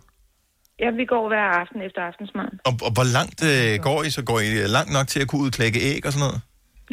[0.84, 2.50] Ja, vi går hver aften efter aftensmad.
[2.68, 4.10] Og, og hvor langt øh, går I?
[4.18, 6.40] Så går I langt nok til at kunne udklække æg og sådan noget?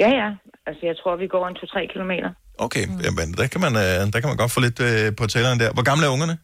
[0.03, 0.29] Ja, ja.
[0.67, 2.31] Altså, jeg tror, vi går en 2-3 kilometer.
[2.67, 3.01] Okay, mm.
[3.07, 5.71] jamen, der, kan man, øh, der kan man godt få lidt øh, på tælleren der.
[5.77, 6.35] Hvor gamle er ungerne?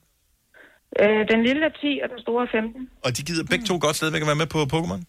[1.03, 2.89] Øh, den lille er 10, og den store er 15.
[3.05, 5.03] Og de gider begge to godt stadigvæk at være med på Pokémon?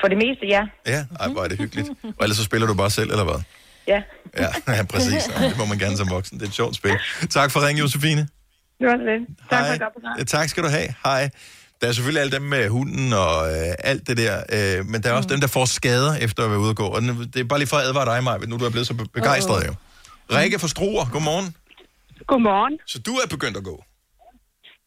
[0.00, 0.62] For det meste, ja.
[0.92, 1.88] Ja, ej, hvor er det hyggeligt.
[2.18, 3.40] Og ellers så spiller du bare selv, eller hvad?
[3.86, 4.02] Ja.
[4.42, 4.48] Ja,
[4.78, 5.22] ja præcis.
[5.30, 6.38] Ja, det må man gerne som voksen.
[6.38, 6.94] Det er et sjovt spil.
[7.30, 8.28] Tak for ringen, Josefine.
[8.82, 9.26] Det var det.
[9.50, 10.12] Tak for Hej.
[10.14, 10.18] et.
[10.18, 10.88] Ja, tak skal du have.
[11.04, 11.30] Hej.
[11.80, 15.08] Der er selvfølgelig alle dem med hunden og øh, alt det der, øh, men der
[15.10, 16.86] er også dem, der får skader efter at være ude og gå.
[16.86, 18.94] Og det er bare lige for at advare dig, Maja, nu du er blevet så
[18.94, 19.74] be- begejstret jo.
[20.36, 21.56] Rikke fra Struer, godmorgen.
[22.26, 22.78] Godmorgen.
[22.86, 23.84] Så du er begyndt at gå.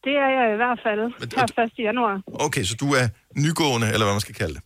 [0.03, 0.99] Det er jeg i hvert fald
[1.57, 1.71] her 1.
[1.79, 2.21] januar.
[2.45, 4.63] Okay, så du er nygående, eller hvad man skal kalde det.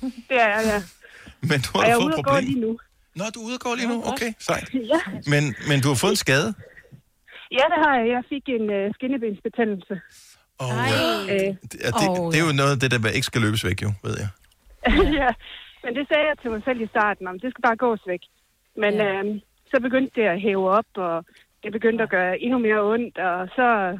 [0.00, 0.82] Det er jeg, ja.
[1.40, 2.78] Men du Og har jeg er ude at gå lige nu.
[3.16, 4.02] Nå, du er ude at gå lige nu?
[4.06, 4.68] Okay, sejt.
[4.74, 5.00] Ja.
[5.26, 6.54] Men, men du har fået en skade.
[7.58, 8.06] Ja, det har jeg.
[8.16, 9.94] Jeg fik en uh, skinnebensbetændelse.
[10.62, 10.68] Og,
[11.34, 11.50] Øh,
[11.84, 14.14] Ja, det, det er jo noget af det, der ikke skal løbes væk, jo, ved
[14.22, 14.28] jeg.
[15.22, 15.30] ja,
[15.84, 18.22] men det sagde jeg til mig selv i starten, om det skal bare gås væk.
[18.82, 19.06] Men ja.
[19.12, 19.40] øhm,
[19.70, 21.24] så begyndte det at hæve op, og
[21.62, 23.98] det begyndte at gøre endnu mere ondt, og så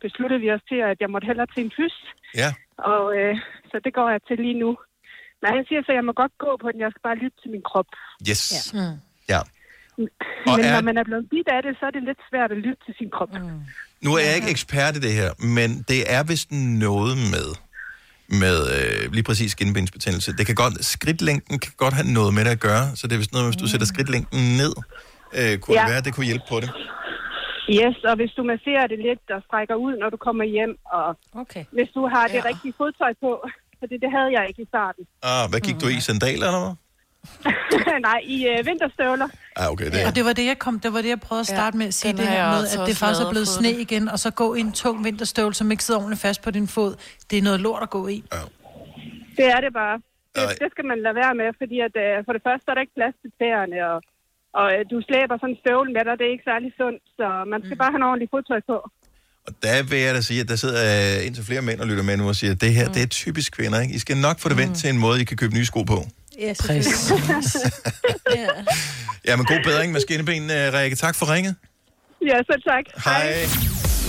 [0.00, 1.96] besluttede vi os til, at jeg måtte hellere til en fys.
[2.42, 2.50] Ja.
[2.92, 3.36] Og øh,
[3.70, 4.70] så det går jeg til lige nu.
[5.42, 7.38] Men han siger så, at jeg må godt gå på den, jeg skal bare lytte
[7.42, 7.90] til min krop.
[8.30, 8.42] Yes.
[8.74, 8.80] Ja.
[8.80, 8.96] Mm.
[9.32, 9.40] Ja.
[10.50, 12.50] Og Men er- når man er blevet bidt af det, så er det lidt svært
[12.54, 13.32] at lytte til sin krop.
[13.32, 13.60] Mm.
[14.04, 16.48] Nu er jeg ikke ekspert i det her, men det er vist
[16.86, 17.48] noget med,
[18.42, 20.28] med øh, lige præcis skinbensbetændelse.
[20.38, 23.20] Det kan godt, skridtlængden kan godt have noget med det at gøre, så det er
[23.22, 24.74] vist noget med, hvis du sætter skridtlængden ned,
[25.38, 25.80] øh, kunne ja.
[25.80, 25.84] Ja.
[25.84, 26.70] det være, at det kunne hjælpe på det.
[27.78, 31.06] Yes, og hvis du masserer det lidt og strækker ud, når du kommer hjem, og
[31.42, 31.64] okay.
[31.76, 33.30] hvis du har det rigtige fodtøj på,
[33.78, 35.02] for det, det havde jeg ikke i starten.
[35.32, 35.96] Ah, hvad gik du i?
[36.08, 36.74] Sandaler eller hvad?
[38.08, 39.28] Nej, i øh, vinterstøvler.
[39.56, 41.46] Ah, okay, det Og det var det, jeg kom, det var det, jeg prøvede at
[41.46, 44.08] starte med at sige det her med, at det faktisk er blevet og sne igen,
[44.08, 46.92] og så gå i en tung vinterstøvle, som ikke sidder ordentligt fast på din fod.
[47.30, 48.24] Det er noget lort at gå i.
[49.36, 49.96] Det er det bare.
[50.34, 52.80] Det, det skal man lade være med, fordi at, øh, for det første er der
[52.86, 53.98] ikke plads til tæerne, og,
[54.60, 57.26] og øh, du slæber sådan en støvle med dig, det er ikke særlig sundt, så
[57.52, 58.76] man skal bare have noget ordentligt fodtøj på.
[59.66, 62.16] Der vil jeg da sige, at der sidder øh, indtil flere mænd og lytter med
[62.16, 62.94] nu og siger, at det her, mm.
[62.94, 63.94] det er typisk kvinder, ikke?
[63.94, 65.98] I skal nok få det vendt til en måde, I kan købe nye sko på.
[66.40, 67.12] Ja, Præcis.
[69.28, 70.96] Ja, men god bedring med skinneben, Rikke.
[70.96, 71.54] Tak for ringet.
[72.26, 72.84] Ja, selv tak.
[73.04, 73.46] Hej.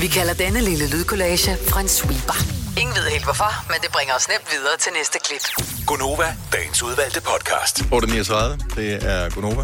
[0.01, 1.51] Vi kalder denne lille lydkollage
[1.81, 2.37] en sweeper.
[2.81, 5.43] Ingen ved helt hvorfor, men det bringer os nemt videre til næste klip.
[5.87, 7.75] Gonova, dagens udvalgte podcast.
[7.79, 9.63] 8.39, det er Gunova.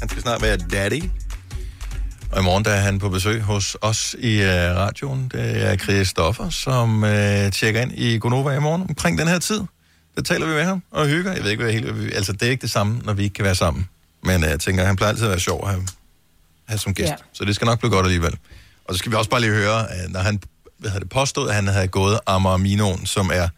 [0.00, 1.02] Han skal snart være daddy.
[2.32, 5.28] Og i morgen der er han på besøg hos os i uh, radioen.
[5.32, 7.08] Det er Christoffer, som uh,
[7.52, 9.60] tjekker ind i Gunova i morgen omkring den her tid.
[10.18, 11.32] Der taler vi med ham og hygger.
[11.32, 12.14] Jeg ved ikke, hvad helt...
[12.14, 13.88] Altså, det er ikke det samme, når vi ikke kan være sammen.
[14.24, 15.86] Men uh, jeg tænker, han plejer altid at være sjov at have,
[16.68, 17.08] have som gæst.
[17.08, 17.14] Ja.
[17.32, 18.36] Så det skal nok blive godt alligevel.
[18.84, 20.40] Og så skal vi også bare lige høre, at når han
[20.78, 23.48] hvad hedder det, påstod, at han havde gået Amager som er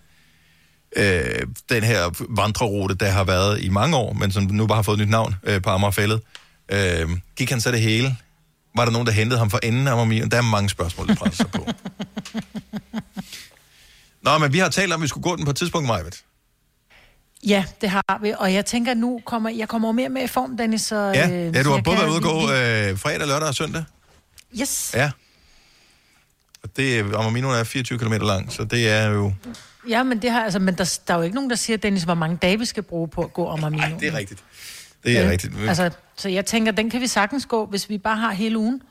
[0.97, 4.83] øh, den her vandrerute, der har været i mange år, men som nu bare har
[4.83, 6.21] fået et nyt navn øh, på Amagerfællet.
[6.73, 8.17] Øh, gik han så det hele?
[8.77, 10.27] Var der nogen, der hentede ham for enden af Amager?
[10.27, 11.67] Der er mange spørgsmål, der presser sig på.
[14.25, 16.23] Nå, men vi har talt om, at vi skulle gå den på et tidspunkt, Majvet.
[17.47, 18.33] Ja, det har vi.
[18.39, 20.83] Og jeg tænker, nu kommer jeg kommer mere med i form, Dennis.
[20.83, 23.85] Så, Ja, øh, ja du har både været ude gå øh, fredag, lørdag og søndag.
[24.61, 24.91] Yes.
[24.95, 25.11] Ja.
[26.63, 29.33] Og det, Amager er 24 km lang, så det er jo...
[29.89, 32.03] Ja, men, det har, altså, men der, der er jo ikke nogen, der siger, Dennis,
[32.03, 33.89] hvor mange dage vi skal bruge på at gå om Amino.
[33.89, 34.41] Nej, det er rigtigt.
[35.05, 35.31] Det er Ja.
[35.31, 35.53] rigtigt.
[35.69, 38.83] Altså, så jeg tænker, den kan vi sagtens gå, hvis vi bare har hele ugen.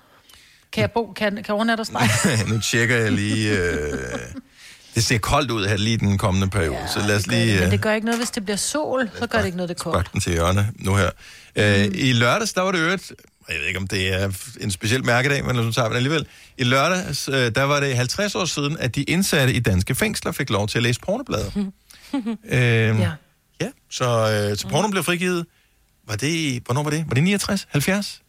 [0.72, 2.10] Kan jeg bo, kan, kan overnatte dig?
[2.54, 3.60] nu tjekker jeg lige...
[3.60, 4.04] Øh...
[5.00, 7.56] Det ser koldt ud her lige den kommende periode, ja, så lad os lige...
[7.56, 7.72] Men Øh...
[7.72, 9.84] det gør ikke noget, hvis det bliver sol, så gør det ikke noget, det er
[9.84, 10.14] koldt.
[10.14, 11.10] Den til hjørne nu her.
[11.56, 13.14] Øh, I lørdags, der var det øvrigt,
[13.50, 14.32] jeg ved ikke, om det er
[14.62, 16.26] en speciel mærkedag, men så tager vi det alligevel.
[16.58, 20.32] I lørdags, øh, der var det 50 år siden, at de indsatte i danske fængsler
[20.32, 21.52] fik lov til at læse pornoblader.
[22.52, 23.12] øh, ja.
[23.62, 25.46] Ja, så, øh, så porno blev frigivet.
[26.08, 27.04] Var det, hvornår var det?
[27.08, 27.68] Var det 69?
[27.70, 28.22] 70?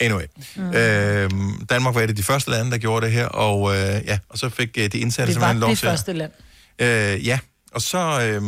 [0.00, 0.24] Anyway.
[0.56, 0.74] Mm.
[0.74, 1.30] Øh,
[1.70, 4.38] Danmark var et af de første lande, der gjorde det her, og, øh, ja, og
[4.38, 6.32] så fik øh, de indsatte Det var simpelthen lov det til at- første land.
[6.78, 7.38] Øh, ja,
[7.72, 8.42] og så, øh,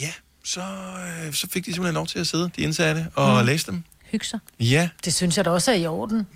[0.00, 0.12] ja,
[0.44, 0.60] så,
[1.26, 3.46] øh, så fik de simpelthen lov til at sidde, de indsatte, og Mm.
[3.46, 3.82] læse dem.
[4.10, 4.38] Hygge sig.
[4.60, 6.26] Ja, Det synes jeg da også er i orden.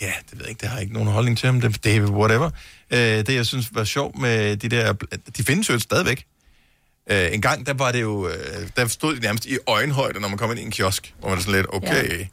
[0.00, 1.96] ja, det ved jeg ikke, det har jeg ikke nogen holdning til, om det, det
[1.96, 2.50] er whatever.
[2.90, 4.92] Øh, det, jeg synes var sjovt med de der,
[5.36, 6.24] de findes jo stadigvæk.
[7.10, 10.28] Øh, en gang, der var det jo, øh, der stod de nærmest i øjenhøjde, når
[10.28, 12.26] man kom ind i en kiosk, hvor man er sådan lidt, okay, ja.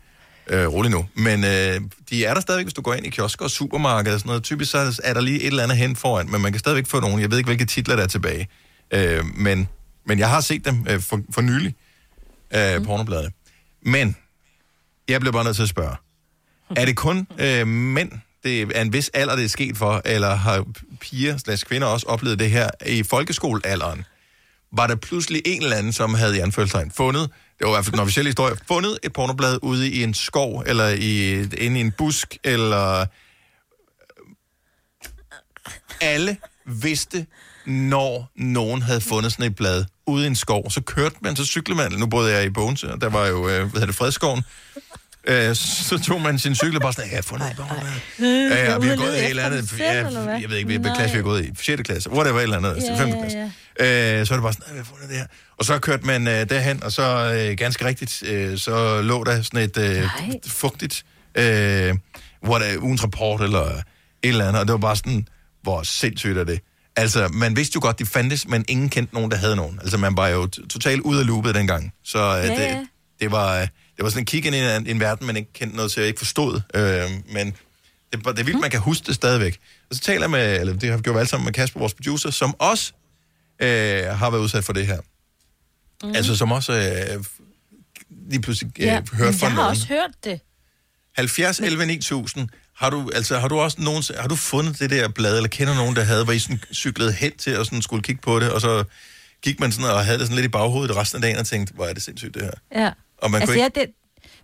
[0.49, 1.05] Øh, rolig nu.
[1.13, 4.19] Men øh, de er der stadigvæk, hvis du går ind i kiosker og supermarkeder og
[4.19, 4.43] sådan noget.
[4.43, 6.99] Typisk så er der lige et eller andet hen foran, men man kan stadigvæk få
[6.99, 7.21] nogen.
[7.21, 8.47] Jeg ved ikke, hvilke titler der er tilbage.
[8.93, 9.67] Øh, men,
[10.05, 11.75] men jeg har set dem øh, for, for nylig,
[12.55, 12.85] øh, mm.
[12.85, 13.31] pornobladene.
[13.81, 14.15] Men,
[15.07, 15.95] jeg bliver bare nødt til at spørge.
[16.75, 18.11] Er det kun øh, mænd,
[18.43, 20.65] det er en vis alder, det er sket for, eller har
[20.99, 24.05] piger slags kvinder også oplevet det her i folkeskolealderen?
[24.71, 27.85] Var der pludselig en eller anden, som havde i anførselstegn fundet, det var i hvert
[27.85, 31.81] fald den officielle historie, fundet et pornoblad ude i en skov, eller i, inde i
[31.81, 33.05] en busk, eller...
[36.01, 37.25] Alle vidste,
[37.65, 40.69] når nogen havde fundet sådan et blad ude i en skov.
[40.69, 43.49] Så kørte man, så cyklede man, nu boede jeg i Bogense, og der var jo,
[43.49, 44.43] øh, hvad hedder det, Fredskoven,
[45.27, 47.85] Øh, så tog man sin cykel og bare sådan, jeg har fundet et barn.
[48.19, 50.05] Ja, vi har gået i et eller andet, ja,
[50.39, 51.81] jeg ved ikke, hvilken klasse vi har gået i, 6.
[51.85, 53.09] klasse, whatever, et eller andet, Ja, 5.
[53.09, 53.37] ja, klasse.
[53.79, 54.19] ja.
[54.19, 55.25] Øh, så er det bare sådan, jeg har fundet det her.
[55.57, 59.41] Og så kørte man øh, derhen, og så øh, ganske rigtigt, øh, så lå der
[59.41, 60.03] sådan et øh,
[60.47, 61.05] fugtigt,
[61.35, 61.95] øh,
[62.47, 63.81] what er, ugens rapport eller et
[64.23, 65.27] eller andet, og det var bare sådan,
[65.63, 66.59] hvor sindssygt er det.
[66.95, 69.79] Altså, man vidste jo godt, de fandtes, men ingen kendte nogen, der havde nogen.
[69.81, 71.93] Altså, man var jo totalt ude af loopet dengang.
[72.03, 72.85] Så øh, Ja, det, ja.
[73.19, 73.61] det var...
[73.61, 73.67] Øh,
[73.99, 76.01] det var sådan en kig ind i en, en verden, man ikke kendte noget til,
[76.01, 76.61] og ikke forstod.
[76.73, 77.47] Øh, men
[78.13, 79.59] det, det er vildt, man kan huske det stadigvæk.
[79.89, 81.93] Og så taler jeg med, eller det har vi gjort alle sammen med Kasper, vores
[81.93, 82.93] producer, som også
[83.61, 84.99] øh, har været udsat for det her.
[86.03, 86.15] Mm.
[86.15, 87.23] Altså, som også øh,
[88.29, 89.69] lige pludselig øh, Ja, hørt fra jeg har nogen.
[89.69, 90.39] også hørt det.
[91.15, 92.49] 70, 11, 9000.
[92.75, 95.75] Har du, altså, har du også nogen, har du fundet det der blad, eller kender
[95.75, 98.51] nogen, der havde, hvor I sådan cyklede hen til og sådan skulle kigge på det,
[98.51, 98.83] og så
[99.41, 101.73] gik man sådan og havde det sådan lidt i baghovedet resten af dagen og tænkte,
[101.73, 102.81] hvor er det sindssygt det her.
[102.83, 102.91] Ja.
[103.21, 103.89] Og man altså, kunne ja, det,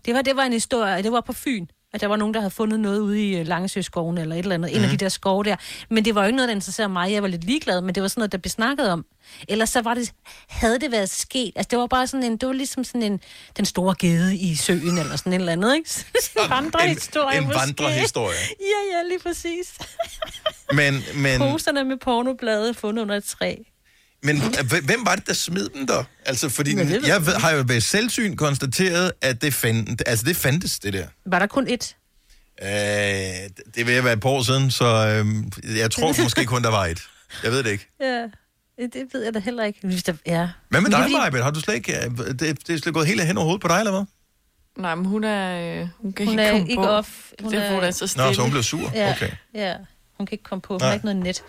[0.06, 2.40] det, var, det var en historie, det var på Fyn, at der var nogen, der
[2.40, 4.78] havde fundet noget ude i øh, Langesøskoven eller et eller andet, mm.
[4.78, 5.56] en af de der skove der.
[5.90, 7.12] Men det var jo ikke noget, der interesserede mig.
[7.12, 9.06] Jeg var lidt ligeglad, men det var sådan noget, der blev snakket om.
[9.48, 10.12] Ellers så var det,
[10.48, 11.54] havde det været sket.
[11.56, 13.20] Altså, det var bare sådan en, det var ligesom sådan en,
[13.58, 15.90] den store gede i søen, eller sådan et eller andet, ikke?
[16.44, 17.60] en vandrehistorie en måske.
[17.60, 18.38] vandrehistorie.
[18.60, 19.78] Ja, ja, lige præcis.
[20.74, 23.56] Men, men, Poserne med pornoblade fundet under et træ.
[24.26, 24.42] Men
[24.86, 26.04] hvem- var det, der smed dem der?
[26.26, 30.26] Altså, fordi Ja, det jeg ved, har jo ved selvsyn konstateret, at det, fand, altså,
[30.26, 31.08] det fandtes, det der.
[31.26, 31.96] Var der kun et?
[32.62, 32.68] Øh,
[33.76, 34.86] det vil være et par år siden, så
[35.66, 37.02] øh, jeg tror måske kun, der var et.
[37.44, 37.88] Jeg ved det ikke.
[38.02, 38.22] Ja,
[38.84, 39.80] det ved jeg da heller ikke.
[39.84, 40.50] Hvis der, ja.
[40.70, 41.44] Hvad med Men det dig, Majbet?
[41.44, 41.98] Har du slet ikke...
[42.06, 44.04] øh, Det, det er slet gået helt hen over hovedet på dig, eller hvad?
[44.78, 45.80] Nej, men hun er...
[45.82, 46.88] Øh, hun kan Hun ikke er komme ikke på.
[46.88, 47.10] off.
[47.44, 48.28] Hun det er, er- hun er så stille.
[48.28, 48.92] Nå, så hun blev sur.
[48.96, 49.30] Ja, Okay.
[49.54, 49.74] ja.
[50.18, 50.74] Hun kan ikke komme på.
[50.74, 50.88] Hun Nej.
[50.88, 51.44] har ikke noget net.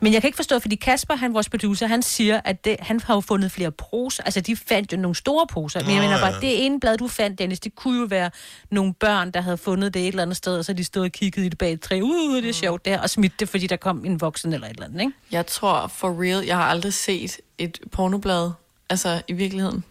[0.00, 3.00] Men jeg kan ikke forstå, fordi Kasper, han vores producer, han siger, at det, han
[3.00, 4.22] har jo fundet flere poser.
[4.22, 5.80] Altså, de fandt jo nogle store poser.
[5.84, 8.30] Men jeg mener bare, det ene blad, du fandt, Dennis, det kunne jo være
[8.70, 11.12] nogle børn, der havde fundet det et eller andet sted, og så de stod og
[11.12, 12.00] kiggede i det bag et træ.
[12.02, 13.00] Uh, det er sjovt der.
[13.00, 15.12] Og smidt det, fordi der kom en voksen eller et eller andet, ikke?
[15.30, 18.50] Jeg tror for real, jeg har aldrig set et pornoblad,
[18.90, 19.84] altså i virkeligheden.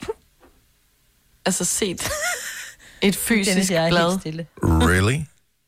[1.46, 2.08] Altså set
[3.02, 4.10] et fysisk Dennis, jeg er blad.
[4.10, 4.46] helt stille.
[4.62, 5.20] Really?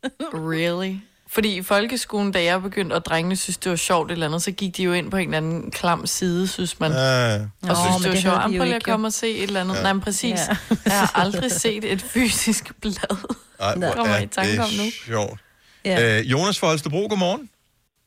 [0.52, 0.94] Really?
[1.30, 4.52] Fordi i folkeskolen, da jeg begyndte, og drengene synes, det var sjovt eller andet, så
[4.52, 6.92] gik de jo ind på en eller anden klam side, synes man.
[6.92, 7.34] Ja.
[7.34, 8.34] Og Nå, synes, det men var det sjovt.
[8.42, 8.92] Jamen, prøv lige at ikke, jo.
[8.94, 9.74] komme og se et eller andet.
[9.74, 9.78] Ja.
[9.78, 9.82] Ja.
[9.82, 10.40] Nej, men præcis.
[10.48, 10.56] Ja.
[10.70, 10.76] Ja.
[10.86, 12.94] Jeg har aldrig set et fysisk blad.
[13.60, 14.84] Ej, Det hvor kommer er i tanke om nu.
[14.84, 15.40] det sjovt.
[15.84, 16.18] Ja.
[16.18, 17.50] Øh, Jonas fra Holstebro, godmorgen.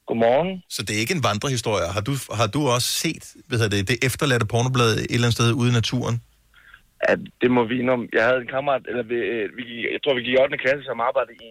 [0.07, 0.63] Godmorgen.
[0.70, 1.88] Så det er ikke en vandrehistorie.
[1.97, 5.51] Har du, har du også set hvad det, det efterladte pornoblad et eller andet sted
[5.61, 6.15] ude i naturen?
[7.09, 8.01] Ja, det må vi indom.
[8.17, 9.63] Jeg havde en kammerat, eller vi, øh, vi,
[9.93, 10.57] jeg tror, vi gik i 8.
[10.63, 11.49] klasse, som arbejdede i,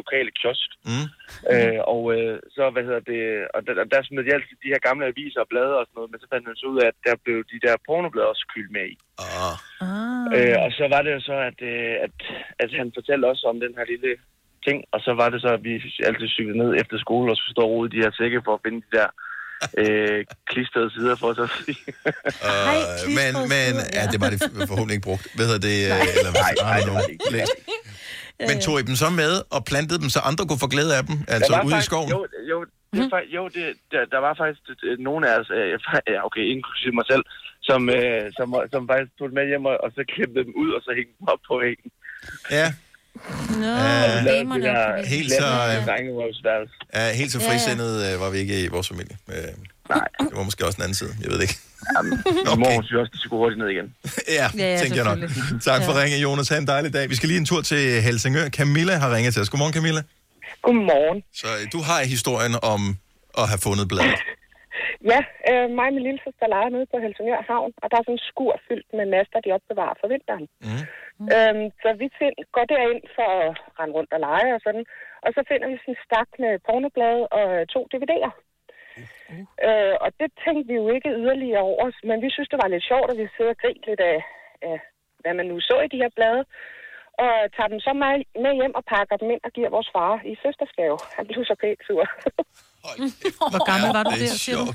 [0.00, 0.70] lokale kiosk.
[0.90, 1.06] Mm.
[1.52, 3.22] Øh, og øh, så, hvad hedder det,
[3.54, 6.10] og der, der smed de altid de her gamle aviser og blade og sådan noget,
[6.10, 8.72] men så fandt man så ud af, at der blev de der pornoblade også kyldt
[8.76, 8.96] med i.
[9.24, 9.56] Ah.
[9.86, 10.26] Ah.
[10.36, 12.16] Øh, og så var det jo så, at, øh, at,
[12.62, 14.12] at han fortalte også om den her lille
[14.66, 15.72] ting, og så var det så, at vi
[16.08, 18.54] altid cyklede ned efter skole og skulle stå og rode i de her sække for
[18.54, 19.08] at finde de der
[19.82, 21.82] øh, klistrede sider for os at sige.
[22.48, 24.38] Uh, men, men ja, det var det
[24.70, 25.26] forhåbentlig ikke brugt.
[25.36, 25.76] Hvad hedder det?
[25.88, 26.00] Nej.
[26.00, 27.46] øh, eller, Nej, nej, det var det ikke.
[28.40, 28.48] Læst.
[28.50, 31.02] Men tog I dem så med og plantede dem, så andre kunne få glæde af
[31.08, 31.16] dem?
[31.34, 32.10] Altså Der var ude i faktisk- skoven?
[32.14, 32.20] Jo,
[32.52, 32.58] jo,
[32.94, 33.34] det, mm.
[33.36, 35.66] jo det, der, der var faktisk øh, nogle af os, øh,
[36.12, 37.24] ja, okay, inklusive mig selv,
[37.68, 40.70] som, øh, som, som faktisk tog dem med hjem og, og så klippede dem ud,
[40.76, 41.90] og så hængte dem op på væggen.
[42.58, 42.66] Ja.
[43.62, 45.10] Nå, Øh, damerne der på væggen.
[45.16, 45.74] Helt så, øh.
[46.94, 47.50] Ja, helt så Ja, ja.
[47.50, 49.16] frisindet øh, var vi ikke i vores familie.
[49.28, 49.34] Øh,
[49.94, 50.08] Nej.
[50.20, 51.58] Det var måske også en anden side, jeg ved det ikke.
[51.94, 52.12] Jamen,
[52.52, 52.58] okay.
[52.62, 53.86] mor, hun synes også, de skulle hurtigt ned igen.
[54.38, 55.18] Ja, Ja, ja, tænker jeg nok.
[55.68, 55.98] Tak for Ja.
[56.00, 56.48] ringe, Jonas.
[56.52, 57.04] Ha' en dejlig dag.
[57.12, 58.46] Vi skal lige en tur til Helsingør.
[58.58, 59.50] Camilla har ringet til os.
[59.52, 60.02] Godmorgen, Camilla.
[60.66, 61.18] Godmorgen.
[61.40, 62.80] Så øh, du har historien om
[63.40, 64.20] at have fundet bladet.
[65.12, 68.04] Ja, øh, mig og min lille søster leger nede på Helsingør Havn, og der er
[68.06, 70.46] sådan en skur fyldt med master, de opbevarer for vinteren.
[70.66, 70.82] Mm.
[71.34, 74.84] Øhm, så vi find, går derind for at rende rundt og lege og sådan,
[75.24, 78.32] og så finder vi sådan en stak med pornoblade og øh, to DVD'er.
[79.66, 82.88] Øh, og det tænkte vi jo ikke yderligere over, men vi synes, det var lidt
[82.90, 84.18] sjovt, at vi sidder og griner lidt af,
[84.68, 84.78] af,
[85.22, 86.42] hvad man nu så i de her blade.
[87.24, 88.14] Og tager dem så med,
[88.44, 90.96] med hjem og pakker dem ind og giver vores far i søstersgave.
[91.16, 92.04] Han blev så pænt sur.
[93.52, 94.68] Hvor gammel var du det er der, siger du?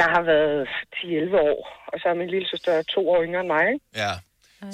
[0.00, 1.60] Jeg har været 10-11 år,
[1.92, 3.64] og så er min lille søster to år yngre end mig.
[3.72, 3.84] Ikke?
[4.02, 4.12] Ja.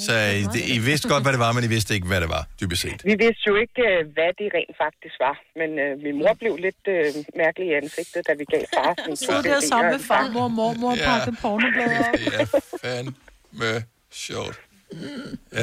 [0.06, 2.28] Så I, det, I vidste godt, hvad det var, men I vidste ikke, hvad det
[2.28, 3.00] var, dybest set.
[3.04, 6.56] Vi vidste jo ikke, øh, hvad det rent faktisk var, men øh, min mor blev
[6.66, 7.06] lidt øh,
[7.42, 10.94] mærkelig i ansigtet, da vi gav far sin Så der sammen med farmor og mormor
[10.96, 11.04] Ja.
[11.10, 12.14] pakkede pornoblader op.
[12.18, 12.46] Det er
[12.84, 14.56] fandme sjovt.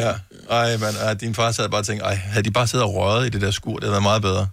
[0.01, 0.11] Ja,
[0.59, 2.93] ej, men ej, din far sad bare og tænkte, ej, havde de bare siddet og
[2.95, 4.47] røget i det der skur, det havde været meget bedre.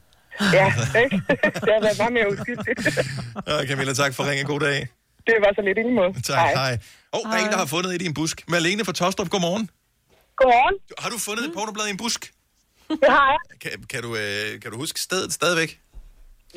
[0.58, 0.66] Ja,
[1.04, 1.16] ikke?
[1.64, 2.78] det har været meget mere uskyldigt.
[3.48, 4.46] Ja, Camilla, tak for ringen.
[4.46, 4.78] God dag.
[5.26, 6.22] det var så lidt i måde.
[6.22, 6.78] Tak, hej.
[7.14, 8.36] Åh, oh, der er en, der har fundet et i en busk.
[8.54, 9.64] Malene fra Tostrup, godmorgen.
[10.40, 10.76] Godmorgen.
[11.02, 12.22] Har du fundet et pornoblad i en busk?
[13.02, 13.40] Det har jeg.
[13.62, 15.70] Kan, kan, du, øh, kan du huske stedet stadigvæk?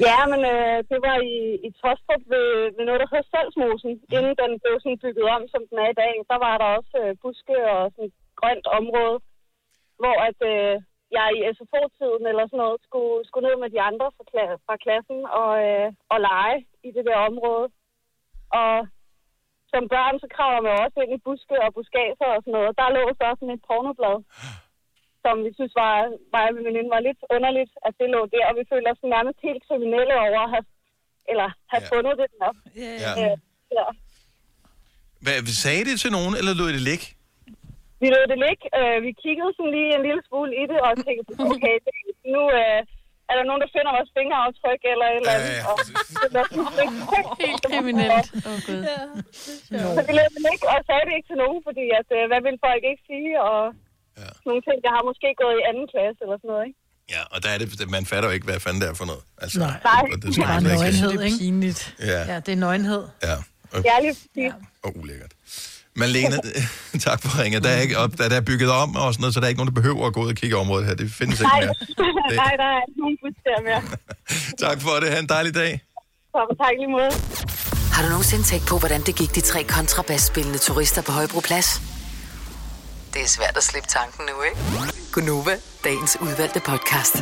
[0.07, 1.37] Ja, men øh, det var i,
[1.67, 3.91] i Tostrup ved, ved noget, der hedder Salsmosen.
[4.15, 6.95] Inden den blev sådan bygget om, som den er i dag, der var der også
[7.03, 9.17] øh, buske og sådan et grønt område,
[10.01, 10.73] hvor at, øh,
[11.17, 14.75] jeg i SFO-tiden eller sådan noget skulle, skulle ned med de andre fra, kla- fra
[14.83, 16.57] klassen og, øh, og lege
[16.87, 17.67] i det der område.
[18.61, 18.73] Og
[19.73, 22.77] som børn, så kravler man også ind i buske og buskager og sådan noget.
[22.79, 24.17] Der lå så sådan et pornoblad,
[25.23, 25.95] som vi synes var,
[26.33, 28.43] mig og min veninde var lidt underligt, at det lå der.
[28.49, 30.65] Og vi følte os nærmest helt kriminelle over at have,
[31.31, 31.91] eller have yeah.
[31.93, 32.51] fundet det der.
[33.05, 33.11] Ja.
[33.21, 33.35] Øh,
[33.77, 33.87] ja.
[35.23, 37.07] Hvad, sagde det til nogen, eller lå det ligge?
[38.01, 38.63] Vi lod det ligge.
[38.79, 41.93] Øh, vi kiggede sådan lige en lille smule i det, og tænkte, okay, det,
[42.35, 42.79] nu øh,
[43.31, 45.57] er der nogen, der finder vores fingeraftryk eller et eller andet.
[45.69, 45.93] Og, det
[46.37, 46.93] var sådan,
[47.45, 48.27] Helt kriminelt.
[48.49, 48.81] Åh, Gud.
[49.97, 52.41] Så vi lavede det ikke, og sagde det ikke til nogen, fordi at, øh, hvad
[52.47, 53.61] vil folk ikke sige, og
[54.21, 54.29] ja.
[54.47, 56.79] nogle ting, jeg har måske gået i anden klasse eller sådan noget, ikke?
[57.15, 57.67] Ja, og der er det,
[57.97, 59.23] man fatter jo ikke, hvad fanden det er for noget.
[59.43, 60.03] Altså, Nej.
[60.13, 61.37] Og Det skal er bare slet ikke- nøgenhed, ikke?
[61.43, 61.81] Pinligt.
[62.11, 63.03] Ja, Ja, det er nøgenhed.
[63.29, 63.35] ja.
[63.73, 64.53] Og, Ja, lige præcis.
[64.85, 65.33] og ulækkert.
[65.95, 66.37] Malene,
[67.07, 67.63] tak for ringet.
[67.63, 69.49] Der er, ikke, op, der, der er bygget om og sådan noget, så der er
[69.49, 70.95] ikke nogen, der behøver at gå ud og kigge området her.
[70.95, 71.73] Det findes ikke Nej, mere.
[72.29, 73.81] Det- nej, der er ikke nogen der mere.
[74.69, 75.09] Tak for det.
[75.11, 75.81] Ha' en dejlig dag.
[76.31, 77.11] Så tak lige måde.
[77.93, 81.81] Har du nogensinde tænkt på, hvordan det gik de tre kontrabasspillende turister på Højbroplads?
[83.13, 84.57] Det er svært at slippe tanken nu, ikke?
[85.11, 85.51] Gunova,
[85.83, 87.15] dagens udvalgte podcast.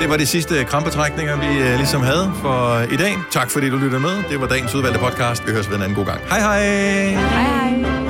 [0.00, 3.14] Det var de sidste krampetrækninger, vi øh, ligesom havde for øh, i dag.
[3.30, 4.22] Tak fordi du lyttede med.
[4.30, 5.46] Det var dagens udvalgte podcast.
[5.46, 6.20] Vi høres ved en anden god gang.
[6.28, 6.60] Hej hej!
[6.60, 8.03] Hej, hej.